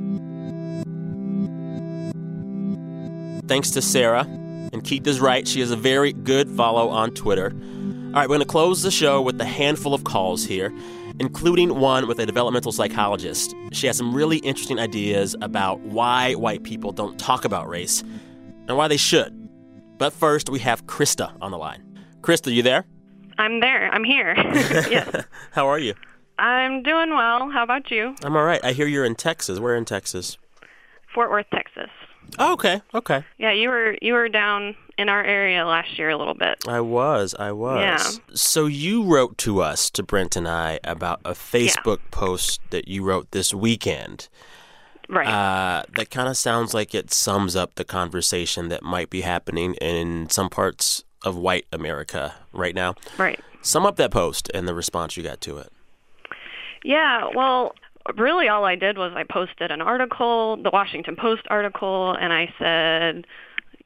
Thanks 3.47 3.71
to 3.71 3.81
Sarah. 3.81 4.25
And 4.73 4.83
Keith 4.83 5.05
is 5.05 5.19
right. 5.19 5.47
She 5.47 5.61
is 5.61 5.71
a 5.71 5.75
very 5.75 6.13
good 6.13 6.49
follow 6.49 6.89
on 6.89 7.11
Twitter. 7.11 7.51
All 7.51 8.19
right, 8.19 8.29
we're 8.29 8.35
going 8.35 8.39
to 8.41 8.45
close 8.45 8.83
the 8.83 8.91
show 8.91 9.21
with 9.21 9.39
a 9.41 9.45
handful 9.45 9.93
of 9.93 10.03
calls 10.03 10.45
here, 10.45 10.71
including 11.19 11.79
one 11.79 12.07
with 12.07 12.19
a 12.19 12.25
developmental 12.25 12.71
psychologist. 12.71 13.55
She 13.71 13.87
has 13.87 13.97
some 13.97 14.13
really 14.13 14.37
interesting 14.37 14.79
ideas 14.79 15.35
about 15.41 15.79
why 15.79 16.33
white 16.33 16.63
people 16.63 16.91
don't 16.91 17.19
talk 17.19 17.43
about 17.43 17.67
race 17.67 18.01
and 18.67 18.77
why 18.77 18.87
they 18.87 18.97
should. 18.97 19.49
But 19.97 20.13
first, 20.13 20.49
we 20.49 20.59
have 20.59 20.85
Krista 20.85 21.35
on 21.41 21.51
the 21.51 21.57
line. 21.57 21.83
Krista, 22.21 22.47
are 22.47 22.51
you 22.51 22.61
there? 22.61 22.85
I'm 23.37 23.59
there. 23.59 23.89
I'm 23.91 24.03
here. 24.03 24.35
yes. 24.37 25.25
How 25.51 25.67
are 25.67 25.79
you? 25.79 25.93
I'm 26.39 26.83
doing 26.83 27.09
well. 27.11 27.49
How 27.49 27.63
about 27.63 27.91
you? 27.91 28.15
I'm 28.23 28.35
all 28.35 28.43
right. 28.43 28.63
I 28.63 28.73
hear 28.73 28.87
you're 28.87 29.05
in 29.05 29.15
Texas. 29.15 29.59
Where 29.59 29.75
in 29.75 29.85
Texas? 29.85 30.37
Fort 31.13 31.29
Worth, 31.29 31.45
Texas. 31.53 31.89
Oh, 32.39 32.53
okay, 32.53 32.81
okay. 32.93 33.23
Yeah, 33.37 33.51
you 33.51 33.69
were 33.69 33.95
you 34.01 34.13
were 34.13 34.29
down 34.29 34.75
in 34.97 35.09
our 35.09 35.23
area 35.23 35.65
last 35.65 35.97
year 35.97 36.09
a 36.09 36.17
little 36.17 36.33
bit. 36.33 36.57
I 36.67 36.81
was, 36.81 37.35
I 37.37 37.51
was. 37.51 37.79
Yeah. 37.81 38.35
So 38.35 38.65
you 38.65 39.03
wrote 39.03 39.37
to 39.39 39.61
us, 39.61 39.89
to 39.91 40.03
Brent 40.03 40.35
and 40.35 40.47
I, 40.47 40.79
about 40.83 41.21
a 41.25 41.31
Facebook 41.31 41.99
yeah. 41.99 42.11
post 42.11 42.61
that 42.69 42.87
you 42.87 43.03
wrote 43.03 43.31
this 43.31 43.53
weekend. 43.53 44.29
Right. 45.09 45.27
Uh, 45.27 45.83
that 45.97 46.09
kind 46.09 46.27
of 46.27 46.37
sounds 46.37 46.73
like 46.73 46.95
it 46.95 47.11
sums 47.11 47.55
up 47.55 47.75
the 47.75 47.83
conversation 47.83 48.69
that 48.69 48.83
might 48.83 49.09
be 49.09 49.21
happening 49.21 49.73
in 49.75 50.29
some 50.29 50.49
parts 50.49 51.03
of 51.23 51.35
white 51.35 51.65
America 51.71 52.35
right 52.51 52.75
now. 52.75 52.95
Right. 53.17 53.39
Sum 53.61 53.85
up 53.85 53.95
that 53.97 54.11
post 54.11 54.49
and 54.53 54.67
the 54.67 54.73
response 54.73 55.17
you 55.17 55.23
got 55.23 55.41
to 55.41 55.57
it. 55.57 55.71
Yeah, 56.83 57.29
well, 57.33 57.75
really 58.17 58.47
all 58.47 58.65
I 58.65 58.75
did 58.75 58.97
was 58.97 59.13
I 59.15 59.23
posted 59.23 59.71
an 59.71 59.81
article, 59.81 60.57
the 60.57 60.69
Washington 60.71 61.15
Post 61.15 61.43
article, 61.49 62.13
and 62.13 62.33
I 62.33 62.53
said, 62.59 63.25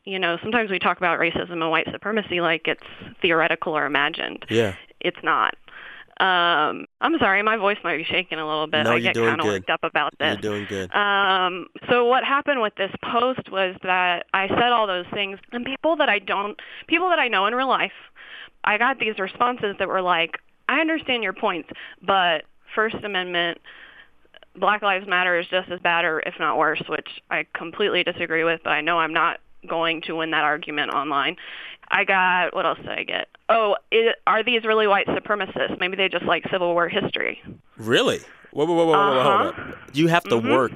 you 0.05 0.19
know, 0.19 0.37
sometimes 0.41 0.71
we 0.71 0.79
talk 0.79 0.97
about 0.97 1.19
racism 1.19 1.53
and 1.53 1.69
white 1.69 1.87
supremacy 1.91 2.41
like 2.41 2.67
it's 2.67 2.83
theoretical 3.21 3.77
or 3.77 3.85
imagined. 3.85 4.45
Yeah. 4.49 4.75
It's 4.99 5.17
not. 5.23 5.55
Um, 6.19 6.87
I'm 6.99 7.19
sorry, 7.19 7.43
my 7.43 7.57
voice 7.57 7.77
might 7.83 7.97
be 7.97 8.03
shaking 8.03 8.39
a 8.39 8.47
little 8.47 8.65
bit. 8.65 8.85
No, 8.85 8.93
I 8.93 8.99
get 8.99 9.13
kind 9.13 9.39
of 9.39 9.45
worked 9.45 9.69
up 9.69 9.83
about 9.83 10.17
this. 10.17 10.39
You're 10.41 10.53
doing 10.53 10.65
good. 10.67 10.91
Um, 10.95 11.67
so 11.89 12.05
what 12.05 12.23
happened 12.23 12.61
with 12.61 12.73
this 12.75 12.91
post 13.03 13.51
was 13.51 13.75
that 13.83 14.25
I 14.33 14.47
said 14.47 14.71
all 14.71 14.87
those 14.87 15.05
things, 15.13 15.37
and 15.51 15.63
people 15.63 15.95
that 15.97 16.09
I 16.09 16.17
don't, 16.17 16.59
people 16.87 17.09
that 17.09 17.19
I 17.19 17.27
know 17.27 17.45
in 17.45 17.53
real 17.53 17.69
life, 17.69 17.91
I 18.63 18.79
got 18.79 18.97
these 18.97 19.19
responses 19.19 19.75
that 19.77 19.87
were 19.87 20.01
like, 20.01 20.39
I 20.67 20.79
understand 20.79 21.21
your 21.21 21.33
points, 21.33 21.69
but 22.01 22.45
First 22.73 22.95
Amendment 23.03 23.59
Black 24.57 24.81
Lives 24.81 25.07
Matter 25.07 25.39
is 25.39 25.47
just 25.47 25.69
as 25.69 25.79
bad 25.79 26.05
or 26.05 26.19
if 26.19 26.35
not 26.39 26.57
worse, 26.57 26.81
which 26.87 27.21
I 27.29 27.45
completely 27.53 28.03
disagree 28.03 28.43
with, 28.43 28.61
but 28.63 28.71
I 28.71 28.81
know 28.81 28.99
I'm 28.99 29.13
not 29.13 29.39
going 29.67 30.01
to 30.03 30.15
win 30.15 30.31
that 30.31 30.43
argument 30.43 30.91
online. 30.91 31.37
I 31.89 32.03
got 32.03 32.55
what 32.55 32.65
else 32.65 32.79
did 32.79 32.89
I 32.89 33.03
get? 33.03 33.27
Oh, 33.49 33.77
it, 33.91 34.17
are 34.25 34.43
these 34.43 34.65
really 34.65 34.87
white 34.87 35.07
supremacists? 35.07 35.79
Maybe 35.79 35.95
they 35.95 36.09
just 36.09 36.25
like 36.25 36.43
Civil 36.51 36.73
War 36.73 36.89
history. 36.89 37.41
Really? 37.77 38.19
Whoa, 38.51 38.65
whoa, 38.65 38.75
whoa, 38.75 38.85
whoa, 38.85 38.93
uh-huh. 38.93 39.43
hold 39.43 39.47
up. 39.53 39.77
You 39.93 40.07
have 40.07 40.23
to 40.25 40.35
mm-hmm. 40.35 40.49
work 40.49 40.71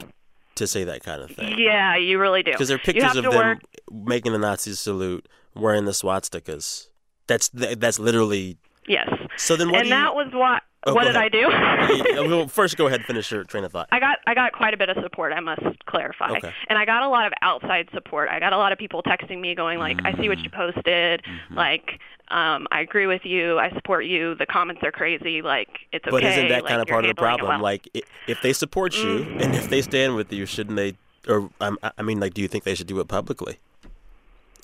to 0.56 0.68
say 0.68 0.84
that 0.86 1.04
kind 1.04 1.22
of 1.22 1.32
thing. 1.32 1.58
Yeah, 1.58 1.98
you 1.98 2.20
really 2.20 2.44
do. 2.44 2.52
Because 2.52 2.68
there 2.68 2.76
are 2.76 2.80
pictures 2.80 3.16
of 3.16 3.24
them 3.24 3.34
work. 3.34 3.60
making 3.92 4.32
the 4.32 4.38
Nazi 4.38 4.74
salute, 4.74 5.28
wearing 5.56 5.86
the 5.86 5.92
swastikas. 5.92 6.88
That's 7.28 7.50
that's 7.50 8.00
literally. 8.00 8.58
Yes. 8.88 9.10
So 9.38 9.56
then, 9.56 9.70
what 9.70 9.82
and 9.82 9.90
you, 9.90 9.96
that 9.96 10.16
was 10.16 10.28
what 10.34 10.64
Oh, 10.84 10.96
what 10.96 11.04
did 11.04 11.16
ahead. 11.16 11.36
I 11.36 12.18
do? 12.18 12.28
well, 12.28 12.48
first, 12.48 12.76
go 12.76 12.88
ahead 12.88 13.02
and 13.02 13.06
finish 13.06 13.32
your 13.32 13.44
train 13.44 13.64
of 13.64 13.72
thought. 13.72 13.88
I 13.92 14.00
got 14.00 14.18
I 14.26 14.34
got 14.34 14.52
quite 14.54 14.74
a 14.74 14.78
bit 14.78 14.90
of 14.90 14.98
support. 15.04 15.32
I 15.32 15.40
must 15.40 15.62
clarify, 15.86 16.32
okay. 16.32 16.52
and 16.70 16.80
I 16.80 16.86
got 16.86 17.04
a 17.04 17.10
lot 17.10 17.28
of 17.28 17.34
outside 17.44 17.88
support. 17.94 18.30
I 18.30 18.40
got 18.40 18.52
a 18.52 18.58
lot 18.58 18.72
of 18.72 18.80
people 18.80 19.04
texting 19.04 19.40
me, 19.40 19.54
going 19.54 19.78
like, 19.78 19.98
mm-hmm. 19.98 20.08
"I 20.08 20.20
see 20.20 20.28
what 20.28 20.40
you 20.40 20.50
posted. 20.50 21.22
Mm-hmm. 21.22 21.56
Like, 21.56 22.00
um, 22.30 22.66
I 22.72 22.82
agree 22.82 23.06
with 23.06 23.26
you. 23.26 23.60
I 23.60 23.70
support 23.74 24.06
you. 24.06 24.34
The 24.34 24.48
comments 24.48 24.82
are 24.84 24.92
crazy. 24.92 25.44
Like, 25.44 25.70
it's 25.92 26.08
okay. 26.08 26.12
But 26.12 26.24
isn't 26.24 26.48
that 26.48 26.64
like, 26.64 26.70
kind 26.70 26.82
of 26.82 26.88
part 26.88 27.06
of 27.06 27.10
the 27.10 27.16
problem? 27.16 27.50
Well. 27.50 27.60
Like, 27.60 27.88
if 28.26 28.42
they 28.42 28.54
support 28.54 28.96
you 28.96 29.20
mm-hmm. 29.20 29.40
and 29.40 29.54
if 29.54 29.70
they 29.70 29.84
stand 29.84 30.16
with 30.16 30.34
you, 30.34 30.48
shouldn't 30.48 30.78
they? 30.78 30.96
Or 31.28 31.48
I 31.62 32.02
mean, 32.02 32.20
like, 32.20 32.34
do 32.34 32.42
you 32.42 32.48
think 32.48 32.64
they 32.64 32.74
should 32.74 32.88
do 32.88 33.00
it 33.00 33.08
publicly? 33.08 33.60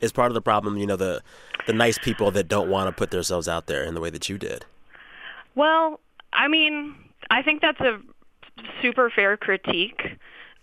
Is 0.02 0.12
part 0.12 0.32
of 0.32 0.34
the 0.34 0.42
problem, 0.42 0.78
you 0.78 0.88
know, 0.88 0.96
the 0.96 1.22
the 1.68 1.74
nice 1.74 1.98
people 1.98 2.32
that 2.32 2.48
don't 2.48 2.70
want 2.70 2.88
to 2.88 2.92
put 2.92 3.12
themselves 3.12 3.48
out 3.48 3.68
there 3.68 3.84
in 3.84 3.94
the 3.94 4.02
way 4.02 4.10
that 4.10 4.28
you 4.28 4.38
did. 4.38 4.66
Well, 5.56 6.00
I 6.34 6.48
mean, 6.48 6.96
I 7.30 7.42
think 7.44 7.62
that's 7.62 7.80
a 7.82 8.00
super 8.82 9.10
fair 9.10 9.38
critique. 9.38 10.02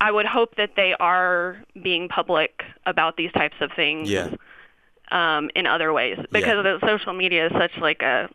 I 0.00 0.10
would 0.10 0.26
hope 0.26 0.56
that 0.56 0.70
they 0.76 0.94
are 0.98 1.62
being 1.82 2.08
public 2.08 2.62
about 2.86 3.16
these 3.16 3.32
types 3.32 3.56
of 3.60 3.70
things 3.76 4.10
yeah. 4.10 4.30
um, 5.12 5.50
in 5.54 5.66
other 5.66 5.92
ways 5.92 6.18
because 6.32 6.64
yeah. 6.64 6.78
the 6.78 6.78
social 6.84 7.12
media 7.12 7.46
is 7.46 7.52
such 7.52 7.76
like 7.78 8.02
a 8.02 8.28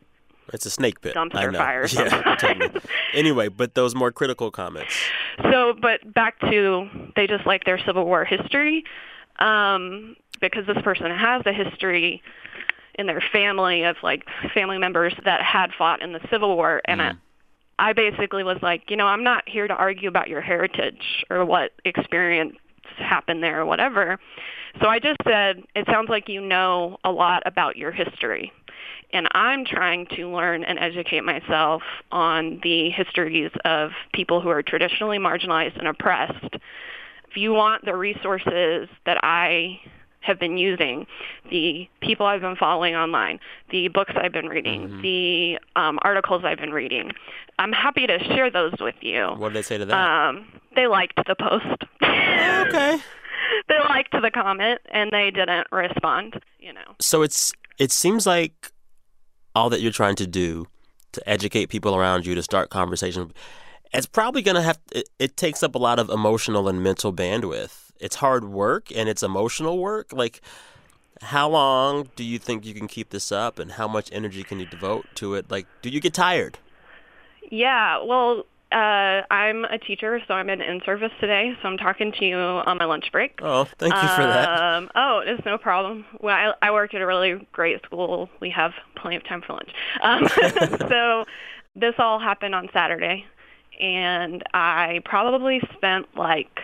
it's 0.54 0.66
a 0.66 0.72
snake 0.72 1.02
pit. 1.02 1.16
Dumpster 1.16 1.36
I 1.36 1.46
know. 1.48 1.60
fire. 1.60 1.86
Yeah, 1.92 2.36
totally. 2.36 2.82
Anyway, 3.14 3.48
but 3.50 3.74
those 3.74 3.96
more 3.96 4.12
critical 4.12 4.52
comments. 4.52 4.94
So, 5.52 5.74
but 5.80 6.14
back 6.14 6.40
to 6.42 6.88
they 7.16 7.28
just 7.28 7.46
like 7.46 7.66
their 7.66 7.80
Civil 7.86 8.06
War 8.06 8.24
history 8.24 8.84
um, 9.40 10.16
because 10.40 10.66
this 10.68 10.78
person 10.84 11.10
has 11.12 11.42
a 11.46 11.54
history 11.54 12.22
in 13.00 13.08
their 13.08 13.24
family 13.32 13.84
of 13.84 13.96
like 14.04 14.26
family 14.54 14.78
members 14.78 15.14
that 15.26 15.42
had 15.42 15.72
fought 15.76 16.02
in 16.02 16.14
the 16.14 16.20
Civil 16.30 16.56
War, 16.56 16.82
and 16.86 17.00
mm. 17.00 17.18
I, 17.80 17.90
I 17.90 17.94
basically 17.94 18.44
was 18.44 18.58
like, 18.62 18.92
you 18.92 18.98
know, 18.98 19.08
I'm 19.08 19.24
not 19.24 19.48
here 19.48 19.68
to 19.68 19.74
argue 19.74 20.10
about 20.10 20.28
your 20.28 20.42
heritage 20.42 21.26
or 21.30 21.46
what 21.46 21.72
experience 21.86 22.58
happened 22.98 23.42
there 23.42 23.62
or 23.62 23.66
whatever. 23.66 24.20
So 24.82 24.88
I 24.88 25.00
just 25.00 25.18
said, 25.24 25.64
it 25.76 25.86
sounds 25.88 26.10
like 26.10 26.28
you 26.28 26.42
know 26.42 26.98
a 27.04 27.12
lot 27.12 27.42
about 27.46 27.78
your 27.78 27.92
history. 27.92 28.52
And 29.12 29.28
I'm 29.32 29.66
trying 29.66 30.06
to 30.18 30.28
learn 30.28 30.64
and 30.64 30.78
educate 30.78 31.24
myself 31.24 31.82
on 32.12 32.60
the 32.62 32.90
histories 32.92 33.52
of 33.66 33.92
people 34.14 34.42
who 34.42 34.50
are 34.50 34.62
traditionally 34.62 35.18
marginalized 35.18 35.80
and 35.80 35.88
oppressed. 35.88 36.56
If 37.32 37.38
you 37.38 37.54
want 37.54 37.86
the 37.86 37.96
resources 37.96 38.90
that 39.06 39.20
I 39.24 39.80
have 40.22 40.40
been 40.40 40.58
using, 40.58 41.08
the 41.50 41.88
people 42.02 42.26
I've 42.26 42.42
been 42.42 42.56
following 42.56 42.96
online, 42.96 43.40
the 43.70 43.88
books 43.88 44.14
I've 44.16 44.34
been 44.34 44.48
reading, 44.48 44.90
mm-hmm. 44.90 45.02
the 45.02 45.60
um, 45.76 46.00
articles 46.02 46.44
I've 46.46 46.60
been 46.60 46.72
reading. 46.72 47.12
I'm 47.58 47.72
happy 47.72 48.08
to 48.08 48.20
share 48.26 48.52
those 48.52 48.74
with 48.80 48.96
you. 49.02 49.28
What 49.38 49.50
did 49.50 49.58
they 49.58 49.62
say 49.62 49.78
to 49.78 49.86
that? 49.86 49.94
Um, 49.94 50.48
they 50.76 50.88
liked 50.88 51.16
the 51.28 51.36
post. 51.36 51.84
okay. 52.02 53.00
they 53.68 53.80
liked 53.90 54.12
the 54.12 54.32
comment 54.32 54.82
and 54.92 55.12
they 55.12 55.32
didn't 55.32 55.68
respond. 55.72 56.42
You 56.60 56.74
know. 56.74 56.96
So 57.00 57.22
it's 57.22 57.52
it 57.78 57.92
seems 57.92 58.26
like 58.26 58.72
all 59.56 59.70
that 59.70 59.82
you're 59.82 59.92
trying 59.92 60.16
to 60.18 60.28
do 60.28 60.68
to 61.14 61.30
educate 61.30 61.68
people 61.68 61.96
around 61.96 62.26
you 62.26 62.36
to 62.36 62.44
start 62.44 62.70
conversation. 62.70 63.32
It's 63.94 64.06
probably 64.06 64.42
going 64.42 64.56
to 64.56 64.62
have 64.62 64.80
it, 64.92 65.10
it 65.18 65.38
takes 65.38 65.64
up 65.64 65.76
a 65.76 65.80
lot 65.80 65.98
of 65.98 66.10
emotional 66.10 66.68
and 66.68 66.84
mental 66.84 67.12
bandwidth 67.12 67.89
it's 68.00 68.16
hard 68.18 68.46
work 68.46 68.92
and 68.96 69.10
it's 69.10 69.24
emotional 69.24 69.78
work. 69.80 70.14
Like, 70.14 70.42
how 71.22 71.50
long 71.50 72.10
do 72.16 72.24
you 72.24 72.40
think 72.40 72.66
you 72.66 72.74
can 72.74 72.88
keep 72.88 73.10
this 73.10 73.32
up, 73.32 73.60
and 73.60 73.74
how 73.74 73.88
much 73.88 74.10
energy 74.14 74.44
can 74.44 74.60
you 74.60 74.66
devote 74.66 75.06
to 75.16 75.34
it? 75.36 75.52
Like, 75.52 75.68
do 75.82 75.90
you 75.90 76.00
get 76.00 76.14
tired? 76.14 76.58
Yeah, 77.52 78.02
well, 78.04 78.46
Uh, 78.72 79.24
I'm 79.32 79.66
a 79.66 79.80
teacher, 79.80 80.22
so 80.28 80.36
I'm 80.36 80.48
in 80.48 80.62
in-service 80.62 81.12
today. 81.20 81.58
So 81.60 81.68
I'm 81.68 81.78
talking 81.78 82.12
to 82.12 82.24
you 82.26 82.38
on 82.38 82.78
my 82.78 82.86
lunch 82.86 83.12
break. 83.12 83.40
Oh, 83.42 83.64
thank 83.80 83.96
you 83.96 84.08
for 84.10 84.22
that. 84.22 84.48
Um, 84.62 84.92
oh, 84.94 85.24
it's 85.26 85.44
no 85.44 85.58
problem. 85.58 86.06
Well, 86.20 86.36
I, 86.62 86.68
I 86.68 86.72
work 86.72 86.94
at 86.94 87.02
a 87.02 87.06
really 87.08 87.48
great 87.52 87.82
school. 87.84 88.30
We 88.40 88.52
have 88.52 88.74
plenty 88.96 89.16
of 89.16 89.24
time 89.24 89.42
for 89.42 89.54
lunch. 89.54 89.72
Um, 90.04 90.28
so 90.88 91.26
this 91.76 91.96
all 91.98 92.20
happened 92.20 92.54
on 92.54 92.70
Saturday, 92.72 93.26
and 93.80 94.44
I 94.54 95.02
probably 95.04 95.62
spent 95.74 96.06
like 96.16 96.60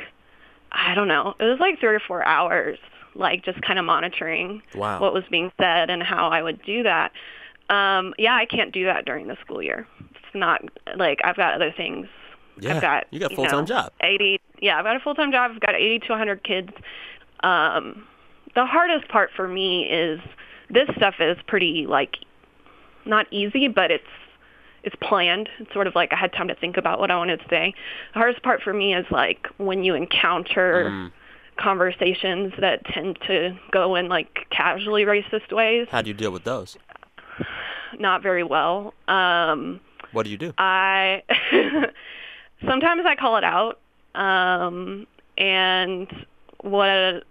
I 0.76 0.94
don't 0.94 1.08
know. 1.08 1.34
It 1.40 1.44
was 1.46 1.60
like 1.60 1.80
three 1.80 1.96
or 1.96 2.00
four 2.00 2.26
hours, 2.26 2.78
like 3.16 3.44
just 3.46 3.62
kind 3.62 3.80
of 3.80 3.86
monitoring 3.86 4.62
Wow. 4.76 5.00
what 5.00 5.14
was 5.14 5.24
being 5.32 5.52
said 5.60 5.90
and 5.90 6.04
how 6.04 6.28
I 6.30 6.42
would 6.44 6.62
do 6.64 6.84
that. 6.84 7.12
Um, 7.70 8.14
yeah, 8.20 8.36
I 8.36 8.46
can't 8.46 8.72
do 8.72 8.86
that 8.86 9.06
during 9.06 9.28
the 9.28 9.38
school 9.42 9.62
year. 9.62 9.88
It's 10.12 10.36
not 10.36 10.62
like 10.98 11.20
I've 11.24 11.38
got 11.38 11.54
other 11.54 11.72
things. 11.76 12.08
Yeah, 12.60 12.76
I've 12.76 12.82
got 12.82 13.06
you 13.12 13.20
got 13.20 13.32
know, 13.32 13.36
full-time 13.38 13.66
job. 13.66 13.92
80. 14.02 14.40
Yeah, 14.62 14.78
I've 14.78 14.84
got 14.86 14.96
a 14.96 15.00
full 15.00 15.16
time 15.16 15.32
job. 15.32 15.52
I've 15.54 15.60
got 15.62 15.76
80 15.76 16.00
to 16.00 16.10
100 16.10 16.44
kids. 16.44 16.70
Um, 17.42 18.06
the 18.54 18.66
hardest 18.66 19.08
part 19.10 19.32
for 19.36 19.48
me 19.48 19.84
is 19.86 20.20
this 20.70 20.88
stuff 20.96 21.16
is 21.20 21.38
pretty 21.48 21.86
like 21.88 22.18
not 23.06 23.28
easy, 23.32 23.68
but 23.68 23.92
it's 23.92 24.04
it's 24.86 24.96
planned. 25.02 25.50
It's 25.60 25.74
sort 25.74 25.88
of 25.88 25.96
like 25.96 26.14
I 26.14 26.16
had 26.16 26.32
time 26.32 26.48
to 26.48 26.56
think 26.56 26.78
about 26.78 27.00
what 27.00 27.12
I 27.12 27.18
wanted 27.18 27.40
to 27.42 27.50
say. 27.50 27.74
The 28.14 28.20
hardest 28.20 28.44
part 28.44 28.62
for 28.62 28.72
me 28.72 28.94
is 28.96 29.06
like 29.12 29.48
when 29.58 29.84
you 29.84 29.96
encounter 29.96 30.90
Mm. 30.92 31.12
conversations 31.58 32.54
that 32.60 32.86
tend 32.86 33.18
to 33.28 33.58
go 33.72 33.96
in 33.96 34.08
like 34.10 34.46
casually 34.52 35.04
racist 35.04 35.52
ways. 35.52 35.88
How 35.90 36.02
do 36.02 36.10
you 36.10 36.14
deal 36.14 36.32
with 36.32 36.44
those? 36.44 36.78
Not 37.98 38.22
very 38.22 38.44
well. 38.44 38.94
Um, 39.08 39.80
What 40.12 40.24
do 40.24 40.30
you 40.30 40.38
do? 40.38 40.54
I 40.58 41.24
sometimes 42.66 43.04
I 43.06 43.16
call 43.16 43.38
it 43.38 43.44
out, 43.44 43.80
um, 44.16 45.08
and 45.38 46.08
what 46.62 47.24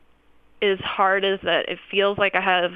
is 0.63 0.81
hard 0.81 1.25
is 1.25 1.39
that 1.43 1.69
it 1.69 1.79
feels 1.91 2.17
like 2.19 2.35
I 2.35 2.41
have 2.41 2.73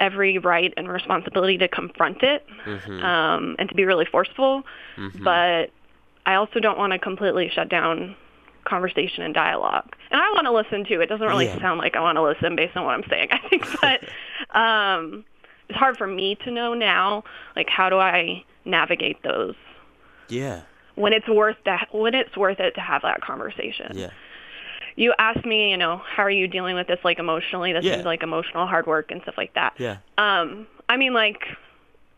every 0.00 0.38
right 0.38 0.72
and 0.76 0.88
responsibility 0.88 1.58
to 1.58 1.68
confront 1.68 2.22
it 2.22 2.46
Mm-hmm. 2.64 3.04
um, 3.04 3.56
and 3.58 3.68
to 3.68 3.74
be 3.74 3.84
really 3.84 4.04
forceful, 4.06 4.62
but 5.22 5.70
I 6.26 6.34
also 6.34 6.58
don't 6.60 6.78
want 6.78 6.92
to 6.94 6.98
completely 6.98 7.50
shut 7.54 7.68
down 7.68 8.16
conversation 8.64 9.22
and 9.22 9.34
dialogue. 9.34 9.94
And 10.10 10.20
I 10.20 10.30
want 10.32 10.46
to 10.46 10.52
listen 10.52 10.86
too. 10.86 11.00
It 11.02 11.06
doesn't 11.08 11.26
really 11.26 11.44
Yeah. 11.46 11.60
sound 11.60 11.78
like 11.78 11.96
I 11.96 12.00
want 12.00 12.16
to 12.16 12.22
listen 12.22 12.56
based 12.56 12.76
on 12.76 12.84
what 12.84 12.94
I'm 12.94 13.04
saying. 13.10 13.28
I 13.32 13.38
think, 13.48 13.66
but 13.80 14.00
um, 14.58 15.24
it's 15.68 15.78
hard 15.78 15.98
for 15.98 16.06
me 16.06 16.36
to 16.44 16.50
know 16.50 16.72
now. 16.72 17.24
Like, 17.56 17.68
how 17.68 17.90
do 17.90 17.98
I 17.98 18.42
navigate 18.64 19.22
those 19.22 19.54
Yeah. 20.28 20.62
when 20.94 21.12
it's 21.12 21.28
worth 21.28 21.56
that 21.66 21.88
when 21.92 22.14
it's 22.14 22.34
worth 22.36 22.58
it 22.60 22.74
to 22.76 22.80
have 22.80 23.02
that 23.02 23.20
conversation? 23.20 23.92
Yeah. 23.98 24.10
You 24.96 25.12
asked 25.18 25.44
me, 25.44 25.70
you 25.70 25.76
know, 25.76 26.00
how 26.04 26.22
are 26.22 26.30
you 26.30 26.46
dealing 26.46 26.76
with 26.76 26.86
this 26.86 27.00
like 27.04 27.18
emotionally? 27.18 27.72
This 27.72 27.84
Yeah. 27.84 27.98
is 27.98 28.04
like 28.04 28.22
emotional 28.22 28.66
hard 28.66 28.86
work 28.86 29.10
and 29.10 29.20
stuff 29.22 29.34
like 29.36 29.54
that. 29.54 29.74
Yeah. 29.78 29.96
Um, 30.18 30.66
I 30.88 30.96
mean, 30.96 31.12
like, 31.14 31.42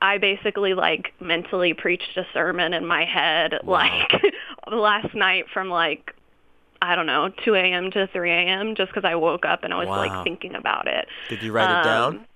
I 0.02 0.18
basically 0.18 0.74
like 0.74 1.12
mentally 1.20 1.72
preached 1.72 2.16
a 2.16 2.26
sermon 2.34 2.74
in 2.74 2.84
my 2.86 3.04
head, 3.04 3.54
like 3.64 4.12
last 4.70 5.14
night 5.14 5.46
from 5.52 5.68
like 5.70 6.12
I 6.82 6.94
don't 6.94 7.06
know, 7.06 7.30
2 7.44 7.54
a.m. 7.54 7.90
to 7.92 8.06
3 8.08 8.30
a.m. 8.30 8.74
just 8.76 8.90
because 8.92 9.08
I 9.08 9.14
woke 9.14 9.46
up 9.46 9.64
and 9.64 9.72
I 9.72 9.78
was 9.78 9.88
Wow. 9.88 9.96
like 9.96 10.24
thinking 10.24 10.54
about 10.54 10.86
it. 10.86 11.08
Did 11.30 11.42
you 11.42 11.50
write 11.50 11.70
it 11.70 11.82
down? 11.82 12.16
Um, 12.18 12.26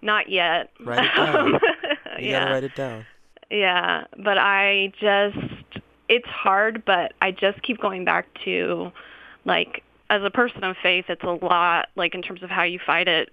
Not 0.00 0.30
yet. 0.30 0.70
Write 0.80 1.04
it 1.04 1.14
down. 1.14 1.60
You 2.18 2.26
yeah. 2.30 2.40
gotta 2.40 2.50
write 2.52 2.64
it 2.64 2.74
down. 2.74 3.06
Yeah, 3.50 4.04
but 4.18 4.36
I 4.38 4.92
just 5.00 5.36
it's 6.08 6.26
hard, 6.28 6.84
but 6.84 7.12
I 7.22 7.30
just 7.30 7.62
keep 7.62 7.78
going 7.80 8.04
back 8.04 8.26
to 8.44 8.90
like 9.44 9.82
as 10.08 10.22
a 10.22 10.30
person 10.30 10.64
of 10.64 10.76
faith, 10.82 11.06
it's 11.08 11.22
a 11.22 11.38
lot 11.44 11.88
like 11.96 12.14
in 12.14 12.22
terms 12.22 12.42
of 12.42 12.50
how 12.50 12.62
you 12.62 12.78
fight 12.84 13.08
it. 13.08 13.30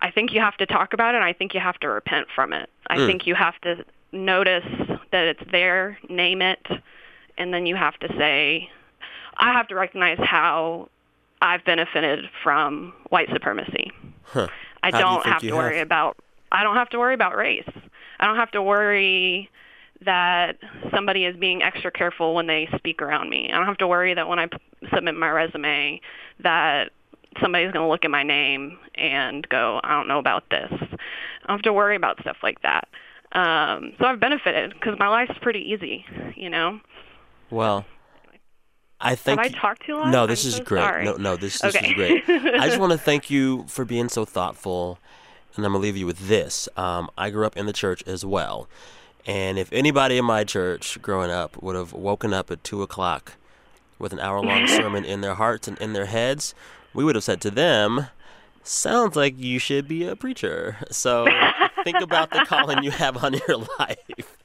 I 0.00 0.10
think 0.10 0.32
you 0.32 0.40
have 0.40 0.56
to 0.56 0.66
talk 0.66 0.92
about 0.94 1.14
it 1.14 1.18
and 1.18 1.24
I 1.24 1.32
think 1.32 1.54
you 1.54 1.60
have 1.60 1.78
to 1.80 1.88
repent 1.88 2.26
from 2.34 2.52
it. 2.52 2.68
I 2.88 2.96
Mm. 2.96 3.06
think 3.06 3.26
you 3.26 3.34
have 3.36 3.58
to 3.60 3.84
notice 4.10 4.64
that 5.12 5.24
it's 5.26 5.42
there, 5.52 5.96
name 6.08 6.42
it, 6.42 6.66
and 7.38 7.54
then 7.54 7.66
you 7.66 7.76
have 7.76 7.96
to 8.00 8.08
say 8.18 8.68
I 9.38 9.52
have 9.52 9.68
to 9.68 9.74
recognize 9.74 10.18
how 10.18 10.88
I've 11.40 11.64
benefited 11.64 12.28
from 12.42 12.92
white 13.08 13.28
supremacy. 13.32 13.90
Huh. 14.24 14.48
I 14.82 14.90
do 14.90 14.98
don't 14.98 15.22
think 15.22 15.32
have 15.32 15.42
to 15.42 15.52
worry 15.52 15.78
have? 15.78 15.86
about 15.86 16.16
I 16.50 16.62
don't 16.64 16.76
have 16.76 16.90
to 16.90 16.98
worry 16.98 17.14
about 17.14 17.36
race. 17.36 17.68
I 18.20 18.26
don't 18.26 18.36
have 18.36 18.50
to 18.52 18.62
worry 18.62 19.48
that 20.02 20.56
somebody 20.92 21.24
is 21.24 21.36
being 21.36 21.62
extra 21.62 21.90
careful 21.90 22.34
when 22.34 22.46
they 22.46 22.68
speak 22.76 23.00
around 23.00 23.30
me. 23.30 23.50
I 23.52 23.56
don't 23.56 23.66
have 23.66 23.78
to 23.78 23.86
worry 23.88 24.14
that 24.14 24.28
when 24.28 24.38
I 24.38 24.48
submit 24.94 25.14
my 25.14 25.30
resume 25.30 26.00
that 26.42 26.90
somebody's 27.40 27.72
going 27.72 27.84
to 27.84 27.88
look 27.88 28.04
at 28.04 28.10
my 28.10 28.22
name 28.22 28.78
and 28.94 29.48
go, 29.48 29.80
I 29.82 29.90
don't 29.92 30.08
know 30.08 30.18
about 30.18 30.44
this. 30.50 30.68
I 30.70 30.76
don't 31.48 31.56
have 31.58 31.62
to 31.62 31.72
worry 31.72 31.96
about 31.96 32.20
stuff 32.20 32.36
like 32.42 32.60
that. 32.62 32.88
Um, 33.32 33.92
so 33.98 34.04
I've 34.06 34.20
benefited 34.20 34.74
because 34.74 34.98
my 34.98 35.08
life's 35.08 35.38
pretty 35.40 35.60
easy, 35.60 36.04
you 36.36 36.50
know. 36.50 36.80
Well, 37.50 37.86
I 39.00 39.14
think. 39.14 39.40
Have 39.40 39.52
I 39.54 39.58
talked 39.58 39.86
too 39.86 39.94
long? 39.96 40.10
No, 40.10 40.26
this 40.26 40.44
I'm 40.44 40.48
is 40.48 40.56
so 40.56 40.64
great. 40.64 40.82
sorry. 40.82 41.04
No, 41.04 41.16
no, 41.16 41.36
this, 41.36 41.60
this 41.60 41.74
Okay. 41.74 41.86
is 41.88 41.92
great. 41.94 42.22
I 42.28 42.66
just 42.66 42.78
want 42.80 42.92
to 42.92 42.98
thank 42.98 43.30
you 43.30 43.64
for 43.68 43.84
being 43.84 44.08
so 44.10 44.24
thoughtful, 44.24 44.98
and 45.56 45.64
I'm 45.64 45.72
gonna 45.72 45.82
leave 45.82 45.96
you 45.96 46.06
with 46.06 46.28
this. 46.28 46.68
Um, 46.76 47.10
I 47.16 47.30
grew 47.30 47.46
up 47.46 47.56
in 47.56 47.64
the 47.66 47.72
church 47.72 48.02
as 48.06 48.24
well, 48.24 48.68
and 49.26 49.58
if 49.58 49.72
anybody 49.72 50.18
in 50.18 50.24
my 50.26 50.44
church 50.44 51.00
growing 51.00 51.30
up 51.30 51.60
would 51.62 51.74
have 51.74 51.92
woken 51.94 52.34
up 52.34 52.50
at 52.50 52.62
two 52.62 52.82
o'clock 52.82 53.36
with 54.02 54.12
an 54.12 54.20
hour-long 54.20 54.66
sermon 54.66 55.04
in 55.04 55.22
their 55.22 55.34
hearts 55.34 55.66
and 55.68 55.78
in 55.78 55.94
their 55.94 56.06
heads, 56.06 56.54
we 56.92 57.04
would 57.04 57.14
have 57.14 57.24
said 57.24 57.40
to 57.42 57.50
them, 57.50 58.08
"Sounds 58.62 59.16
like 59.16 59.38
you 59.38 59.58
should 59.58 59.88
be 59.88 60.04
a 60.06 60.14
preacher." 60.14 60.76
So 60.90 61.26
think 61.84 62.00
about 62.00 62.30
the 62.30 62.44
calling 62.46 62.82
you 62.82 62.90
have 62.90 63.24
on 63.24 63.32
your 63.34 63.56
life. 63.78 64.36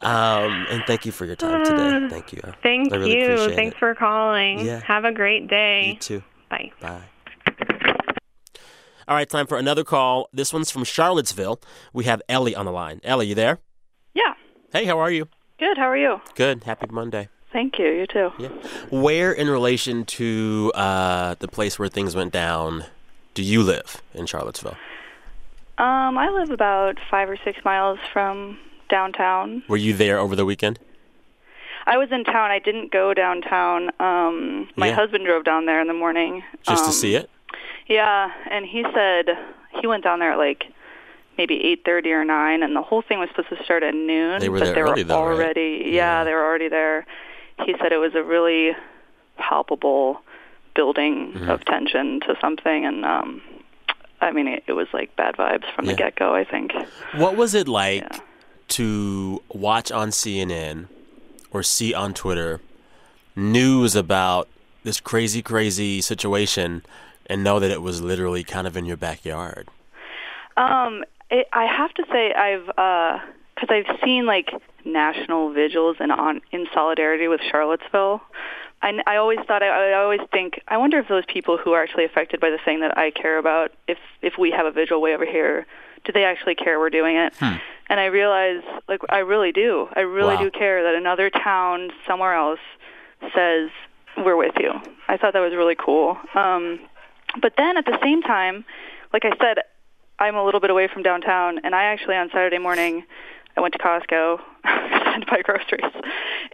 Um, 0.00 0.66
and 0.70 0.82
thank 0.86 1.04
you 1.06 1.12
for 1.12 1.26
your 1.26 1.36
time 1.36 1.64
today. 1.64 2.08
Thank 2.08 2.32
you. 2.32 2.40
Thank 2.62 2.92
I 2.92 2.96
really 2.96 3.18
you. 3.20 3.50
Thanks 3.54 3.76
it. 3.76 3.78
for 3.78 3.94
calling. 3.94 4.64
Yeah. 4.64 4.80
Have 4.80 5.04
a 5.04 5.12
great 5.12 5.48
day. 5.48 5.92
You 5.92 5.98
too. 5.98 6.22
Bye. 6.48 6.72
Bye. 6.80 7.02
All 9.08 9.16
right, 9.16 9.28
time 9.28 9.48
for 9.48 9.58
another 9.58 9.82
call. 9.82 10.28
This 10.32 10.52
one's 10.52 10.70
from 10.70 10.84
Charlottesville. 10.84 11.60
We 11.92 12.04
have 12.04 12.22
Ellie 12.28 12.54
on 12.54 12.64
the 12.64 12.70
line. 12.70 13.00
Ellie, 13.02 13.26
you 13.26 13.34
there? 13.34 13.58
Yeah. 14.14 14.34
Hey, 14.72 14.84
how 14.84 15.00
are 15.00 15.10
you? 15.10 15.26
Good. 15.58 15.76
How 15.76 15.88
are 15.90 15.96
you? 15.96 16.20
Good. 16.36 16.62
Happy 16.62 16.86
Monday. 16.90 17.28
Thank 17.52 17.78
you. 17.78 17.86
You 17.86 18.06
too. 18.06 18.32
Yeah. 18.38 18.48
Where, 18.90 19.32
in 19.32 19.48
relation 19.48 20.04
to 20.06 20.70
uh, 20.74 21.34
the 21.40 21.48
place 21.48 21.78
where 21.78 21.88
things 21.88 22.14
went 22.14 22.32
down, 22.32 22.84
do 23.34 23.42
you 23.42 23.62
live 23.62 24.00
in 24.14 24.26
Charlottesville? 24.26 24.76
Um, 25.78 26.16
I 26.18 26.28
live 26.28 26.50
about 26.50 26.98
five 27.10 27.28
or 27.28 27.36
six 27.44 27.64
miles 27.64 27.98
from 28.12 28.58
downtown. 28.88 29.62
Were 29.68 29.76
you 29.76 29.94
there 29.94 30.18
over 30.18 30.36
the 30.36 30.44
weekend? 30.44 30.78
I 31.86 31.96
was 31.96 32.12
in 32.12 32.22
town. 32.24 32.50
I 32.50 32.58
didn't 32.58 32.92
go 32.92 33.14
downtown. 33.14 33.90
Um, 33.98 34.68
my 34.76 34.88
Yeah. 34.88 34.94
husband 34.94 35.24
drove 35.24 35.44
down 35.44 35.66
there 35.66 35.80
in 35.80 35.88
the 35.88 35.94
morning. 35.94 36.44
Just 36.62 36.84
to 36.84 36.88
Um, 36.88 36.92
see 36.92 37.14
it? 37.14 37.30
Yeah, 37.88 38.30
and 38.50 38.64
he 38.66 38.84
said 38.94 39.36
he 39.80 39.86
went 39.88 40.04
down 40.04 40.20
there 40.20 40.32
at 40.32 40.38
like 40.38 40.66
maybe 41.38 41.64
eight 41.64 41.84
thirty 41.84 42.12
or 42.12 42.24
nine, 42.24 42.62
and 42.62 42.76
the 42.76 42.82
whole 42.82 43.02
thing 43.02 43.18
was 43.18 43.28
supposed 43.30 43.48
to 43.48 43.64
start 43.64 43.82
at 43.82 43.94
noon. 43.94 44.38
They 44.40 44.48
were 44.48 44.58
but 44.60 44.66
there 44.66 44.74
they 44.74 44.80
early, 44.82 45.02
were 45.02 45.08
though, 45.08 45.24
right? 45.24 45.32
already. 45.32 45.82
Yeah. 45.86 46.18
Yeah, 46.18 46.24
they 46.24 46.32
were 46.34 46.44
already 46.44 46.68
there. 46.68 47.06
He 47.66 47.74
said 47.80 47.92
it 47.92 47.98
was 47.98 48.14
a 48.14 48.22
really 48.22 48.72
palpable 49.38 50.20
building 50.74 51.32
Mm-hmm. 51.34 51.50
of 51.50 51.64
tension 51.64 52.20
to 52.20 52.36
something, 52.40 52.84
and 52.86 53.04
um, 53.04 53.42
I 54.20 54.30
mean, 54.32 54.46
it, 54.48 54.64
it 54.66 54.72
was 54.72 54.86
like 54.92 55.14
bad 55.16 55.36
vibes 55.36 55.64
from 55.74 55.84
Yeah. 55.86 55.92
the 55.92 55.96
get 55.98 56.16
go. 56.16 56.34
I 56.34 56.44
think. 56.44 56.72
What 57.14 57.36
was 57.36 57.54
it 57.54 57.66
like 57.68 58.02
Yeah. 58.02 58.18
to 58.68 59.42
watch 59.48 59.90
on 59.90 60.10
CNN 60.10 60.86
or 61.52 61.62
see 61.62 61.92
on 61.94 62.14
Twitter 62.14 62.60
news 63.36 63.96
about 63.96 64.48
this 64.84 65.00
crazy, 65.00 65.42
crazy 65.42 66.00
situation 66.00 66.82
and 67.26 67.42
know 67.44 67.58
that 67.60 67.70
it 67.70 67.82
was 67.82 68.00
literally 68.02 68.42
kind 68.44 68.66
of 68.66 68.76
in 68.76 68.84
your 68.84 68.96
backyard? 68.96 69.68
Um, 70.56 71.04
it, 71.30 71.46
I 71.52 71.64
have 71.66 71.92
to 71.94 72.04
say 72.12 72.32
I've 72.32 72.68
because 73.60 73.74
I've 73.86 74.00
seen 74.02 74.26
like 74.26 74.50
national 74.84 75.52
vigils 75.52 75.96
and 76.00 76.10
on 76.12 76.40
in 76.52 76.66
solidarity 76.72 77.28
with 77.28 77.40
Charlottesville. 77.50 78.20
I, 78.82 78.98
I 79.06 79.16
always 79.16 79.38
thought 79.46 79.62
I, 79.62 79.90
I 79.92 80.02
always 80.02 80.20
think 80.32 80.60
I 80.68 80.78
wonder 80.78 80.98
if 80.98 81.08
those 81.08 81.24
people 81.26 81.58
who 81.58 81.72
are 81.72 81.82
actually 81.82 82.04
affected 82.06 82.40
by 82.40 82.48
the 82.50 82.58
thing 82.64 82.80
that 82.80 82.96
I 82.96 83.10
care 83.10 83.38
about, 83.38 83.72
if 83.86 83.98
if 84.22 84.34
we 84.38 84.50
have 84.52 84.66
a 84.66 84.70
vigil 84.70 85.00
way 85.02 85.14
over 85.14 85.26
here, 85.26 85.66
do 86.04 86.12
they 86.12 86.24
actually 86.24 86.54
care 86.54 86.78
we're 86.78 86.90
doing 86.90 87.16
it? 87.16 87.34
And 87.90 88.00
I 88.00 88.06
realize 88.06 88.62
like 88.88 89.00
I 89.10 89.18
really 89.18 89.52
do. 89.52 89.88
I 89.94 90.00
really 90.00 90.36
Wow. 90.36 90.42
do 90.44 90.50
care 90.50 90.82
that 90.84 90.94
another 90.94 91.28
town 91.28 91.90
somewhere 92.06 92.34
else 92.34 92.60
says 93.34 93.68
we're 94.16 94.36
with 94.36 94.54
you. 94.58 94.72
I 95.08 95.16
thought 95.18 95.34
that 95.34 95.40
was 95.40 95.52
really 95.54 95.76
cool. 95.76 96.16
Um, 96.34 96.80
but 97.40 97.52
then 97.58 97.76
at 97.76 97.84
the 97.84 97.98
same 98.02 98.22
time, 98.22 98.64
like 99.12 99.24
I 99.24 99.32
said, 99.40 99.58
I'm 100.18 100.36
a 100.36 100.44
little 100.44 100.60
bit 100.60 100.70
away 100.70 100.88
from 100.88 101.02
downtown, 101.02 101.60
and 101.64 101.74
I 101.74 101.84
actually 101.84 102.16
on 102.16 102.28
Saturday 102.30 102.58
morning 102.58 103.04
I 103.60 103.62
went 103.62 103.74
to 103.74 103.78
Costco. 103.78 104.38
to 105.20 105.26
buy 105.26 105.42
groceries. 105.42 105.92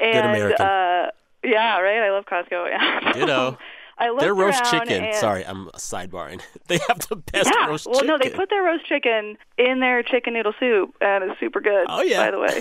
And 0.01 0.13
Good 0.13 0.25
American. 0.25 0.67
uh 0.67 1.11
yeah, 1.45 1.79
right. 1.79 2.03
I 2.03 2.11
love 2.11 2.25
Costco. 2.27 2.69
Yeah. 2.69 3.13
Ditto. 3.13 3.59
I 3.99 4.09
looked 4.09 4.21
Their 4.23 4.35
roast 4.35 4.65
chicken. 4.65 5.05
and- 5.05 5.15
Sorry, 5.15 5.47
I'm 5.47 5.67
sidebarring. 5.77 6.43
They 6.67 6.79
have 6.89 6.99
the 7.09 7.17
best 7.17 7.51
yeah. 7.55 7.69
roast 7.69 7.87
well, 7.87 7.95
chicken. 7.95 8.09
Well, 8.09 8.19
no, 8.19 8.25
they 8.25 8.31
put 8.31 8.51
their 8.51 8.65
roast 8.65 8.85
chicken 8.87 9.39
in 9.57 9.79
their 9.79 10.03
chicken 10.03 10.35
noodle 10.35 10.53
soup, 10.59 10.97
and 11.01 11.25
it's 11.25 11.39
super 11.39 11.61
good. 11.61 11.87
Oh, 11.89 12.03
yeah. 12.03 12.25
By 12.25 12.31
the 12.33 12.41
way. 12.41 12.61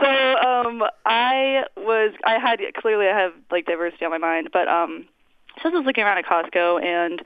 so 0.00 0.36
um, 0.46 0.82
I 1.06 1.64
was, 1.78 2.12
I 2.24 2.38
had 2.38 2.60
clearly 2.76 3.06
I 3.06 3.18
have 3.18 3.32
like 3.50 3.64
diversity 3.64 4.04
on 4.04 4.10
my 4.10 4.18
mind, 4.18 4.50
but 4.52 4.68
um, 4.68 5.06
so 5.62 5.70
I 5.70 5.72
was 5.72 5.86
looking 5.86 6.04
around 6.04 6.18
at 6.18 6.26
Costco, 6.26 6.84
and 6.84 7.22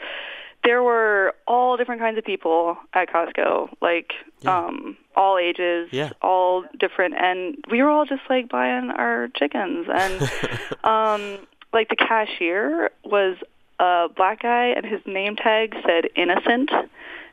there 0.65 0.83
were 0.83 1.35
all 1.47 1.77
different 1.77 2.01
kinds 2.01 2.19
of 2.19 2.25
people 2.25 2.77
at 2.95 3.09
Costco, 3.11 3.69
like 3.83 4.13
um, 4.47 4.97
all 5.15 5.39
ages, 5.39 5.89
Yeah. 5.93 6.11
all 6.23 6.65
different, 6.79 7.15
and 7.15 7.57
we 7.71 7.83
were 7.83 7.89
all 7.91 8.05
just 8.07 8.23
like 8.31 8.49
buying 8.49 8.91
our 8.91 9.29
chickens, 9.37 9.87
and 9.93 10.23
um, 10.85 11.39
like 11.73 11.89
the 11.89 11.97
cashier 11.97 12.91
was 13.05 13.37
a 13.79 14.09
black 14.17 14.43
guy, 14.43 14.67
and 14.69 14.85
his 14.87 15.01
name 15.07 15.37
tag 15.37 15.75
said 15.87 16.09
innocent. 16.17 16.71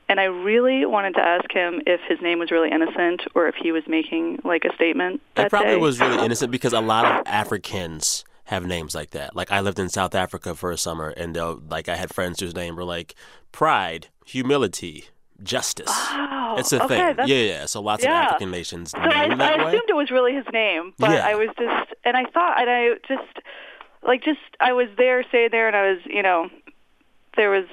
And 0.09 0.19
I 0.19 0.25
really 0.25 0.85
wanted 0.85 1.13
to 1.13 1.21
ask 1.21 1.49
him 1.53 1.81
if 1.87 2.01
his 2.09 2.19
name 2.21 2.37
was 2.39 2.51
really 2.51 2.69
innocent 2.69 3.21
or 3.33 3.47
if 3.47 3.55
he 3.55 3.71
was 3.71 3.83
making 3.87 4.39
like 4.43 4.65
a 4.65 4.75
statement. 4.75 5.21
That 5.35 5.43
That 5.43 5.49
probably 5.51 5.75
day. 5.75 5.77
was 5.77 6.01
really 6.01 6.25
innocent 6.25 6.51
because 6.51 6.73
a 6.73 6.81
lot 6.81 7.05
of 7.05 7.25
Africans 7.27 8.25
have 8.51 8.65
names 8.65 8.93
like 8.93 9.09
that. 9.11 9.35
Like 9.35 9.51
I 9.51 9.61
lived 9.61 9.79
in 9.79 9.89
South 9.89 10.13
Africa 10.13 10.53
for 10.53 10.71
a 10.71 10.77
summer, 10.77 11.09
and 11.09 11.35
they'll 11.35 11.61
like 11.69 11.89
I 11.89 11.95
had 11.95 12.13
friends 12.13 12.39
whose 12.39 12.53
name 12.53 12.75
were 12.75 12.83
like 12.83 13.15
pride, 13.51 14.07
humility, 14.25 15.05
justice. 15.43 15.89
Oh, 15.89 16.55
it's 16.57 16.71
a 16.73 16.83
okay, 16.83 17.13
thing. 17.15 17.27
Yeah, 17.27 17.37
yeah. 17.37 17.65
So 17.65 17.81
lots 17.81 18.03
of. 18.03 18.09
African 18.09 18.51
nations 18.51 18.91
So 18.91 18.99
I, 18.99 19.25
I 19.25 19.67
assumed 19.69 19.89
it 19.89 19.95
was 19.95 20.11
really 20.11 20.33
his 20.35 20.45
name, 20.53 20.93
but 20.99 21.11
Yeah. 21.11 21.25
I 21.25 21.35
was 21.35 21.47
just, 21.57 21.93
and 22.03 22.15
I 22.17 22.25
thought, 22.25 22.59
and 22.59 22.69
I 22.69 22.89
just, 23.07 23.39
like, 24.03 24.23
just, 24.23 24.39
I 24.59 24.73
was 24.73 24.87
there, 24.97 25.23
stayed 25.23 25.51
there, 25.51 25.67
and 25.67 25.75
I 25.75 25.91
was, 25.91 25.99
you 26.05 26.21
know, 26.21 26.49
there 27.37 27.49
was 27.49 27.65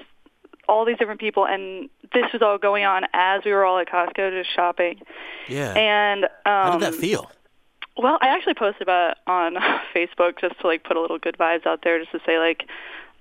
all 0.68 0.84
these 0.84 0.96
different 0.98 1.18
people, 1.18 1.44
and 1.44 1.88
this 2.12 2.32
was 2.32 2.40
all 2.40 2.56
going 2.58 2.84
on 2.84 3.02
as 3.12 3.42
we 3.44 3.50
were 3.52 3.64
all 3.64 3.78
at 3.78 3.88
Costco 3.88 4.30
just 4.42 4.54
shopping. 4.54 5.00
yeah. 5.48 5.72
And 5.72 6.24
um, 6.24 6.28
How 6.44 6.70
did 6.78 6.82
that 6.82 6.94
feel? 6.94 7.30
Well, 7.99 8.18
I 8.20 8.28
actually 8.28 8.55
posted 8.55 8.82
about 8.82 9.12
it 9.12 9.18
on 9.26 9.55
Facebook 9.94 10.40
just 10.40 10.59
to 10.61 10.66
like 10.66 10.84
put 10.84 10.96
a 10.96 11.01
little 11.01 11.18
good 11.18 11.36
vibes 11.38 11.66
out 11.66 11.80
there, 11.82 11.99
just 11.99 12.12
to 12.12 12.20
say 12.24 12.38
like 12.38 12.64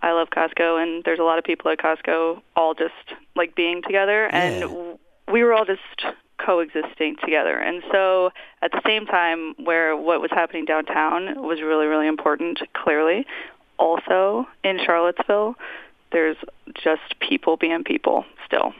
I 0.02 0.12
love 0.12 0.30
Costco, 0.30 0.82
and 0.82 1.04
there's 1.04 1.20
a 1.20 1.24
lot 1.24 1.40
of 1.40 1.44
people 1.44 1.72
at 1.72 1.80
Costco 1.80 2.42
all 2.56 2.74
just 2.76 2.94
like 3.36 3.56
being 3.56 3.82
together, 3.82 4.28
and 4.28 4.62
Yeah. 4.62 4.94
we 5.34 5.44
were 5.44 5.54
all 5.54 5.66
just 5.66 5.82
coexisting 6.38 7.16
together. 7.24 7.58
And 7.58 7.82
so 7.92 8.30
at 8.62 8.72
the 8.72 8.82
same 8.86 9.08
time, 9.08 9.56
where 9.64 9.98
what 9.98 10.22
was 10.22 10.30
happening 10.32 10.66
downtown 10.66 11.42
was 11.42 11.62
really 11.62 11.88
really 11.88 12.08
important, 12.08 12.60
clearly. 12.74 13.26
Also 13.80 14.48
in 14.64 14.80
Charlottesville, 14.84 15.56
there's 16.12 16.38
just 16.76 17.20
people 17.20 17.58
being 17.58 17.84
people 17.84 18.26
still. 18.46 18.74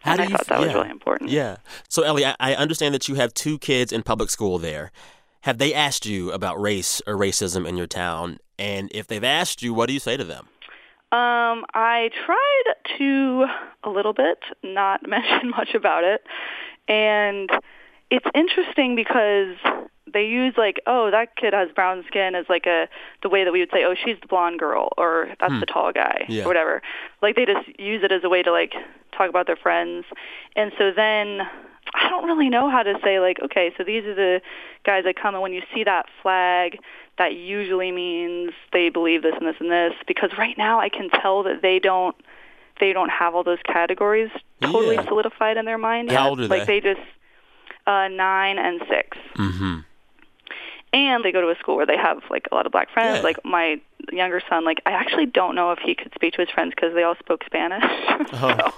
How 0.00 0.12
and 0.12 0.18
do 0.18 0.22
I 0.22 0.26
you 0.28 0.36
thought 0.36 0.46
that 0.46 0.60
was 0.60 0.74
really 0.74 0.90
important. 0.90 1.30
Yeah. 1.30 1.56
So 1.88 2.02
Ellie, 2.02 2.24
I, 2.24 2.34
I 2.40 2.54
understand 2.54 2.94
that 2.94 3.08
you 3.08 3.16
have 3.16 3.34
two 3.34 3.58
kids 3.58 3.92
in 3.92 4.02
public 4.02 4.30
school 4.30 4.58
there. 4.58 4.92
Have 5.48 5.56
they 5.56 5.72
asked 5.72 6.04
you 6.04 6.30
about 6.30 6.60
race 6.60 7.00
or 7.06 7.14
racism 7.14 7.66
in 7.66 7.78
your 7.78 7.86
town? 7.86 8.36
And 8.58 8.90
if 8.94 9.06
they've 9.06 9.24
asked 9.24 9.62
you, 9.62 9.72
what 9.72 9.86
do 9.86 9.94
you 9.94 9.98
say 9.98 10.14
to 10.14 10.22
them? 10.22 10.46
Um, 11.10 11.64
I 11.72 12.10
tried 12.26 12.98
to 12.98 13.46
a 13.82 13.88
little 13.88 14.12
bit 14.12 14.40
not 14.62 15.00
mention 15.08 15.48
much 15.48 15.70
about 15.74 16.04
it, 16.04 16.20
and 16.86 17.48
it's 18.10 18.26
interesting 18.34 18.94
because 18.94 19.56
they 20.12 20.26
use 20.26 20.52
like, 20.58 20.80
oh, 20.86 21.10
that 21.10 21.34
kid 21.36 21.54
has 21.54 21.70
brown 21.74 22.04
skin 22.08 22.34
as 22.34 22.44
like 22.50 22.66
a 22.66 22.86
the 23.22 23.30
way 23.30 23.44
that 23.44 23.50
we 23.54 23.60
would 23.60 23.70
say, 23.72 23.84
oh, 23.86 23.94
she's 24.04 24.16
the 24.20 24.26
blonde 24.28 24.58
girl, 24.58 24.90
or 24.98 25.28
that's 25.40 25.58
the 25.60 25.66
tall 25.66 25.92
guy, 25.94 26.26
Yeah. 26.28 26.44
or 26.44 26.46
whatever. 26.48 26.82
Like 27.22 27.36
they 27.36 27.46
just 27.46 27.66
use 27.80 28.02
it 28.04 28.12
as 28.12 28.22
a 28.22 28.28
way 28.28 28.42
to 28.42 28.52
like 28.52 28.74
talk 29.16 29.30
about 29.30 29.46
their 29.46 29.56
friends, 29.56 30.04
and 30.56 30.72
so 30.76 30.90
then 30.94 31.38
I 31.94 32.08
don't 32.08 32.26
really 32.26 32.48
know 32.48 32.68
how 32.70 32.82
to 32.82 32.94
say 33.02 33.20
like, 33.20 33.38
okay, 33.42 33.72
so 33.76 33.84
these 33.84 34.04
are 34.04 34.14
the 34.14 34.40
guys 34.84 35.04
that 35.04 35.16
come, 35.16 35.34
and 35.34 35.42
when 35.42 35.52
you 35.52 35.62
see 35.74 35.84
that 35.84 36.06
flag, 36.22 36.78
that 37.18 37.34
usually 37.34 37.90
means 37.92 38.52
they 38.72 38.88
believe 38.90 39.22
this 39.22 39.34
and 39.38 39.46
this 39.46 39.56
and 39.60 39.70
this. 39.70 39.92
Because 40.06 40.30
right 40.38 40.56
now, 40.58 40.80
I 40.80 40.88
can 40.88 41.08
tell 41.10 41.42
that 41.44 41.62
they 41.62 41.78
don't 41.78 42.14
they 42.80 42.92
don't 42.92 43.10
have 43.10 43.34
all 43.34 43.42
those 43.42 43.58
categories 43.64 44.30
totally 44.60 44.94
Yeah. 44.96 45.04
solidified 45.08 45.56
in 45.56 45.64
their 45.64 45.78
mind. 45.78 46.10
How 46.10 46.24
yet. 46.24 46.28
old 46.30 46.40
are 46.40 46.46
like 46.48 46.66
they? 46.66 46.80
they 46.80 46.94
just 46.94 47.06
uh, 47.86 48.08
nine 48.08 48.58
and 48.58 48.80
six, 48.88 49.16
Mm-hmm. 49.36 49.78
and 50.92 51.24
they 51.24 51.32
go 51.32 51.40
to 51.40 51.48
a 51.48 51.56
school 51.56 51.76
where 51.76 51.86
they 51.86 51.96
have 51.96 52.18
like 52.30 52.46
a 52.50 52.54
lot 52.54 52.66
of 52.66 52.72
black 52.72 52.90
friends. 52.92 53.16
Yeah. 53.18 53.22
Like 53.22 53.44
my 53.44 53.80
younger 54.12 54.40
son, 54.48 54.64
like 54.64 54.80
I 54.86 54.92
actually 54.92 55.26
don't 55.26 55.54
know 55.54 55.72
if 55.72 55.78
he 55.78 55.94
could 55.94 56.12
speak 56.14 56.34
to 56.34 56.40
his 56.40 56.50
friends 56.50 56.72
because 56.74 56.94
they 56.94 57.02
all 57.02 57.16
spoke 57.18 57.44
Spanish. 57.44 57.82
Oh. 58.32 58.72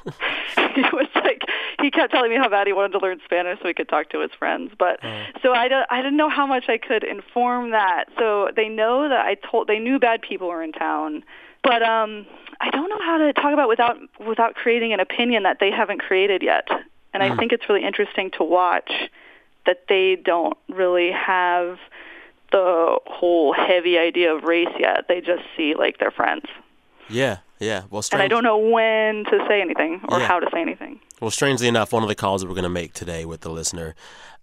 so 0.54 0.68
he 0.74 0.82
was 0.92 1.08
like 1.16 1.42
he 1.80 1.90
kept 1.90 2.12
telling 2.12 2.30
me 2.30 2.36
how 2.36 2.48
bad 2.48 2.66
he 2.66 2.72
wanted 2.72 2.92
to 2.92 2.98
learn 2.98 3.20
Spanish 3.24 3.58
so 3.60 3.68
he 3.68 3.74
could 3.74 3.88
talk 3.88 4.10
to 4.10 4.20
his 4.20 4.30
friends. 4.38 4.72
But 4.78 5.00
Oh. 5.02 5.24
so 5.42 5.52
I 5.52 5.68
don't 5.68 5.86
I 5.90 5.98
didn't 6.02 6.16
know 6.16 6.28
how 6.30 6.46
much 6.46 6.64
I 6.68 6.78
could 6.78 7.04
inform 7.04 7.70
that. 7.70 8.04
So 8.18 8.50
they 8.54 8.68
know 8.68 9.08
that 9.08 9.20
I 9.24 9.34
told 9.34 9.66
they 9.66 9.78
knew 9.78 9.98
bad 9.98 10.22
people 10.22 10.48
were 10.48 10.62
in 10.62 10.72
town. 10.72 11.24
But 11.62 11.82
um 11.82 12.26
I 12.60 12.70
don't 12.70 12.88
know 12.90 12.98
how 13.00 13.18
to 13.18 13.32
talk 13.32 13.52
about 13.52 13.68
without 13.68 13.96
without 14.26 14.54
creating 14.54 14.92
an 14.92 15.00
opinion 15.00 15.42
that 15.44 15.58
they 15.60 15.70
haven't 15.70 16.00
created 16.00 16.42
yet. 16.42 16.68
And 17.12 17.22
I 17.24 17.34
think 17.36 17.52
it's 17.52 17.68
really 17.68 17.84
interesting 17.84 18.30
to 18.38 18.44
watch 18.44 18.90
that 19.66 19.84
they 19.88 20.16
don't 20.22 20.56
really 20.68 21.10
have 21.10 21.78
the 22.52 22.98
whole 23.06 23.52
heavy 23.52 23.98
idea 23.98 24.34
of 24.34 24.44
race 24.44 24.68
yet. 24.78 25.06
They 25.08 25.20
just 25.20 25.42
see 25.56 25.74
like 25.74 25.98
their 25.98 26.10
friends. 26.10 26.44
Yeah, 27.08 27.38
yeah. 27.58 27.82
Well, 27.90 28.02
And 28.12 28.22
I 28.22 28.28
don't 28.28 28.44
know 28.44 28.58
when 28.58 29.24
to 29.24 29.44
say 29.48 29.60
anything 29.60 30.00
or 30.08 30.20
Yeah. 30.20 30.26
how 30.28 30.38
to 30.40 30.48
say 30.52 30.60
anything. 30.60 31.00
Well, 31.20 31.30
strangely 31.32 31.66
enough, 31.68 31.92
one 31.92 32.02
of 32.02 32.08
the 32.08 32.14
calls 32.14 32.40
that 32.42 32.48
we're 32.48 32.54
going 32.54 32.62
to 32.62 32.68
make 32.68 32.92
today 32.92 33.24
with 33.24 33.40
the 33.40 33.50
listener, 33.50 33.94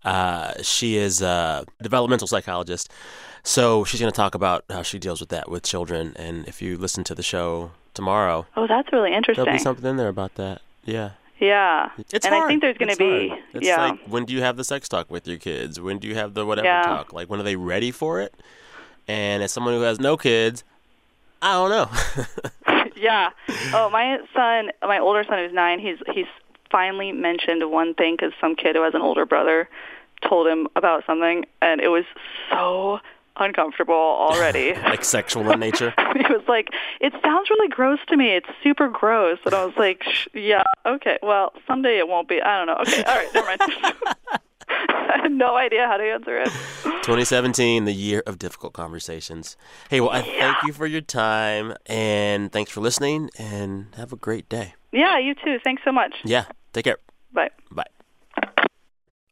uh, 0.03 0.53
she 0.61 0.97
is 0.97 1.21
a 1.21 1.65
developmental 1.81 2.27
psychologist. 2.27 2.91
So 3.43 3.83
she's 3.85 4.01
going 4.01 4.11
to 4.11 4.15
talk 4.15 4.35
about 4.35 4.65
how 4.69 4.81
she 4.81 4.99
deals 4.99 5.21
with 5.21 5.29
that 5.29 5.49
with 5.49 5.63
children. 5.63 6.13
And 6.17 6.45
if 6.47 6.61
you 6.61 6.77
listen 6.77 7.03
to 7.05 7.15
the 7.15 7.23
show 7.23 7.71
tomorrow, 7.93 8.45
Oh, 8.57 8.67
that's 8.67 8.91
really 8.91 9.13
interesting. 9.13 9.45
there'll 9.45 9.57
be 9.57 9.63
something 9.63 9.85
in 9.85 9.95
there 9.97 10.09
about 10.09 10.35
that. 10.35 10.61
Yeah. 10.83 11.11
Yeah. 11.39 11.89
It's 12.11 12.25
and 12.25 12.33
hard. 12.33 12.45
I 12.45 12.47
think 12.47 12.61
there's 12.61 12.77
going 12.77 12.89
to 12.91 12.97
be 12.97 13.29
hard. 13.29 13.41
It's 13.53 13.67
yeah. 13.67 13.89
like 13.89 13.99
when 14.07 14.25
do 14.25 14.33
you 14.33 14.41
have 14.41 14.57
the 14.57 14.63
sex 14.63 14.89
talk 14.89 15.09
with 15.11 15.27
your 15.27 15.37
kids? 15.37 15.79
When 15.79 15.99
do 15.99 16.07
you 16.07 16.15
have 16.15 16.33
the 16.33 16.45
whatever 16.45 16.67
Yeah. 16.67 16.83
talk? 16.83 17.13
Like 17.13 17.29
when 17.29 17.39
are 17.39 17.43
they 17.43 17.55
ready 17.55 17.91
for 17.91 18.19
it? 18.21 18.33
And 19.07 19.43
as 19.43 19.51
someone 19.51 19.73
who 19.73 19.81
has 19.81 19.99
no 19.99 20.17
kids, 20.17 20.63
I 21.41 21.53
don't 21.53 21.69
know. 21.69 22.85
yeah. 22.95 23.29
Oh, 23.73 23.89
my 23.89 24.19
son, 24.33 24.71
my 24.81 24.99
older 24.99 25.23
son 25.23 25.37
who's 25.39 25.53
9, 25.53 25.79
he's 25.79 25.97
he's 26.13 26.25
finally 26.71 27.11
mentioned 27.11 27.69
one 27.71 27.93
thing 27.93 28.17
cuz 28.17 28.33
some 28.41 28.55
kid 28.55 28.75
who 28.75 28.81
has 28.81 28.93
an 28.93 29.01
older 29.01 29.25
brother 29.25 29.69
told 30.27 30.47
him 30.47 30.67
about 30.75 31.05
something 31.05 31.45
and 31.61 31.79
it 31.79 31.87
was 31.89 32.03
so 32.49 32.99
uncomfortable 33.39 33.93
already. 33.93 34.73
like 34.83 35.03
sexual 35.03 35.49
in 35.51 35.59
nature. 35.59 35.93
he 36.15 36.33
was 36.33 36.43
like, 36.47 36.69
"It 36.99 37.13
sounds 37.23 37.49
really 37.49 37.69
gross 37.69 37.99
to 38.09 38.17
me. 38.17 38.35
It's 38.35 38.49
super 38.63 38.89
gross." 38.89 39.39
And 39.45 39.53
I 39.53 39.65
was 39.65 39.75
like, 39.77 40.01
"Yeah, 40.33 40.63
okay. 40.85 41.17
Well, 41.21 41.53
someday 41.67 41.97
it 41.99 42.07
won't 42.07 42.27
be. 42.27 42.41
I 42.41 42.57
don't 42.57 42.67
know. 42.67 42.81
Okay, 42.81 43.03
all 43.03 43.15
right, 43.15 43.33
never 43.33 43.47
mind." 43.47 43.61
I 44.69 45.19
had 45.23 45.31
no 45.31 45.55
idea 45.55 45.87
how 45.87 45.97
to 45.97 46.03
answer 46.03 46.41
it. 46.41 46.49
2017, 46.83 47.85
the 47.85 47.93
year 47.93 48.21
of 48.27 48.37
difficult 48.37 48.73
conversations. 48.73 49.55
Hey, 49.89 50.01
well, 50.01 50.09
I 50.09 50.21
thank 50.21 50.57
you 50.65 50.73
for 50.73 50.85
your 50.85 51.01
time 51.01 51.73
and 51.85 52.51
thanks 52.51 52.69
for 52.69 52.81
listening 52.81 53.29
and 53.39 53.87
have 53.95 54.11
a 54.11 54.17
great 54.17 54.49
day. 54.49 54.73
Yeah, 54.91 55.17
you 55.17 55.35
too. 55.35 55.57
Thanks 55.63 55.83
so 55.85 55.93
much. 55.93 56.13
Yeah, 56.25 56.45
take 56.73 56.83
care. 56.83 56.97
Bye. 57.31 57.49
Bye. 57.71 57.85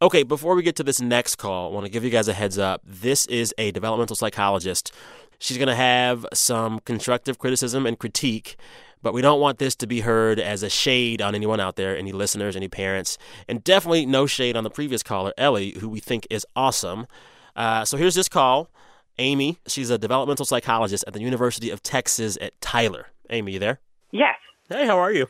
Okay, 0.02 0.24
before 0.24 0.56
we 0.56 0.62
get 0.62 0.76
to 0.76 0.84
this 0.84 1.00
next 1.00 1.38
call, 1.38 1.72
I 1.72 1.74
want 1.74 1.86
to 1.86 1.92
give 1.92 2.04
you 2.04 2.10
guys 2.10 2.28
a 2.28 2.34
heads 2.34 2.58
up. 2.58 2.82
This 2.84 3.26
is 3.28 3.54
a 3.58 3.72
developmental 3.72 4.18
psychologist. 4.18 4.92
She's 5.40 5.58
going 5.58 5.70
to 5.70 5.76
have 5.76 6.26
some 6.34 6.80
constructive 6.82 7.40
criticism 7.40 7.86
and 7.86 7.98
critique, 7.98 8.58
but 9.02 9.14
we 9.14 9.22
don't 9.22 9.40
want 9.40 9.58
this 9.58 9.74
to 9.78 9.88
be 9.88 10.02
heard 10.02 10.38
as 10.38 10.64
a 10.64 10.70
shade 10.70 11.22
on 11.22 11.34
anyone 11.34 11.62
out 11.62 11.78
there, 11.78 11.98
any 11.98 12.12
listeners, 12.12 12.58
any 12.58 12.68
parents, 12.68 13.18
and 13.48 13.64
definitely 13.64 14.06
no 14.06 14.26
shade 14.26 14.58
on 14.58 14.66
the 14.66 14.70
previous 14.70 15.02
caller, 15.02 15.34
Ellie, 15.38 15.78
who 15.80 15.88
we 15.88 16.02
think 16.02 16.28
is 16.30 16.46
awesome. 16.58 17.08
Uh, 17.56 17.86
so 17.86 17.96
here's 17.96 18.16
this 18.16 18.28
call. 18.28 18.70
Amy, 19.18 19.60
she's 19.66 19.90
a 19.90 19.98
developmental 19.98 20.46
psychologist 20.46 21.06
at 21.08 21.14
the 21.14 21.22
University 21.22 21.70
of 21.70 21.82
Texas 21.82 22.38
at 22.42 22.60
Tyler. 22.60 23.08
Amy, 23.30 23.54
you 23.54 23.60
there? 23.60 23.80
Yes. 24.12 24.36
Hey, 24.68 24.88
how 24.88 24.98
are 24.98 25.14
you? 25.14 25.28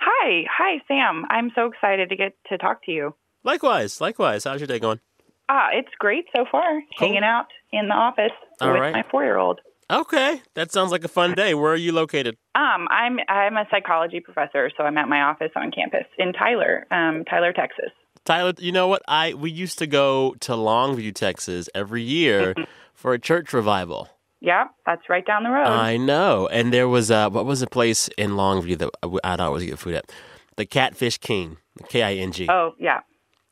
Hi. 0.00 0.42
Hi, 0.50 0.82
Sam. 0.88 1.24
I'm 1.30 1.52
so 1.54 1.66
excited 1.66 2.08
to 2.08 2.16
get 2.16 2.34
to 2.48 2.58
talk 2.58 2.84
to 2.86 2.90
you. 2.90 3.14
Likewise, 3.44 4.00
likewise. 4.00 4.44
How's 4.44 4.60
your 4.60 4.66
day 4.66 4.78
going? 4.78 5.00
Ah, 5.48 5.68
it's 5.72 5.88
great 5.98 6.26
so 6.34 6.44
far. 6.50 6.80
Hanging 6.98 7.24
out 7.24 7.46
in 7.72 7.88
the 7.88 7.94
office 7.94 8.30
All 8.60 8.72
with 8.72 8.80
right. 8.80 8.92
my 8.92 9.04
four-year-old. 9.10 9.60
Okay, 9.90 10.40
that 10.54 10.72
sounds 10.72 10.90
like 10.90 11.04
a 11.04 11.08
fun 11.08 11.34
day. 11.34 11.52
Where 11.52 11.72
are 11.72 11.76
you 11.76 11.92
located? 11.92 12.36
Um, 12.54 12.86
I'm 12.90 13.18
I'm 13.28 13.56
a 13.56 13.66
psychology 13.70 14.20
professor, 14.20 14.70
so 14.76 14.84
I'm 14.84 14.96
at 14.96 15.08
my 15.08 15.22
office 15.22 15.50
on 15.56 15.70
campus 15.70 16.04
in 16.18 16.32
Tyler, 16.32 16.86
um, 16.90 17.24
Tyler, 17.28 17.52
Texas. 17.52 17.90
Tyler, 18.24 18.54
you 18.58 18.72
know 18.72 18.86
what? 18.86 19.02
I 19.06 19.34
we 19.34 19.50
used 19.50 19.78
to 19.80 19.86
go 19.86 20.34
to 20.40 20.52
Longview, 20.52 21.14
Texas 21.14 21.68
every 21.74 22.02
year 22.02 22.54
for 22.94 23.12
a 23.12 23.18
church 23.18 23.52
revival. 23.52 24.08
Yeah, 24.40 24.68
that's 24.86 25.02
right 25.10 25.26
down 25.26 25.42
the 25.42 25.50
road. 25.50 25.66
I 25.66 25.98
know. 25.98 26.46
And 26.48 26.72
there 26.72 26.88
was 26.88 27.10
a, 27.10 27.28
what 27.28 27.44
was 27.44 27.60
a 27.62 27.66
place 27.66 28.08
in 28.16 28.30
Longview 28.32 28.78
that 28.78 28.90
I- 29.02 29.32
I'd 29.34 29.40
always 29.40 29.64
get 29.64 29.78
food 29.78 29.94
at? 29.94 30.10
The 30.56 30.64
Catfish 30.66 31.18
King, 31.18 31.58
K 31.88 32.02
I 32.02 32.14
N 32.14 32.32
G. 32.32 32.48
oh, 32.50 32.72
yeah. 32.78 33.00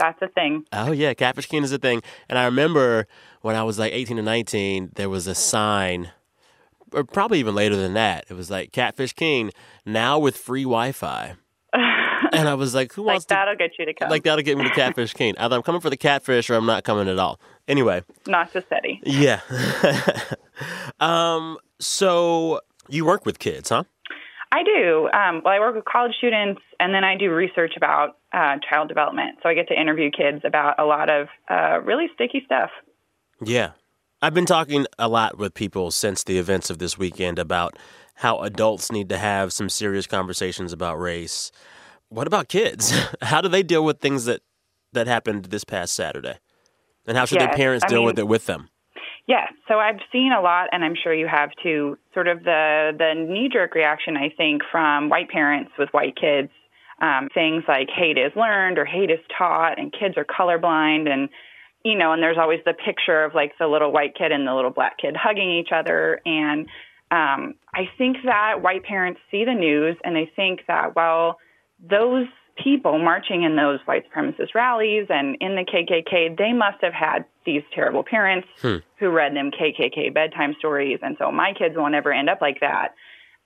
That's 0.01 0.21
a 0.23 0.29
thing. 0.29 0.65
Oh 0.73 0.91
yeah, 0.91 1.15
Catfish 1.15 1.47
King 1.47 1.63
is 1.63 1.71
a 1.73 1.79
thing. 1.79 2.03
And 2.29 2.39
I 2.39 2.47
remember 2.47 3.07
when 3.43 3.55
I 3.55 3.63
was 3.63 3.79
like 3.79 3.93
18 3.93 4.19
or 4.19 4.23
19, 4.23 4.93
there 4.97 5.09
was 5.09 5.27
a 5.29 5.35
sign, 5.35 6.11
or 6.93 7.05
probably 7.05 7.39
even 7.39 7.55
later 7.55 7.77
than 7.77 7.95
that. 7.95 8.25
It 8.29 8.35
was 8.35 8.51
like 8.51 8.73
Catfish 8.73 9.13
King 9.13 9.53
now 9.87 10.19
with 10.19 10.37
free 10.37 10.65
Wi-Fi. 10.65 11.35
and 11.73 12.49
I 12.49 12.55
was 12.55 12.75
like, 12.75 12.93
who 12.95 13.03
Like 13.03 13.15
wants 13.15 13.27
to? 13.27 13.35
that'll 13.35 13.55
get 13.57 13.73
you 13.79 13.85
to 13.87 13.95
come. 13.95 14.09
Like 14.11 14.25
that'll 14.25 14.43
get 14.43 14.59
me 14.59 14.65
to 14.65 14.71
Catfish 14.71 15.13
King. 15.15 15.37
Either 15.39 15.55
I'm 15.55 15.63
coming 15.63 15.81
for 15.81 15.91
the 15.91 15.97
catfish 15.97 16.51
or 16.51 16.55
I'm 16.55 16.67
not 16.67 16.83
coming 16.83 17.07
at 17.09 17.19
all. 17.19 17.39
Anyway, 17.69 18.03
Not 18.27 18.53
to 18.55 18.65
SETI. 18.69 19.01
yeah. 19.05 19.41
um. 21.01 21.59
So 21.79 22.61
you 22.89 23.05
work 23.05 23.25
with 23.25 23.39
kids, 23.39 23.69
huh? 23.71 23.85
I 24.53 24.63
do. 24.65 25.09
Um, 25.13 25.43
well, 25.45 25.55
I 25.55 25.61
work 25.61 25.77
with 25.77 25.85
college 25.85 26.15
students, 26.19 26.61
and 26.81 26.93
then 26.93 27.05
I 27.05 27.17
do 27.17 27.31
research 27.33 27.75
about 27.77 28.17
uh, 28.33 28.57
child 28.69 28.89
development. 28.89 29.39
So 29.43 29.49
I 29.49 29.55
get 29.55 29.69
to 29.69 29.81
interview 29.81 30.11
kids 30.11 30.43
about 30.45 30.79
a 30.79 30.85
lot 30.85 31.09
of 31.09 31.29
uh, 31.49 31.81
really 31.83 32.07
sticky 32.15 32.43
stuff. 32.47 32.71
Yeah. 33.43 33.73
I've 34.23 34.35
been 34.35 34.47
talking 34.47 34.87
a 34.99 35.09
lot 35.09 35.39
with 35.39 35.55
people 35.55 35.91
since 35.91 36.25
the 36.25 36.39
events 36.39 36.69
of 36.69 36.79
this 36.79 36.99
weekend 36.99 37.39
about 37.39 37.79
how 38.17 38.41
adults 38.41 38.93
need 38.93 39.09
to 39.09 39.19
have 39.19 39.53
some 39.53 39.69
serious 39.71 40.07
conversations 40.07 40.73
about 40.73 40.99
race. 41.01 41.51
What 42.09 42.27
about 42.27 42.49
kids? 42.49 42.93
How 43.23 43.41
do 43.41 43.49
they 43.49 43.63
deal 43.63 43.85
with 43.85 44.01
things 44.01 44.25
that 44.27 44.43
that 44.93 45.07
happened 45.07 45.47
this 45.47 45.65
past 45.65 45.95
Saturday? 45.95 46.35
And 47.07 47.17
how 47.17 47.25
should 47.25 47.41
their 47.41 47.49
Yes, 47.49 47.57
parents 47.57 47.85
I 47.85 47.89
deal 47.89 48.01
mean- 48.01 48.07
with 48.07 48.19
it 48.19 48.27
with 48.29 48.47
them? 48.47 48.69
Yeah, 49.31 49.47
so 49.69 49.79
I've 49.79 50.01
seen 50.11 50.33
a 50.33 50.41
lot, 50.41 50.71
and 50.73 50.85
I'm 50.85 50.97
sure 51.01 51.15
you 51.15 51.29
have 51.29 51.51
too. 51.63 51.97
Sort 52.15 52.27
of 52.27 52.43
the 52.43 52.91
the 52.99 53.15
knee 53.15 53.49
jerk 53.49 53.77
reaction, 53.77 54.17
I 54.17 54.35
think, 54.37 54.63
from 54.73 55.09
white 55.09 55.29
parents 55.29 55.71
with 55.79 55.89
white 55.93 56.17
kids. 56.21 56.51
Um, 57.01 57.29
things 57.33 57.63
like 57.69 57.87
hate 57.95 58.19
is 58.19 58.33
learned 58.35 58.77
or 58.77 58.85
hate 58.85 59.09
is 59.09 59.21
taught, 59.39 59.79
and 59.79 59.93
kids 59.93 60.17
are 60.17 60.25
colorblind, 60.25 61.09
and 61.09 61.29
you 61.85 61.97
know, 61.97 62.13
and 62.13 62.21
there's 62.21 62.39
always 62.39 62.59
the 62.67 62.75
picture 62.75 63.23
of 63.23 63.33
like 63.33 63.53
the 63.61 63.69
little 63.69 63.93
white 63.93 64.17
kid 64.17 64.33
and 64.33 64.49
the 64.49 64.53
little 64.53 64.73
black 64.73 64.99
kid 64.99 65.15
hugging 65.17 65.49
each 65.61 65.71
other, 65.73 66.21
and 66.27 66.67
um, 67.13 67.55
I 67.73 67.89
think 67.97 68.17
that 68.25 68.63
white 68.63 68.83
parents 68.83 69.21
see 69.31 69.45
the 69.45 69.55
news 69.55 69.97
and 70.03 70.17
they 70.17 70.29
think 70.35 70.63
that 70.67 70.97
well, 70.97 71.39
those 71.79 72.27
people 72.63 72.99
marching 72.99 73.43
in 73.43 73.57
those 73.57 73.81
white 73.87 74.05
supremacist 74.11 74.55
rallies 74.55 75.07
and 75.09 75.37
in 75.41 75.55
the 75.57 75.65
KKK, 75.65 76.37
they 76.37 76.53
must 76.53 76.79
have 76.83 76.93
had 76.93 77.25
these 77.47 77.63
terrible 77.75 78.03
parents 78.05 78.47
who 78.99 79.09
read 79.11 79.35
them 79.35 79.51
KKK 79.51 80.13
bedtime 80.13 80.55
stories, 80.59 80.99
and 81.03 81.17
so 81.19 81.31
my 81.33 81.53
kids 81.53 81.75
won't 81.77 81.95
ever 81.95 82.13
end 82.13 82.29
up 82.29 82.41
like 82.41 82.61
that. 82.61 82.95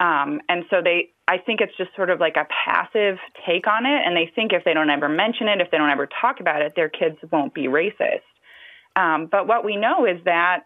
Um, 0.00 0.40
and 0.48 0.64
so 0.70 0.82
they, 0.82 1.10
I 1.28 1.38
think 1.38 1.60
it's 1.60 1.76
just 1.76 1.94
sort 1.94 2.10
of 2.10 2.18
like 2.18 2.34
a 2.36 2.46
passive 2.66 3.18
take 3.46 3.66
on 3.68 3.86
it, 3.86 4.02
and 4.04 4.16
they 4.16 4.30
think 4.34 4.52
if 4.52 4.64
they 4.64 4.74
don't 4.74 4.90
ever 4.90 5.08
mention 5.08 5.46
it, 5.48 5.60
if 5.60 5.70
they 5.70 5.78
don't 5.78 5.90
ever 5.90 6.08
talk 6.20 6.40
about 6.40 6.62
it, 6.62 6.72
their 6.74 6.88
kids 6.88 7.16
won't 7.30 7.54
be 7.54 7.68
racist. 7.68 8.22
Um, 8.96 9.26
but 9.30 9.46
what 9.46 9.64
we 9.64 9.76
know 9.76 10.04
is 10.06 10.18
that 10.24 10.64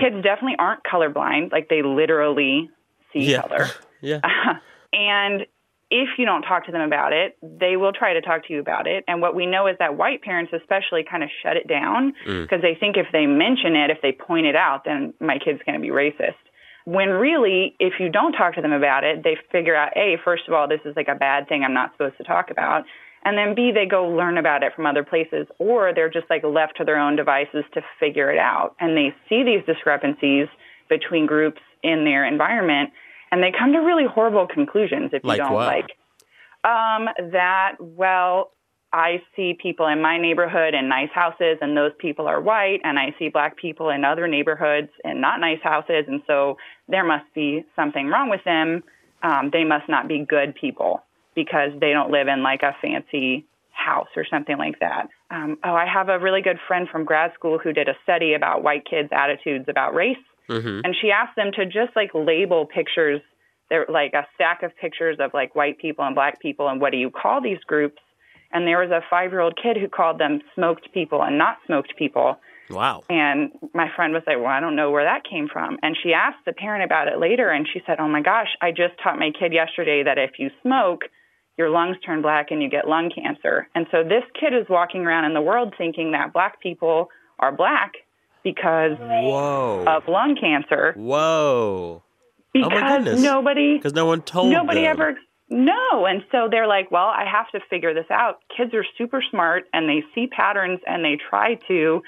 kids 0.00 0.16
definitely 0.22 0.56
aren't 0.58 0.82
colorblind, 0.84 1.50
like 1.52 1.68
they 1.68 1.82
literally 1.82 2.70
see 3.12 3.32
Yeah. 3.32 3.42
color. 3.42 3.66
Yeah. 4.00 4.20
And 4.92 5.44
if 5.90 6.08
you 6.18 6.26
don't 6.26 6.42
talk 6.42 6.66
to 6.66 6.72
them 6.72 6.82
about 6.82 7.12
it, 7.12 7.36
they 7.42 7.76
will 7.76 7.92
try 7.92 8.12
to 8.12 8.20
talk 8.20 8.46
to 8.46 8.52
you 8.52 8.60
about 8.60 8.86
it. 8.86 9.04
And 9.08 9.20
what 9.22 9.34
we 9.34 9.46
know 9.46 9.66
is 9.66 9.76
that 9.78 9.96
white 9.96 10.22
parents, 10.22 10.52
especially, 10.52 11.04
kind 11.08 11.22
of 11.22 11.30
shut 11.42 11.56
it 11.56 11.66
down 11.66 12.12
mm. 12.26 12.42
because 12.42 12.60
they 12.60 12.76
think 12.78 12.96
if 12.96 13.06
they 13.12 13.26
mention 13.26 13.74
it, 13.74 13.90
if 13.90 13.98
they 14.02 14.12
point 14.12 14.46
it 14.46 14.56
out, 14.56 14.84
then 14.84 15.14
my 15.20 15.38
kid's 15.38 15.60
going 15.64 15.80
to 15.80 15.82
be 15.82 15.90
racist. 15.90 16.36
When 16.84 17.08
really, 17.08 17.74
if 17.78 17.94
you 18.00 18.08
don't 18.08 18.32
talk 18.32 18.54
to 18.54 18.62
them 18.62 18.72
about 18.72 19.04
it, 19.04 19.22
they 19.22 19.36
figure 19.52 19.76
out 19.76 19.96
A, 19.96 20.16
first 20.24 20.44
of 20.48 20.54
all, 20.54 20.68
this 20.68 20.80
is 20.84 20.96
like 20.96 21.08
a 21.08 21.14
bad 21.14 21.48
thing 21.48 21.62
I'm 21.64 21.74
not 21.74 21.92
supposed 21.92 22.16
to 22.18 22.24
talk 22.24 22.50
about. 22.50 22.84
And 23.24 23.36
then 23.36 23.54
B, 23.54 23.72
they 23.74 23.84
go 23.84 24.08
learn 24.08 24.38
about 24.38 24.62
it 24.62 24.72
from 24.74 24.86
other 24.86 25.04
places, 25.04 25.46
or 25.58 25.92
they're 25.94 26.08
just 26.08 26.30
like 26.30 26.44
left 26.44 26.76
to 26.78 26.84
their 26.84 26.98
own 26.98 27.16
devices 27.16 27.64
to 27.74 27.82
figure 27.98 28.30
it 28.30 28.38
out. 28.38 28.74
And 28.80 28.96
they 28.96 29.14
see 29.28 29.42
these 29.42 29.64
discrepancies 29.66 30.48
between 30.88 31.26
groups 31.26 31.60
in 31.82 32.04
their 32.04 32.24
environment, 32.26 32.90
and 33.30 33.42
they 33.42 33.52
come 33.56 33.72
to 33.72 33.78
really 33.78 34.06
horrible 34.06 34.46
conclusions 34.46 35.10
if 35.12 35.22
you 35.24 35.28
Like 35.28 35.38
don't 35.38 35.52
what? 35.52 35.66
like 35.66 35.90
um, 36.64 37.08
that, 37.32 37.76
well, 37.80 38.52
I 38.92 39.22
see 39.36 39.56
people 39.60 39.86
in 39.86 40.00
my 40.00 40.18
neighborhood 40.18 40.74
in 40.74 40.88
nice 40.88 41.10
houses, 41.14 41.58
and 41.60 41.76
those 41.76 41.92
people 41.98 42.26
are 42.26 42.40
white, 42.40 42.80
and 42.84 42.98
I 42.98 43.14
see 43.18 43.28
black 43.28 43.56
people 43.56 43.90
in 43.90 44.04
other 44.04 44.26
neighborhoods 44.26 44.88
in 45.04 45.20
not 45.20 45.40
nice 45.40 45.60
houses, 45.62 46.04
and 46.08 46.22
so 46.26 46.56
there 46.88 47.04
must 47.04 47.26
be 47.34 47.64
something 47.76 48.08
wrong 48.08 48.30
with 48.30 48.42
them. 48.44 48.82
Um, 49.22 49.50
they 49.52 49.64
must 49.64 49.88
not 49.88 50.08
be 50.08 50.24
good 50.26 50.54
people 50.54 51.02
because 51.34 51.70
they 51.80 51.92
don't 51.92 52.10
live 52.10 52.28
in 52.28 52.42
like 52.42 52.62
a 52.62 52.74
fancy 52.80 53.46
house 53.72 54.08
or 54.16 54.24
something 54.28 54.56
like 54.56 54.80
that. 54.80 55.08
Um, 55.30 55.58
oh, 55.64 55.74
I 55.74 55.86
have 55.86 56.08
a 56.08 56.18
really 56.18 56.40
good 56.40 56.58
friend 56.66 56.88
from 56.90 57.04
grad 57.04 57.32
school 57.34 57.58
who 57.58 57.72
did 57.72 57.88
a 57.88 57.94
study 58.02 58.34
about 58.34 58.62
white 58.62 58.84
kids' 58.88 59.10
attitudes 59.12 59.66
about 59.68 59.94
race 59.94 60.16
Mm-hmm. 60.48 60.80
and 60.84 60.96
she 61.00 61.10
asked 61.10 61.36
them 61.36 61.50
to 61.56 61.64
just 61.66 61.94
like 61.94 62.10
label 62.14 62.66
pictures 62.66 63.20
they're 63.70 63.84
like 63.88 64.14
a 64.14 64.26
stack 64.34 64.62
of 64.62 64.74
pictures 64.80 65.18
of 65.20 65.32
like 65.34 65.54
white 65.54 65.78
people 65.78 66.04
and 66.06 66.14
black 66.14 66.40
people 66.40 66.68
and 66.68 66.80
what 66.80 66.90
do 66.92 66.96
you 66.98 67.10
call 67.10 67.42
these 67.42 67.58
groups 67.66 68.00
and 68.50 68.66
there 68.66 68.78
was 68.78 68.90
a 68.90 69.02
five 69.10 69.30
year 69.30 69.40
old 69.40 69.58
kid 69.62 69.76
who 69.76 69.88
called 69.88 70.18
them 70.18 70.40
smoked 70.54 70.88
people 70.94 71.22
and 71.22 71.36
not 71.36 71.58
smoked 71.66 71.92
people 71.98 72.38
Wow. 72.70 73.02
and 73.08 73.50
my 73.74 73.88
friend 73.94 74.12
was 74.12 74.22
like 74.26 74.36
well 74.38 74.46
i 74.46 74.60
don't 74.60 74.76
know 74.76 74.90
where 74.90 75.04
that 75.04 75.22
came 75.28 75.48
from 75.52 75.78
and 75.82 75.96
she 76.02 76.12
asked 76.14 76.44
the 76.46 76.52
parent 76.52 76.82
about 76.84 77.08
it 77.08 77.18
later 77.18 77.50
and 77.50 77.66
she 77.70 77.80
said 77.86 77.96
oh 77.98 78.08
my 78.08 78.22
gosh 78.22 78.48
i 78.62 78.70
just 78.70 78.94
taught 79.02 79.18
my 79.18 79.30
kid 79.38 79.52
yesterday 79.52 80.02
that 80.02 80.16
if 80.18 80.32
you 80.38 80.48
smoke 80.62 81.02
your 81.58 81.70
lungs 81.70 81.96
turn 82.06 82.22
black 82.22 82.46
and 82.50 82.62
you 82.62 82.70
get 82.70 82.86
lung 82.88 83.10
cancer 83.14 83.68
and 83.74 83.86
so 83.90 84.02
this 84.02 84.24
kid 84.38 84.52
is 84.54 84.66
walking 84.70 85.02
around 85.04 85.24
in 85.24 85.34
the 85.34 85.40
world 85.42 85.74
thinking 85.76 86.12
that 86.12 86.32
black 86.32 86.60
people 86.62 87.08
are 87.38 87.52
black 87.52 87.92
because 88.52 88.96
Whoa. 88.98 89.84
of 89.86 90.08
lung 90.08 90.36
cancer 90.40 90.94
Whoa. 90.96 92.02
because 92.52 92.70
oh 92.72 92.80
my 92.80 92.96
goodness. 92.98 93.20
nobody 93.20 93.76
Because 93.76 93.94
no 93.94 94.06
one 94.06 94.22
told 94.22 94.50
nobody 94.50 94.82
them. 94.82 94.90
ever 94.90 95.14
no 95.50 96.06
and 96.06 96.24
so 96.32 96.48
they're 96.50 96.66
like 96.66 96.90
well 96.90 97.06
i 97.06 97.24
have 97.30 97.50
to 97.50 97.60
figure 97.70 97.92
this 97.94 98.10
out 98.10 98.40
kids 98.54 98.72
are 98.74 98.84
super 98.96 99.22
smart 99.30 99.64
and 99.72 99.88
they 99.88 100.02
see 100.14 100.26
patterns 100.26 100.80
and 100.86 101.04
they 101.04 101.16
try 101.30 101.54
to 101.68 102.02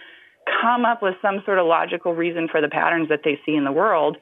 come 0.62 0.84
up 0.84 1.03
with 1.03 1.14
some 1.22 1.43
sort 1.45 1.59
of 1.59 1.66
logical 1.66 2.14
reason 2.14 2.49
for 2.51 2.61
the 2.61 2.68
patterns 2.68 3.09
that 3.09 3.20
they 3.24 3.38
see 3.47 3.55
in 3.55 3.64
the 3.64 3.72
world 3.72 4.16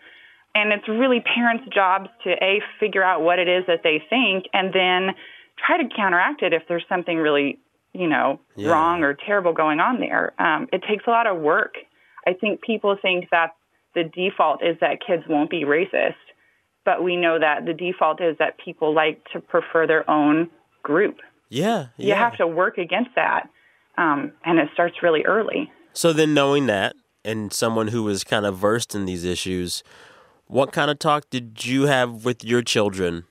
and 0.54 0.72
it's 0.72 0.88
really 0.88 1.20
parents 1.20 1.64
jobs 1.72 2.08
to 2.24 2.30
a 2.42 2.60
figure 2.80 3.02
out 3.02 3.22
what 3.22 3.38
it 3.38 3.48
is 3.48 3.64
that 3.66 3.80
they 3.84 4.02
think 4.10 4.44
and 4.52 4.72
then 4.72 5.14
try 5.64 5.76
to 5.82 5.88
counteract 5.94 6.42
it 6.42 6.52
if 6.52 6.62
there's 6.68 6.84
something 6.88 7.16
really 7.16 7.58
you 7.92 8.06
know 8.08 8.38
Yeah. 8.56 8.70
wrong 8.70 9.02
or 9.02 9.14
terrible 9.14 9.52
going 9.52 9.80
on 9.80 9.98
there 10.00 10.32
um, 10.40 10.68
it 10.72 10.82
takes 10.88 11.04
a 11.06 11.10
lot 11.10 11.26
of 11.26 11.38
work 11.38 11.74
i 12.28 12.32
think 12.32 12.60
people 12.60 12.96
think 13.00 13.28
that 13.30 13.50
the 13.94 14.04
default 14.04 14.62
is 14.62 14.76
that 14.80 14.98
kids 15.04 15.24
won't 15.28 15.50
be 15.50 15.64
racist 15.64 16.14
but 16.88 17.04
we 17.04 17.16
know 17.16 17.38
that 17.38 17.66
the 17.66 17.74
default 17.74 18.22
is 18.22 18.34
that 18.38 18.56
people 18.56 18.94
like 18.94 19.22
to 19.34 19.40
prefer 19.40 19.86
their 19.86 20.08
own 20.10 20.48
group. 20.82 21.18
Yeah. 21.50 21.88
yeah. 21.98 22.06
You 22.06 22.14
have 22.14 22.38
to 22.38 22.46
work 22.46 22.78
against 22.78 23.10
that, 23.14 23.50
um, 23.98 24.32
and 24.42 24.58
it 24.58 24.70
starts 24.72 25.02
really 25.02 25.22
early. 25.24 25.70
So 25.92 26.14
then, 26.14 26.32
knowing 26.32 26.64
that, 26.64 26.96
and 27.26 27.52
someone 27.52 27.88
who 27.88 28.08
is 28.08 28.24
kind 28.24 28.46
of 28.46 28.56
versed 28.56 28.94
in 28.94 29.04
these 29.04 29.22
issues, 29.22 29.82
what 30.46 30.72
kind 30.72 30.90
of 30.90 30.98
talk 30.98 31.28
did 31.28 31.62
you 31.66 31.82
have 31.82 32.24
with 32.24 32.42
your 32.42 32.62
children 32.62 33.24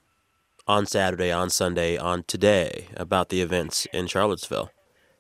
on 0.68 0.86
Saturday, 0.86 1.32
on 1.32 1.50
Sunday, 1.50 1.98
on 1.98 2.26
today 2.28 2.90
about 2.96 3.30
the 3.30 3.42
events 3.42 3.88
in 3.92 4.06
Charlottesville? 4.06 4.70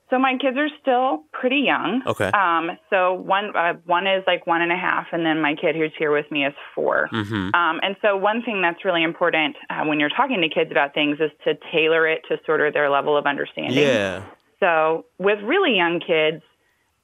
So 0.10 0.18
my 0.18 0.38
kids 0.40 0.58
are 0.58 0.70
still 0.82 1.24
pretty 1.34 1.64
young. 1.66 2.02
Okay. 2.06 2.30
Um, 2.30 2.78
so 2.90 3.14
one 3.14 3.56
uh, 3.56 3.74
one 3.86 4.08
is 4.08 4.24
like 4.26 4.48
one 4.48 4.62
and 4.62 4.72
a 4.72 4.78
half, 4.78 5.08
and 5.12 5.26
then 5.26 5.42
my 5.42 5.54
kid 5.56 5.76
who's 5.76 5.92
here 5.98 6.12
with 6.12 6.30
me 6.32 6.46
is 6.46 6.54
4 6.76 7.10
Mm-hmm. 7.12 7.56
Um, 7.56 7.80
and 7.84 7.96
so 8.02 8.16
one 8.16 8.42
thing 8.42 8.62
that's 8.62 8.84
really 8.86 9.04
important 9.04 9.56
uh, 9.70 9.84
when 9.84 10.00
you're 10.00 10.10
talking 10.10 10.42
to 10.42 10.50
kids 10.50 10.72
about 10.72 10.94
things 10.94 11.18
is 11.20 11.32
to 11.44 11.58
tailor 11.72 12.08
it 12.08 12.22
to 12.30 12.38
sort 12.46 12.62
of 12.62 12.74
their 12.74 12.90
level 12.90 13.18
of 13.18 13.26
understanding. 13.26 13.78
Yeah. 13.78 14.24
So 14.60 15.06
with 15.20 15.40
really 15.44 15.76
young 15.76 16.00
kids, 16.00 16.44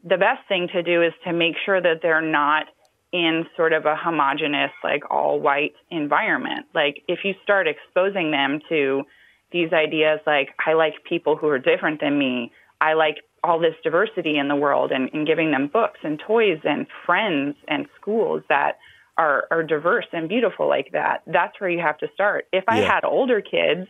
the 0.03 0.17
best 0.17 0.47
thing 0.47 0.67
to 0.73 0.83
do 0.83 1.01
is 1.01 1.13
to 1.25 1.33
make 1.33 1.55
sure 1.65 1.81
that 1.81 2.01
they're 2.01 2.21
not 2.21 2.65
in 3.11 3.45
sort 3.55 3.73
of 3.73 3.85
a 3.85 3.95
homogenous, 3.95 4.71
like 4.83 5.03
all 5.11 5.39
white 5.39 5.75
environment. 5.91 6.65
Like 6.73 7.03
if 7.07 7.19
you 7.23 7.35
start 7.43 7.67
exposing 7.67 8.31
them 8.31 8.59
to 8.69 9.03
these 9.51 9.71
ideas 9.71 10.19
like, 10.25 10.49
I 10.65 10.73
like 10.73 10.95
people 11.07 11.35
who 11.35 11.47
are 11.47 11.59
different 11.59 12.01
than 12.01 12.17
me, 12.17 12.51
I 12.89 12.93
like 12.93 13.17
all 13.45 13.59
this 13.59 13.75
diversity 13.83 14.37
in 14.37 14.47
the 14.47 14.55
world, 14.65 14.91
and, 14.95 15.09
and 15.13 15.27
giving 15.27 15.51
them 15.51 15.67
books 15.67 15.99
and 16.03 16.15
toys 16.19 16.59
and 16.63 16.87
friends 17.05 17.55
and 17.67 17.81
schools 17.99 18.41
that 18.49 18.73
are, 19.17 19.39
are 19.51 19.63
diverse 19.63 20.07
and 20.11 20.27
beautiful 20.27 20.67
like 20.75 20.89
that, 20.93 21.23
that's 21.27 21.55
where 21.59 21.69
you 21.69 21.81
have 21.89 21.97
to 21.99 22.07
start. 22.13 22.41
If 22.51 22.63
I 22.67 22.79
Yeah. 22.79 22.93
had 22.93 23.03
older 23.05 23.41
kids, 23.41 23.87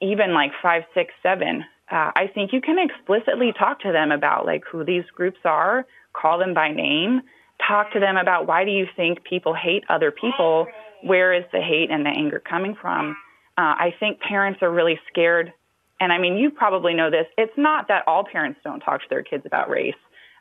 even 0.00 0.34
like 0.34 0.52
five, 0.60 0.82
six, 0.92 1.14
seven, 1.22 1.64
uh, 1.90 2.10
I 2.22 2.26
think 2.34 2.52
you 2.52 2.60
can 2.60 2.78
explicitly 2.78 3.52
talk 3.52 3.80
to 3.86 3.92
them 3.92 4.10
about 4.12 4.44
like 4.44 4.64
who 4.70 4.84
these 4.84 5.06
groups 5.18 5.40
are, 5.44 5.86
call 6.12 6.38
them 6.38 6.52
by 6.52 6.68
name, 6.72 7.22
talk 7.66 7.92
to 7.92 8.00
them 8.00 8.16
about 8.16 8.46
why 8.46 8.64
do 8.64 8.70
you 8.70 8.86
think 8.96 9.24
people 9.24 9.54
hate 9.54 9.84
other 9.88 10.10
people? 10.10 10.66
Where 11.02 11.32
is 11.32 11.44
the 11.52 11.60
hate 11.60 11.90
and 11.90 12.04
the 12.04 12.10
anger 12.10 12.40
coming 12.54 12.74
from? 12.82 13.16
Uh, 13.56 13.74
I 13.86 13.94
think 14.00 14.20
parents 14.20 14.60
are 14.62 14.70
really 14.70 14.98
scared. 15.10 15.52
And 16.00 16.12
I 16.12 16.18
mean, 16.18 16.36
you 16.36 16.50
probably 16.50 16.94
know 16.94 17.10
this. 17.10 17.26
It's 17.38 17.56
not 17.56 17.88
that 17.88 18.04
all 18.06 18.24
parents 18.24 18.60
don't 18.62 18.80
talk 18.80 19.00
to 19.00 19.06
their 19.08 19.22
kids 19.22 19.44
about 19.46 19.70
race. 19.70 19.94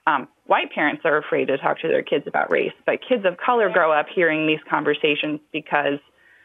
Um, 0.08 0.28
white 0.46 0.72
parents 0.72 1.02
are 1.06 1.18
afraid 1.18 1.48
to 1.48 1.58
talk 1.58 1.80
to 1.80 1.88
their 1.88 2.04
kids 2.04 2.26
about 2.28 2.52
race, 2.52 2.74
but 2.86 3.00
kids 3.08 3.26
of 3.26 3.38
color 3.38 3.70
grow 3.72 3.92
up 3.92 4.06
hearing 4.14 4.46
these 4.46 4.60
conversations 4.70 5.40
because 5.52 6.00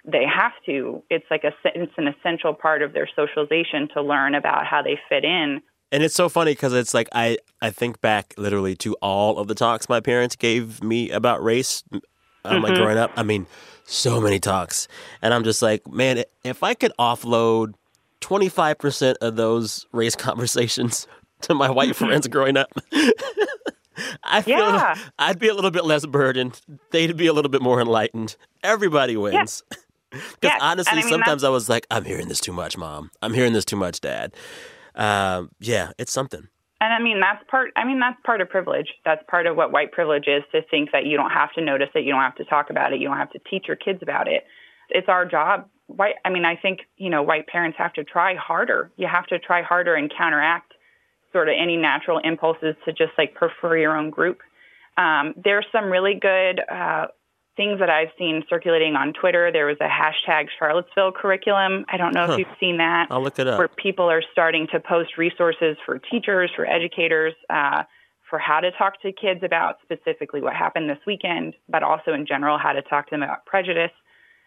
they 0.04 0.24
have 0.24 0.52
to. 0.66 1.02
It's 1.10 1.26
like 1.30 1.44
a 1.44 1.52
it's 1.74 1.92
an 1.98 2.08
essential 2.08 2.54
part 2.54 2.82
of 2.82 2.94
their 2.94 3.08
socialization 3.14 3.88
to 3.94 4.02
learn 4.02 4.34
about 4.34 4.66
how 4.66 4.82
they 4.82 4.98
fit 5.08 5.24
in. 5.24 5.60
And 5.92 6.02
it's 6.02 6.14
so 6.14 6.28
funny 6.28 6.52
because 6.52 6.72
it's 6.72 6.94
like 6.94 7.08
I 7.12 7.38
I 7.60 7.70
think 7.70 8.00
back 8.00 8.32
literally 8.38 8.76
to 8.76 8.94
all 9.02 9.38
of 9.38 9.48
the 9.48 9.54
talks 9.54 9.88
my 9.88 10.00
parents 10.00 10.36
gave 10.36 10.82
me 10.82 11.10
about 11.10 11.42
race. 11.42 11.84
Um, 11.92 12.54
mm-hmm. 12.54 12.64
like 12.64 12.74
growing 12.76 12.96
up, 12.96 13.10
I 13.16 13.22
mean, 13.22 13.46
so 13.84 14.18
many 14.18 14.40
talks, 14.40 14.88
and 15.20 15.34
I'm 15.34 15.44
just 15.44 15.60
like, 15.60 15.86
man, 15.86 16.24
if 16.42 16.62
I 16.62 16.72
could 16.72 16.92
offload 16.98 17.74
25 18.20 18.78
percent 18.78 19.18
of 19.20 19.36
those 19.36 19.86
race 19.92 20.16
conversations 20.16 21.06
to 21.42 21.54
my 21.54 21.70
white 21.70 21.96
friends 21.96 22.26
growing 22.28 22.56
up. 22.56 22.70
I 24.24 24.40
feel 24.42 24.58
yeah. 24.58 24.94
I'd 25.18 25.38
be 25.38 25.48
a 25.48 25.54
little 25.54 25.70
bit 25.70 25.84
less 25.84 26.06
burdened. 26.06 26.60
They'd 26.90 27.16
be 27.16 27.26
a 27.26 27.32
little 27.32 27.50
bit 27.50 27.60
more 27.60 27.80
enlightened. 27.80 28.36
Everybody 28.62 29.16
wins. 29.16 29.62
Because 30.10 30.32
yeah. 30.42 30.58
honestly, 30.60 30.98
I 30.98 31.02
mean, 31.02 31.08
sometimes 31.08 31.44
I 31.44 31.50
was 31.50 31.68
like, 31.68 31.86
I'm 31.90 32.04
hearing 32.04 32.28
this 32.28 32.40
too 32.40 32.52
much, 32.52 32.76
mom. 32.76 33.10
I'm 33.22 33.34
hearing 33.34 33.52
this 33.52 33.64
too 33.64 33.76
much, 33.76 34.00
dad. 34.00 34.34
Um, 34.94 35.50
yeah, 35.60 35.92
it's 35.98 36.12
something. 36.12 36.48
And 36.80 36.94
I 36.94 36.98
mean, 36.98 37.20
that's 37.20 37.42
part. 37.50 37.72
I 37.76 37.84
mean, 37.84 38.00
that's 38.00 38.18
part 38.24 38.40
of 38.40 38.48
privilege. 38.48 38.88
That's 39.04 39.22
part 39.28 39.46
of 39.46 39.56
what 39.56 39.70
white 39.70 39.92
privilege 39.92 40.26
is 40.26 40.42
to 40.52 40.62
think 40.70 40.92
that 40.92 41.04
you 41.04 41.16
don't 41.16 41.30
have 41.30 41.52
to 41.52 41.60
notice 41.60 41.90
it, 41.94 42.04
you 42.04 42.12
don't 42.12 42.22
have 42.22 42.36
to 42.36 42.44
talk 42.44 42.70
about 42.70 42.92
it, 42.92 43.00
you 43.00 43.08
don't 43.08 43.18
have 43.18 43.30
to 43.32 43.40
teach 43.50 43.64
your 43.68 43.76
kids 43.76 44.00
about 44.02 44.28
it. 44.28 44.44
It's 44.88 45.08
our 45.08 45.26
job. 45.26 45.68
White. 45.96 46.14
I 46.24 46.30
mean, 46.30 46.44
I 46.44 46.56
think 46.56 46.80
you 46.96 47.10
know, 47.10 47.22
white 47.22 47.46
parents 47.46 47.78
have 47.78 47.92
to 47.94 48.04
try 48.04 48.34
harder. 48.34 48.90
You 48.96 49.08
have 49.10 49.26
to 49.26 49.38
try 49.38 49.62
harder 49.62 49.94
and 49.94 50.12
counteract 50.16 50.72
sort 51.32 51.48
of 51.48 51.54
any 51.60 51.76
natural 51.76 52.18
impulses 52.18 52.74
to 52.84 52.92
just 52.92 53.12
like 53.16 53.34
prefer 53.34 53.76
your 53.76 53.96
own 53.96 54.10
group. 54.10 54.40
Um, 54.96 55.34
there's 55.42 55.66
some 55.72 55.86
really 55.86 56.14
good 56.14 56.60
uh, 56.70 57.06
things 57.56 57.78
that 57.78 57.90
I've 57.90 58.08
seen 58.18 58.42
circulating 58.48 58.94
on 58.94 59.12
Twitter. 59.12 59.50
There 59.52 59.66
was 59.66 59.76
a 59.80 59.88
hashtag 59.88 60.46
Charlottesville 60.58 61.12
curriculum. 61.12 61.84
I 61.88 61.96
don't 61.96 62.14
know 62.14 62.26
huh. 62.26 62.32
if 62.32 62.38
you've 62.40 62.58
seen 62.58 62.78
that. 62.78 63.08
I'll 63.10 63.22
look 63.22 63.38
it 63.38 63.46
up. 63.46 63.58
Where 63.58 63.68
people 63.68 64.10
are 64.10 64.22
starting 64.32 64.66
to 64.72 64.80
post 64.80 65.16
resources 65.16 65.76
for 65.86 65.98
teachers, 65.98 66.50
for 66.54 66.66
educators, 66.66 67.34
uh, 67.48 67.84
for 68.28 68.38
how 68.38 68.60
to 68.60 68.70
talk 68.72 69.00
to 69.02 69.12
kids 69.12 69.40
about 69.42 69.76
specifically 69.82 70.40
what 70.40 70.54
happened 70.54 70.88
this 70.88 70.98
weekend, 71.06 71.54
but 71.68 71.82
also 71.82 72.12
in 72.12 72.26
general 72.26 72.58
how 72.58 72.72
to 72.72 72.82
talk 72.82 73.06
to 73.06 73.10
them 73.10 73.22
about 73.22 73.44
prejudice. 73.44 73.90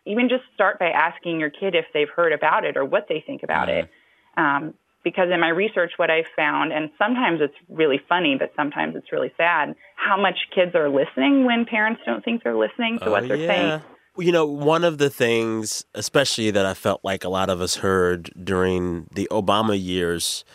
Even 0.06 0.30
just 0.30 0.43
start 0.54 0.80
by 0.80 0.89
asking 0.89 1.39
your 1.39 1.49
kid 1.49 1.76
if 1.76 1.86
they've 1.93 2.10
heard 2.14 2.34
about 2.34 2.66
it 2.66 2.76
or 2.76 2.84
what 2.84 3.06
they 3.08 3.24
think 3.26 3.43
about 3.43 3.70
it. 3.70 3.89
Um, 4.36 4.74
because 5.04 5.30
in 5.34 5.39
my 5.39 5.49
research, 5.49 5.91
what 5.97 6.10
I 6.10 6.24
found, 6.36 6.72
and 6.72 6.89
sometimes 6.97 7.39
it's 7.41 7.54
really 7.70 7.99
funny, 8.08 8.36
but 8.39 8.54
sometimes 8.56 8.95
it's 8.95 9.12
really 9.12 9.34
sad, 9.36 9.76
how 9.95 10.20
much 10.20 10.38
kids 10.56 10.76
are 10.76 10.89
listening 10.89 11.45
when 11.45 11.66
parents 11.66 12.01
don't 12.06 12.24
think 12.24 12.43
they're 12.43 12.56
listening 12.56 12.99
to 12.99 13.10
what 13.10 13.28
they're 13.28 13.38
yeah. 13.38 13.47
saying. 13.47 13.82
You 14.18 14.32
know, 14.32 14.45
one 14.45 14.84
of 14.84 14.99
the 14.99 15.10
things, 15.10 15.86
especially 15.93 16.51
that 16.51 16.66
I 16.66 16.74
felt 16.74 17.01
like 17.04 17.24
a 17.24 17.30
lot 17.30 17.49
of 17.49 17.62
us 17.62 17.78
heard 17.78 18.32
during 18.41 19.08
the 19.14 19.28
Obama 19.32 19.82
years, 19.82 20.45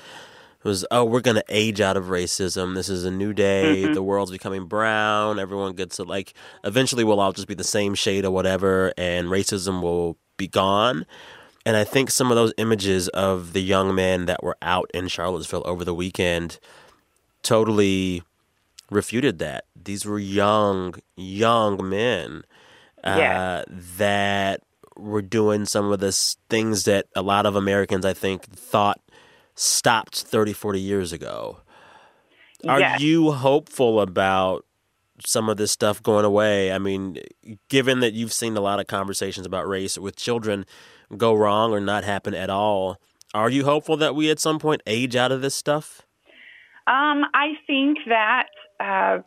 was, 0.65 0.85
oh, 0.91 1.05
we're 1.05 1.21
going 1.21 1.37
to 1.37 1.45
age 1.49 1.81
out 1.81 1.97
of 1.97 2.07
racism. 2.07 2.75
This 2.75 2.89
is 2.89 3.05
a 3.05 3.11
new 3.11 3.33
day. 3.33 3.85
Mm-hmm. 3.85 3.95
The 3.95 4.03
world's 4.03 4.33
becoming 4.33 4.67
brown. 4.67 5.39
Everyone 5.39 5.75
gets 5.75 5.97
to, 5.97 6.05
like, 6.05 6.35
eventually 6.65 7.05
we'll 7.05 7.21
all 7.21 7.33
just 7.33 7.49
be 7.49 7.55
the 7.55 7.65
same 7.65 7.95
shade 7.95 8.25
or 8.25 8.31
whatever, 8.31 8.93
and 8.99 9.29
racism 9.29 9.83
will 9.83 10.17
be 10.37 10.49
gone. 10.49 11.07
And 11.65 11.77
I 11.77 11.85
think 11.85 12.11
some 12.11 12.31
of 12.31 12.37
those 12.37 12.53
images 12.57 13.09
of 13.09 13.53
the 13.53 13.63
young 13.63 13.95
men 13.95 14.27
that 14.27 14.43
were 14.43 14.57
out 14.63 14.91
in 14.95 15.09
Charlottesville 15.09 15.63
over 15.67 15.85
the 15.85 15.95
weekend 15.95 16.59
totally 17.43 18.23
refuted 18.91 19.39
that. 19.39 19.65
These 19.77 20.07
were 20.07 20.19
young, 20.19 20.95
young 21.17 21.89
men 21.89 22.43
uh, 23.05 23.17
yeah. 23.19 23.65
that 23.99 24.63
were 24.97 25.23
doing 25.23 25.65
some 25.67 25.93
of 25.93 26.01
the 26.01 26.13
things 26.49 26.85
that 26.85 27.07
a 27.15 27.23
lot 27.23 27.47
of 27.47 27.55
Americans, 27.55 28.05
I 28.05 28.15
think, 28.15 28.45
thought 28.45 29.01
stopped 29.59 30.23
30, 30.23 30.53
40 30.53 30.81
years 30.81 31.13
ago. 31.13 31.61
Are 32.67 32.81
yes. 32.81 33.01
you 33.01 33.33
hopeful 33.33 34.01
about 34.01 34.65
some 35.25 35.49
of 35.49 35.57
this 35.57 35.71
stuff 35.71 36.03
going 36.03 36.25
away? 36.25 36.73
I 36.73 36.79
mean, 36.79 37.19
given 37.69 38.01
that 38.01 38.15
you've 38.15 38.33
seen 38.33 38.57
a 38.57 38.61
lot 38.61 38.81
of 38.81 38.87
conversations 38.87 39.47
about 39.47 39.69
race 39.69 39.99
with 39.99 40.17
children, 40.17 40.65
go 41.17 41.35
wrong 41.35 41.73
or 41.73 41.81
not 41.81 42.05
happen 42.05 42.35
at 42.35 42.51
all. 42.51 43.01
Are 43.35 43.51
you 43.51 43.65
hopeful 43.65 43.97
that 43.99 44.15
we 44.15 44.31
at 44.31 44.41
some 44.41 44.59
point 44.59 44.83
age 44.87 45.15
out 45.15 45.33
of 45.33 45.43
this 45.43 45.55
stuff? 45.55 46.03
Um, 46.87 47.25
I 47.35 47.53
think 47.67 47.99
that 48.09 48.47
uh, 48.81 49.19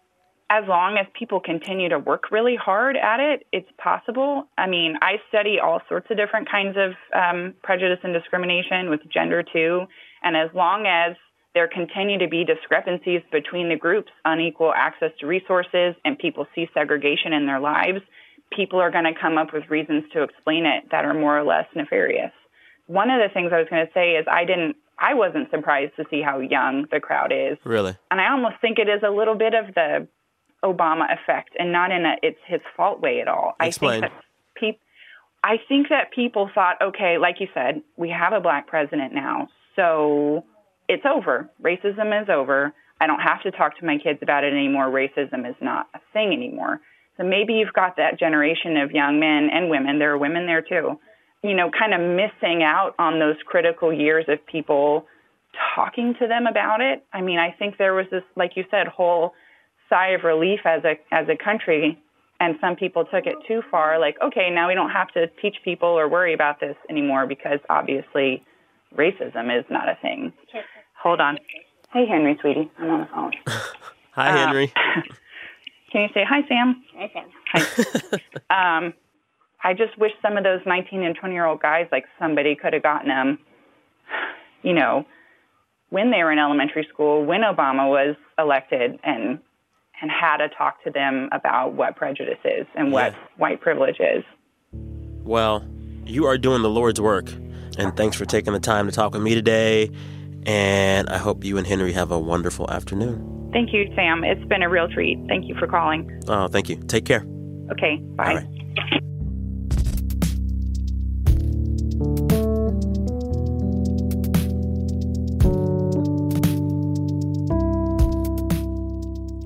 as 0.49 0.63
long 0.67 0.97
as 0.99 1.05
people 1.17 1.39
continue 1.39 1.87
to 1.89 1.99
work 1.99 2.31
really 2.31 2.55
hard 2.55 2.97
at 2.97 3.19
it, 3.19 3.45
it's 3.53 3.69
possible. 3.77 4.47
I 4.57 4.67
mean, 4.67 4.95
I 5.01 5.17
study 5.29 5.57
all 5.63 5.79
sorts 5.87 6.07
of 6.09 6.17
different 6.17 6.49
kinds 6.49 6.75
of 6.77 6.91
um, 7.15 7.53
prejudice 7.63 7.99
and 8.03 8.13
discrimination 8.13 8.89
with 8.89 9.01
gender 9.13 9.43
too. 9.43 9.85
And 10.23 10.35
as 10.35 10.49
long 10.53 10.85
as 10.85 11.15
there 11.53 11.67
continue 11.67 12.17
to 12.19 12.27
be 12.27 12.45
discrepancies 12.45 13.21
between 13.31 13.69
the 13.69 13.75
groups, 13.75 14.11
unequal 14.23 14.73
access 14.73 15.11
to 15.19 15.27
resources, 15.27 15.95
and 16.05 16.17
people 16.17 16.47
see 16.55 16.69
segregation 16.73 17.33
in 17.33 17.45
their 17.45 17.59
lives, 17.59 17.99
people 18.51 18.79
are 18.79 18.91
going 18.91 19.05
to 19.05 19.19
come 19.19 19.37
up 19.37 19.53
with 19.53 19.69
reasons 19.69 20.03
to 20.13 20.23
explain 20.23 20.65
it 20.65 20.89
that 20.91 21.05
are 21.05 21.13
more 21.13 21.37
or 21.37 21.43
less 21.43 21.65
nefarious. 21.75 22.31
One 22.87 23.09
of 23.09 23.19
the 23.21 23.33
things 23.33 23.51
I 23.53 23.59
was 23.59 23.67
going 23.69 23.85
to 23.85 23.93
say 23.93 24.11
is 24.13 24.25
I 24.29 24.45
didn't 24.45 24.75
I 25.01 25.15
wasn't 25.15 25.49
surprised 25.49 25.95
to 25.95 26.05
see 26.11 26.21
how 26.21 26.39
young 26.39 26.85
the 26.91 26.99
crowd 26.99 27.33
is. 27.33 27.57
Really? 27.63 27.97
And 28.11 28.21
I 28.21 28.31
almost 28.31 28.55
think 28.61 28.77
it 28.77 28.87
is 28.87 29.01
a 29.03 29.09
little 29.09 29.33
bit 29.33 29.55
of 29.55 29.73
the 29.73 30.07
Obama 30.63 31.05
effect 31.11 31.55
and 31.57 31.71
not 31.71 31.91
in 31.91 32.05
a 32.05 32.15
it's 32.21 32.39
his 32.45 32.61
fault 32.77 33.01
way 33.01 33.19
at 33.19 33.27
all. 33.27 33.55
Explain. 33.59 34.03
I 34.03 34.07
think 34.07 34.13
that 34.13 34.23
pe- 34.55 34.79
I 35.43 35.55
think 35.67 35.89
that 35.89 36.11
people 36.13 36.51
thought, 36.53 36.75
okay, 36.81 37.17
like 37.17 37.37
you 37.39 37.47
said, 37.53 37.81
we 37.97 38.09
have 38.09 38.33
a 38.33 38.39
black 38.39 38.67
president 38.67 39.13
now. 39.13 39.47
So 39.75 40.45
it's 40.87 41.03
over. 41.05 41.49
Racism 41.61 42.21
is 42.21 42.29
over. 42.29 42.73
I 42.99 43.07
don't 43.07 43.19
have 43.19 43.41
to 43.43 43.51
talk 43.51 43.77
to 43.79 43.85
my 43.85 43.97
kids 43.97 44.19
about 44.21 44.43
it 44.43 44.53
anymore. 44.53 44.85
Racism 44.85 45.49
is 45.49 45.55
not 45.61 45.87
a 45.95 45.99
thing 46.13 46.33
anymore. 46.33 46.79
So 47.17 47.23
maybe 47.23 47.53
you've 47.53 47.73
got 47.73 47.97
that 47.97 48.19
generation 48.19 48.77
of 48.77 48.91
young 48.91 49.19
men 49.19 49.49
and 49.51 49.69
women, 49.69 49.99
there 49.99 50.11
are 50.11 50.17
women 50.17 50.45
there 50.45 50.61
too, 50.61 50.99
you 51.43 51.55
know, 51.55 51.69
kind 51.69 51.93
of 51.93 52.01
missing 52.01 52.63
out 52.63 52.93
on 52.99 53.19
those 53.19 53.35
critical 53.45 53.91
years 53.91 54.25
of 54.27 54.45
people 54.45 55.05
talking 55.75 56.15
to 56.19 56.27
them 56.27 56.47
about 56.47 56.81
it. 56.81 57.03
I 57.13 57.21
mean, 57.21 57.37
I 57.37 57.51
think 57.57 57.77
there 57.77 57.93
was 57.93 58.05
this, 58.11 58.23
like 58.35 58.51
you 58.55 58.63
said, 58.71 58.87
whole 58.87 59.33
sigh 59.89 60.11
of 60.11 60.23
relief 60.23 60.61
as 60.65 60.83
a 60.83 60.95
as 61.13 61.27
a 61.27 61.35
country 61.35 62.01
and 62.39 62.55
some 62.59 62.75
people 62.75 63.03
took 63.05 63.25
it 63.25 63.35
too 63.47 63.61
far 63.69 63.99
like 63.99 64.15
okay 64.25 64.49
now 64.49 64.69
we 64.69 64.73
don't 64.73 64.89
have 64.89 65.09
to 65.09 65.27
teach 65.41 65.57
people 65.65 65.89
or 65.89 66.07
worry 66.07 66.33
about 66.33 66.59
this 66.61 66.75
anymore 66.89 67.27
because 67.27 67.59
obviously 67.69 68.41
racism 68.95 69.57
is 69.57 69.65
not 69.69 69.89
a 69.89 69.97
thing 70.01 70.33
hold 71.01 71.19
on 71.19 71.37
hey 71.93 72.05
henry 72.05 72.37
sweetie 72.41 72.69
i'm 72.79 72.89
on 72.89 72.99
the 73.01 73.07
phone 73.07 73.31
hi 74.11 74.29
uh, 74.29 74.47
henry 74.47 74.73
Can 75.91 76.03
you 76.03 76.07
say 76.13 76.23
hi, 76.27 76.41
Sam? 76.47 76.83
Hi, 76.95 77.11
Sam. 77.13 78.19
Hi. 78.49 78.77
um, 78.77 78.93
I 79.63 79.73
just 79.73 79.97
wish 79.97 80.13
some 80.21 80.37
of 80.37 80.43
those 80.43 80.61
19 80.65 81.03
and 81.03 81.15
20 81.15 81.33
year 81.33 81.45
old 81.45 81.61
guys, 81.61 81.87
like 81.91 82.05
somebody 82.17 82.55
could 82.55 82.73
have 82.73 82.81
gotten 82.81 83.09
them, 83.09 83.39
you 84.63 84.73
know, 84.73 85.05
when 85.89 86.09
they 86.09 86.23
were 86.23 86.31
in 86.31 86.39
elementary 86.39 86.87
school, 86.91 87.25
when 87.25 87.41
Obama 87.41 87.89
was 87.89 88.15
elected, 88.39 88.97
and 89.03 89.39
and 90.01 90.09
had 90.09 90.37
to 90.37 90.49
talk 90.49 90.83
to 90.83 90.89
them 90.89 91.29
about 91.31 91.73
what 91.73 91.95
prejudice 91.95 92.39
is 92.43 92.65
and 92.75 92.91
what 92.91 93.11
yeah. 93.11 93.19
white 93.37 93.61
privilege 93.61 93.99
is. 93.99 94.23
Well, 95.23 95.63
you 96.05 96.25
are 96.25 96.39
doing 96.39 96.63
the 96.63 96.69
Lord's 96.69 96.99
work, 96.99 97.27
and 97.77 97.95
thanks 97.95 98.15
for 98.17 98.25
taking 98.25 98.53
the 98.53 98.59
time 98.59 98.87
to 98.87 98.91
talk 98.91 99.13
with 99.13 99.21
me 99.21 99.35
today. 99.35 99.89
And 100.45 101.09
I 101.09 101.17
hope 101.17 101.43
you 101.43 101.57
and 101.57 101.67
Henry 101.67 101.93
have 101.93 102.11
a 102.11 102.19
wonderful 102.19 102.69
afternoon. 102.69 103.49
Thank 103.53 103.73
you, 103.73 103.91
Sam. 103.95 104.23
It's 104.23 104.43
been 104.45 104.63
a 104.63 104.69
real 104.69 104.87
treat. 104.87 105.19
Thank 105.27 105.47
you 105.47 105.55
for 105.55 105.67
calling. 105.67 106.21
Oh, 106.27 106.47
thank 106.47 106.69
you. 106.69 106.77
Take 106.87 107.05
care. 107.05 107.25
Okay, 107.71 107.97
bye. 108.15 108.47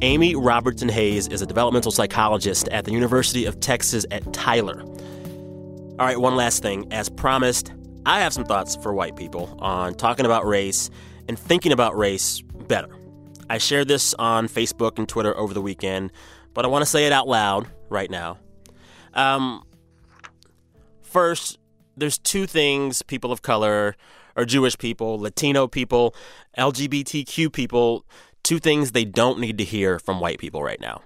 Amy 0.02 0.36
Roberson 0.36 0.88
Hayes 0.88 1.28
is 1.30 1.42
a 1.42 1.48
developmental 1.48 1.92
psychologist 1.92 2.68
at 2.68 2.86
the 2.86 2.92
University 2.92 3.46
of 3.46 3.60
Texas 3.60 4.06
at 4.12 4.32
Tyler. 4.34 4.82
All 4.82 6.06
right, 6.06 6.20
one 6.20 6.36
last 6.36 6.62
thing. 6.62 6.86
As 6.92 7.10
promised, 7.10 7.72
I 8.06 8.20
have 8.20 8.34
some 8.34 8.46
thoughts 8.46 8.76
for 8.76 8.94
white 8.94 9.16
people 9.16 9.58
on 9.60 9.96
talking 9.96 10.26
about 10.26 10.46
race 10.46 10.92
and 11.28 11.40
thinking 11.40 11.72
about 11.72 11.98
race 11.98 12.42
better. 12.68 12.96
I 13.50 13.58
shared 13.58 13.88
this 13.88 14.14
on 14.16 14.48
Facebook 14.48 15.00
and 15.00 15.10
Twitter 15.10 15.36
over 15.36 15.54
the 15.54 15.62
weekend, 15.62 16.12
but 16.54 16.66
I 16.66 16.68
want 16.68 16.84
to 16.84 16.86
say 16.86 17.08
it 17.08 17.12
out 17.12 17.28
loud 17.28 17.68
right 17.90 18.10
now. 18.10 18.38
Um, 19.16 19.64
first, 21.02 21.58
there's 21.98 22.20
two 22.20 22.46
things 22.46 23.02
people 23.02 23.32
of 23.32 23.42
color 23.42 23.96
or 24.36 24.46
Jewish 24.46 24.78
people, 24.78 25.20
Latino 25.20 25.68
people, 25.68 26.16
LGBTQ 26.58 27.52
people, 27.52 28.06
two 28.44 28.60
things 28.60 28.92
they 28.92 29.06
don't 29.06 29.40
need 29.40 29.58
to 29.58 29.64
hear 29.64 29.98
from 29.98 30.20
white 30.20 30.38
people 30.38 30.62
right 30.62 30.80
now. 30.80 31.02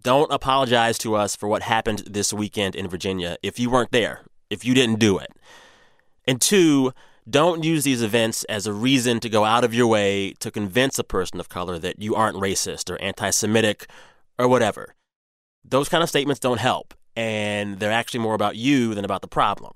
Don't 0.00 0.32
apologize 0.32 0.96
to 0.98 1.14
us 1.14 1.36
for 1.36 1.48
what 1.48 1.62
happened 1.62 2.04
this 2.08 2.32
weekend 2.32 2.74
in 2.74 2.88
Virginia 2.88 3.36
if 3.42 3.58
you 3.58 3.68
weren't 3.68 3.92
there, 3.92 4.22
if 4.48 4.64
you 4.64 4.72
didn't 4.72 4.98
do 4.98 5.18
it. 5.18 5.30
And 6.26 6.40
two, 6.40 6.92
don't 7.28 7.64
use 7.64 7.84
these 7.84 8.02
events 8.02 8.44
as 8.44 8.66
a 8.66 8.72
reason 8.72 9.20
to 9.20 9.28
go 9.28 9.44
out 9.44 9.64
of 9.64 9.74
your 9.74 9.86
way 9.86 10.32
to 10.40 10.50
convince 10.50 10.98
a 10.98 11.04
person 11.04 11.40
of 11.40 11.48
color 11.48 11.78
that 11.78 12.00
you 12.00 12.14
aren't 12.14 12.36
racist 12.36 12.90
or 12.90 13.00
anti 13.00 13.30
Semitic 13.30 13.88
or 14.38 14.46
whatever. 14.48 14.94
Those 15.64 15.88
kind 15.88 16.02
of 16.02 16.08
statements 16.08 16.38
don't 16.38 16.60
help, 16.60 16.94
and 17.16 17.80
they're 17.80 17.90
actually 17.90 18.20
more 18.20 18.34
about 18.34 18.56
you 18.56 18.94
than 18.94 19.04
about 19.04 19.22
the 19.22 19.28
problem. 19.28 19.72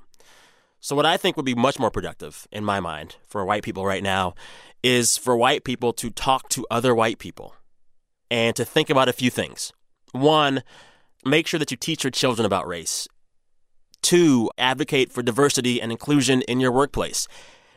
So, 0.78 0.96
what 0.96 1.06
I 1.06 1.16
think 1.16 1.36
would 1.36 1.44
be 1.44 1.54
much 1.54 1.78
more 1.78 1.90
productive, 1.90 2.46
in 2.52 2.64
my 2.64 2.80
mind, 2.80 3.16
for 3.26 3.44
white 3.44 3.64
people 3.64 3.84
right 3.84 4.02
now 4.02 4.34
is 4.82 5.18
for 5.18 5.36
white 5.36 5.64
people 5.64 5.92
to 5.94 6.10
talk 6.10 6.48
to 6.50 6.66
other 6.70 6.94
white 6.94 7.18
people 7.18 7.54
and 8.30 8.54
to 8.56 8.64
think 8.64 8.88
about 8.88 9.08
a 9.08 9.12
few 9.12 9.30
things. 9.30 9.72
One, 10.12 10.62
make 11.24 11.46
sure 11.46 11.58
that 11.58 11.70
you 11.70 11.76
teach 11.76 12.04
your 12.04 12.10
children 12.10 12.46
about 12.46 12.66
race. 12.66 13.08
Two, 14.02 14.50
advocate 14.56 15.12
for 15.12 15.22
diversity 15.22 15.80
and 15.80 15.92
inclusion 15.92 16.42
in 16.42 16.60
your 16.60 16.72
workplace. 16.72 17.28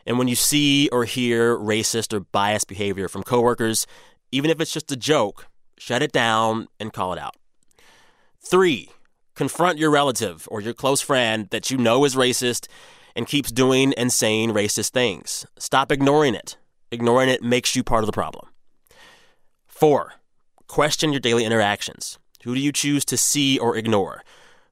And 0.06 0.18
when 0.18 0.28
you 0.28 0.34
see 0.34 0.88
or 0.90 1.04
hear 1.04 1.56
racist 1.56 2.12
or 2.12 2.20
biased 2.20 2.68
behavior 2.68 3.08
from 3.08 3.22
coworkers, 3.22 3.86
even 4.32 4.50
if 4.50 4.60
it's 4.60 4.72
just 4.72 4.92
a 4.92 4.96
joke, 4.96 5.46
shut 5.78 6.02
it 6.02 6.12
down 6.12 6.68
and 6.80 6.92
call 6.92 7.12
it 7.12 7.18
out. 7.18 7.36
Three, 8.40 8.90
confront 9.34 9.78
your 9.78 9.90
relative 9.90 10.46
or 10.50 10.60
your 10.60 10.74
close 10.74 11.00
friend 11.00 11.48
that 11.50 11.70
you 11.70 11.78
know 11.78 12.04
is 12.04 12.14
racist 12.14 12.68
and 13.16 13.26
keeps 13.26 13.52
doing 13.52 13.94
and 13.94 14.12
saying 14.12 14.50
racist 14.50 14.90
things. 14.90 15.46
Stop 15.58 15.90
ignoring 15.92 16.34
it. 16.34 16.56
Ignoring 16.90 17.28
it 17.28 17.42
makes 17.42 17.74
you 17.74 17.82
part 17.82 18.02
of 18.02 18.06
the 18.06 18.12
problem. 18.12 18.48
Four, 19.66 20.14
question 20.66 21.12
your 21.12 21.20
daily 21.20 21.44
interactions. 21.44 22.18
Who 22.44 22.54
do 22.54 22.60
you 22.60 22.72
choose 22.72 23.04
to 23.06 23.16
see 23.16 23.58
or 23.58 23.76
ignore? 23.76 24.22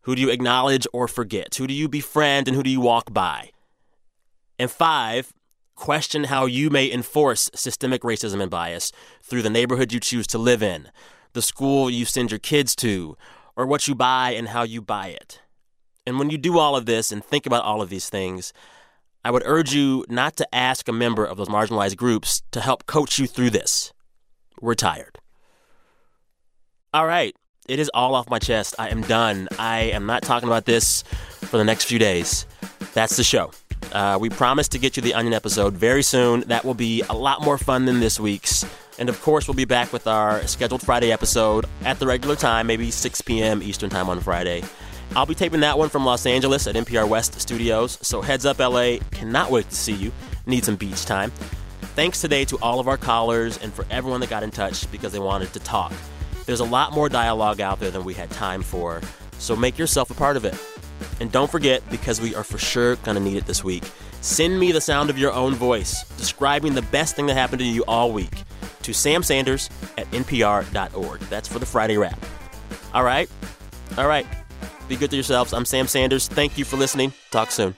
Who 0.02 0.14
do 0.14 0.22
you 0.22 0.30
acknowledge 0.30 0.86
or 0.92 1.06
forget? 1.08 1.54
Who 1.54 1.66
do 1.66 1.74
you 1.74 1.88
befriend 1.88 2.48
and 2.48 2.56
who 2.56 2.62
do 2.62 2.70
you 2.70 2.80
walk 2.80 3.12
by? 3.12 3.50
And 4.58 4.70
five, 4.70 5.32
question 5.76 6.24
how 6.24 6.46
you 6.46 6.70
may 6.70 6.90
enforce 6.90 7.50
systemic 7.54 8.02
racism 8.02 8.40
and 8.40 8.50
bias 8.50 8.92
through 9.22 9.42
the 9.42 9.50
neighborhood 9.50 9.92
you 9.92 10.00
choose 10.00 10.26
to 10.28 10.38
live 10.38 10.62
in, 10.62 10.88
the 11.32 11.42
school 11.42 11.88
you 11.88 12.04
send 12.04 12.30
your 12.30 12.38
kids 12.38 12.74
to, 12.76 13.16
or 13.56 13.66
what 13.66 13.86
you 13.86 13.94
buy 13.94 14.30
and 14.30 14.48
how 14.48 14.62
you 14.62 14.82
buy 14.82 15.08
it. 15.08 15.40
And 16.06 16.18
when 16.18 16.30
you 16.30 16.38
do 16.38 16.58
all 16.58 16.74
of 16.74 16.86
this 16.86 17.12
and 17.12 17.24
think 17.24 17.46
about 17.46 17.64
all 17.64 17.80
of 17.80 17.88
these 17.88 18.08
things, 18.08 18.52
I 19.24 19.30
would 19.30 19.42
urge 19.46 19.72
you 19.72 20.04
not 20.08 20.36
to 20.36 20.54
ask 20.54 20.88
a 20.88 20.92
member 20.92 21.24
of 21.24 21.36
those 21.36 21.48
marginalized 21.48 21.96
groups 21.96 22.42
to 22.50 22.60
help 22.60 22.86
coach 22.86 23.20
you 23.20 23.28
through 23.28 23.50
this. 23.50 23.92
We're 24.60 24.74
tired. 24.74 25.18
All 26.92 27.06
right. 27.06 27.36
It 27.68 27.78
is 27.78 27.90
all 27.94 28.14
off 28.14 28.28
my 28.28 28.38
chest. 28.40 28.74
I 28.78 28.88
am 28.88 29.02
done. 29.02 29.48
I 29.58 29.80
am 29.92 30.04
not 30.06 30.22
talking 30.22 30.48
about 30.48 30.64
this 30.64 31.02
for 31.42 31.58
the 31.58 31.64
next 31.64 31.84
few 31.84 31.98
days. 31.98 32.44
That's 32.92 33.16
the 33.16 33.22
show. 33.22 33.52
Uh, 33.92 34.18
we 34.20 34.30
promise 34.30 34.68
to 34.68 34.78
get 34.78 34.96
you 34.96 35.02
the 35.02 35.14
Onion 35.14 35.32
episode 35.32 35.74
very 35.74 36.02
soon. 36.02 36.40
That 36.42 36.64
will 36.64 36.74
be 36.74 37.02
a 37.08 37.12
lot 37.12 37.42
more 37.42 37.58
fun 37.58 37.84
than 37.84 38.00
this 38.00 38.18
week's. 38.18 38.64
And 38.98 39.08
of 39.08 39.20
course, 39.22 39.46
we'll 39.46 39.54
be 39.54 39.64
back 39.64 39.92
with 39.92 40.06
our 40.06 40.44
scheduled 40.46 40.82
Friday 40.82 41.12
episode 41.12 41.66
at 41.84 41.98
the 41.98 42.06
regular 42.06 42.36
time, 42.36 42.66
maybe 42.66 42.90
6 42.90 43.20
p.m. 43.22 43.62
Eastern 43.62 43.90
Time 43.90 44.08
on 44.08 44.20
Friday. 44.20 44.62
I'll 45.14 45.26
be 45.26 45.34
taping 45.34 45.60
that 45.60 45.78
one 45.78 45.88
from 45.88 46.04
Los 46.04 46.26
Angeles 46.26 46.66
at 46.66 46.74
NPR 46.74 47.08
West 47.08 47.40
Studios. 47.40 47.98
So 48.02 48.22
heads 48.22 48.44
up, 48.44 48.58
LA. 48.58 48.96
Cannot 49.12 49.50
wait 49.50 49.68
to 49.68 49.76
see 49.76 49.92
you. 49.92 50.10
Need 50.46 50.64
some 50.64 50.76
beach 50.76 51.04
time. 51.04 51.30
Thanks 51.94 52.20
today 52.20 52.44
to 52.46 52.58
all 52.62 52.80
of 52.80 52.88
our 52.88 52.96
callers 52.96 53.58
and 53.58 53.72
for 53.72 53.84
everyone 53.90 54.20
that 54.20 54.30
got 54.30 54.42
in 54.42 54.50
touch 54.50 54.90
because 54.90 55.12
they 55.12 55.18
wanted 55.18 55.52
to 55.52 55.60
talk. 55.60 55.92
There's 56.46 56.60
a 56.60 56.64
lot 56.64 56.92
more 56.92 57.08
dialogue 57.08 57.60
out 57.60 57.80
there 57.80 57.90
than 57.90 58.04
we 58.04 58.14
had 58.14 58.30
time 58.30 58.62
for, 58.62 59.00
so 59.38 59.54
make 59.54 59.78
yourself 59.78 60.10
a 60.10 60.14
part 60.14 60.36
of 60.36 60.44
it. 60.44 60.54
And 61.20 61.30
don't 61.30 61.50
forget, 61.50 61.88
because 61.90 62.20
we 62.20 62.34
are 62.34 62.44
for 62.44 62.58
sure 62.58 62.96
going 62.96 63.16
to 63.16 63.22
need 63.22 63.36
it 63.36 63.46
this 63.46 63.62
week, 63.62 63.84
send 64.20 64.58
me 64.58 64.72
the 64.72 64.80
sound 64.80 65.10
of 65.10 65.18
your 65.18 65.32
own 65.32 65.54
voice 65.54 66.04
describing 66.16 66.74
the 66.74 66.82
best 66.82 67.16
thing 67.16 67.26
that 67.26 67.34
happened 67.34 67.60
to 67.60 67.66
you 67.66 67.84
all 67.86 68.12
week 68.12 68.42
to 68.82 68.92
Sam 68.92 69.22
Sanders 69.22 69.70
at 69.96 70.10
npr.org. 70.10 71.20
That's 71.20 71.48
for 71.48 71.58
the 71.58 71.66
Friday 71.66 71.96
wrap. 71.96 72.18
All 72.94 73.04
right? 73.04 73.30
All 73.96 74.08
right. 74.08 74.26
Be 74.88 74.96
good 74.96 75.10
to 75.10 75.16
yourselves. 75.16 75.52
I'm 75.52 75.64
Sam 75.64 75.86
Sanders. 75.86 76.28
Thank 76.28 76.58
you 76.58 76.64
for 76.64 76.76
listening. 76.76 77.12
Talk 77.30 77.50
soon. 77.50 77.74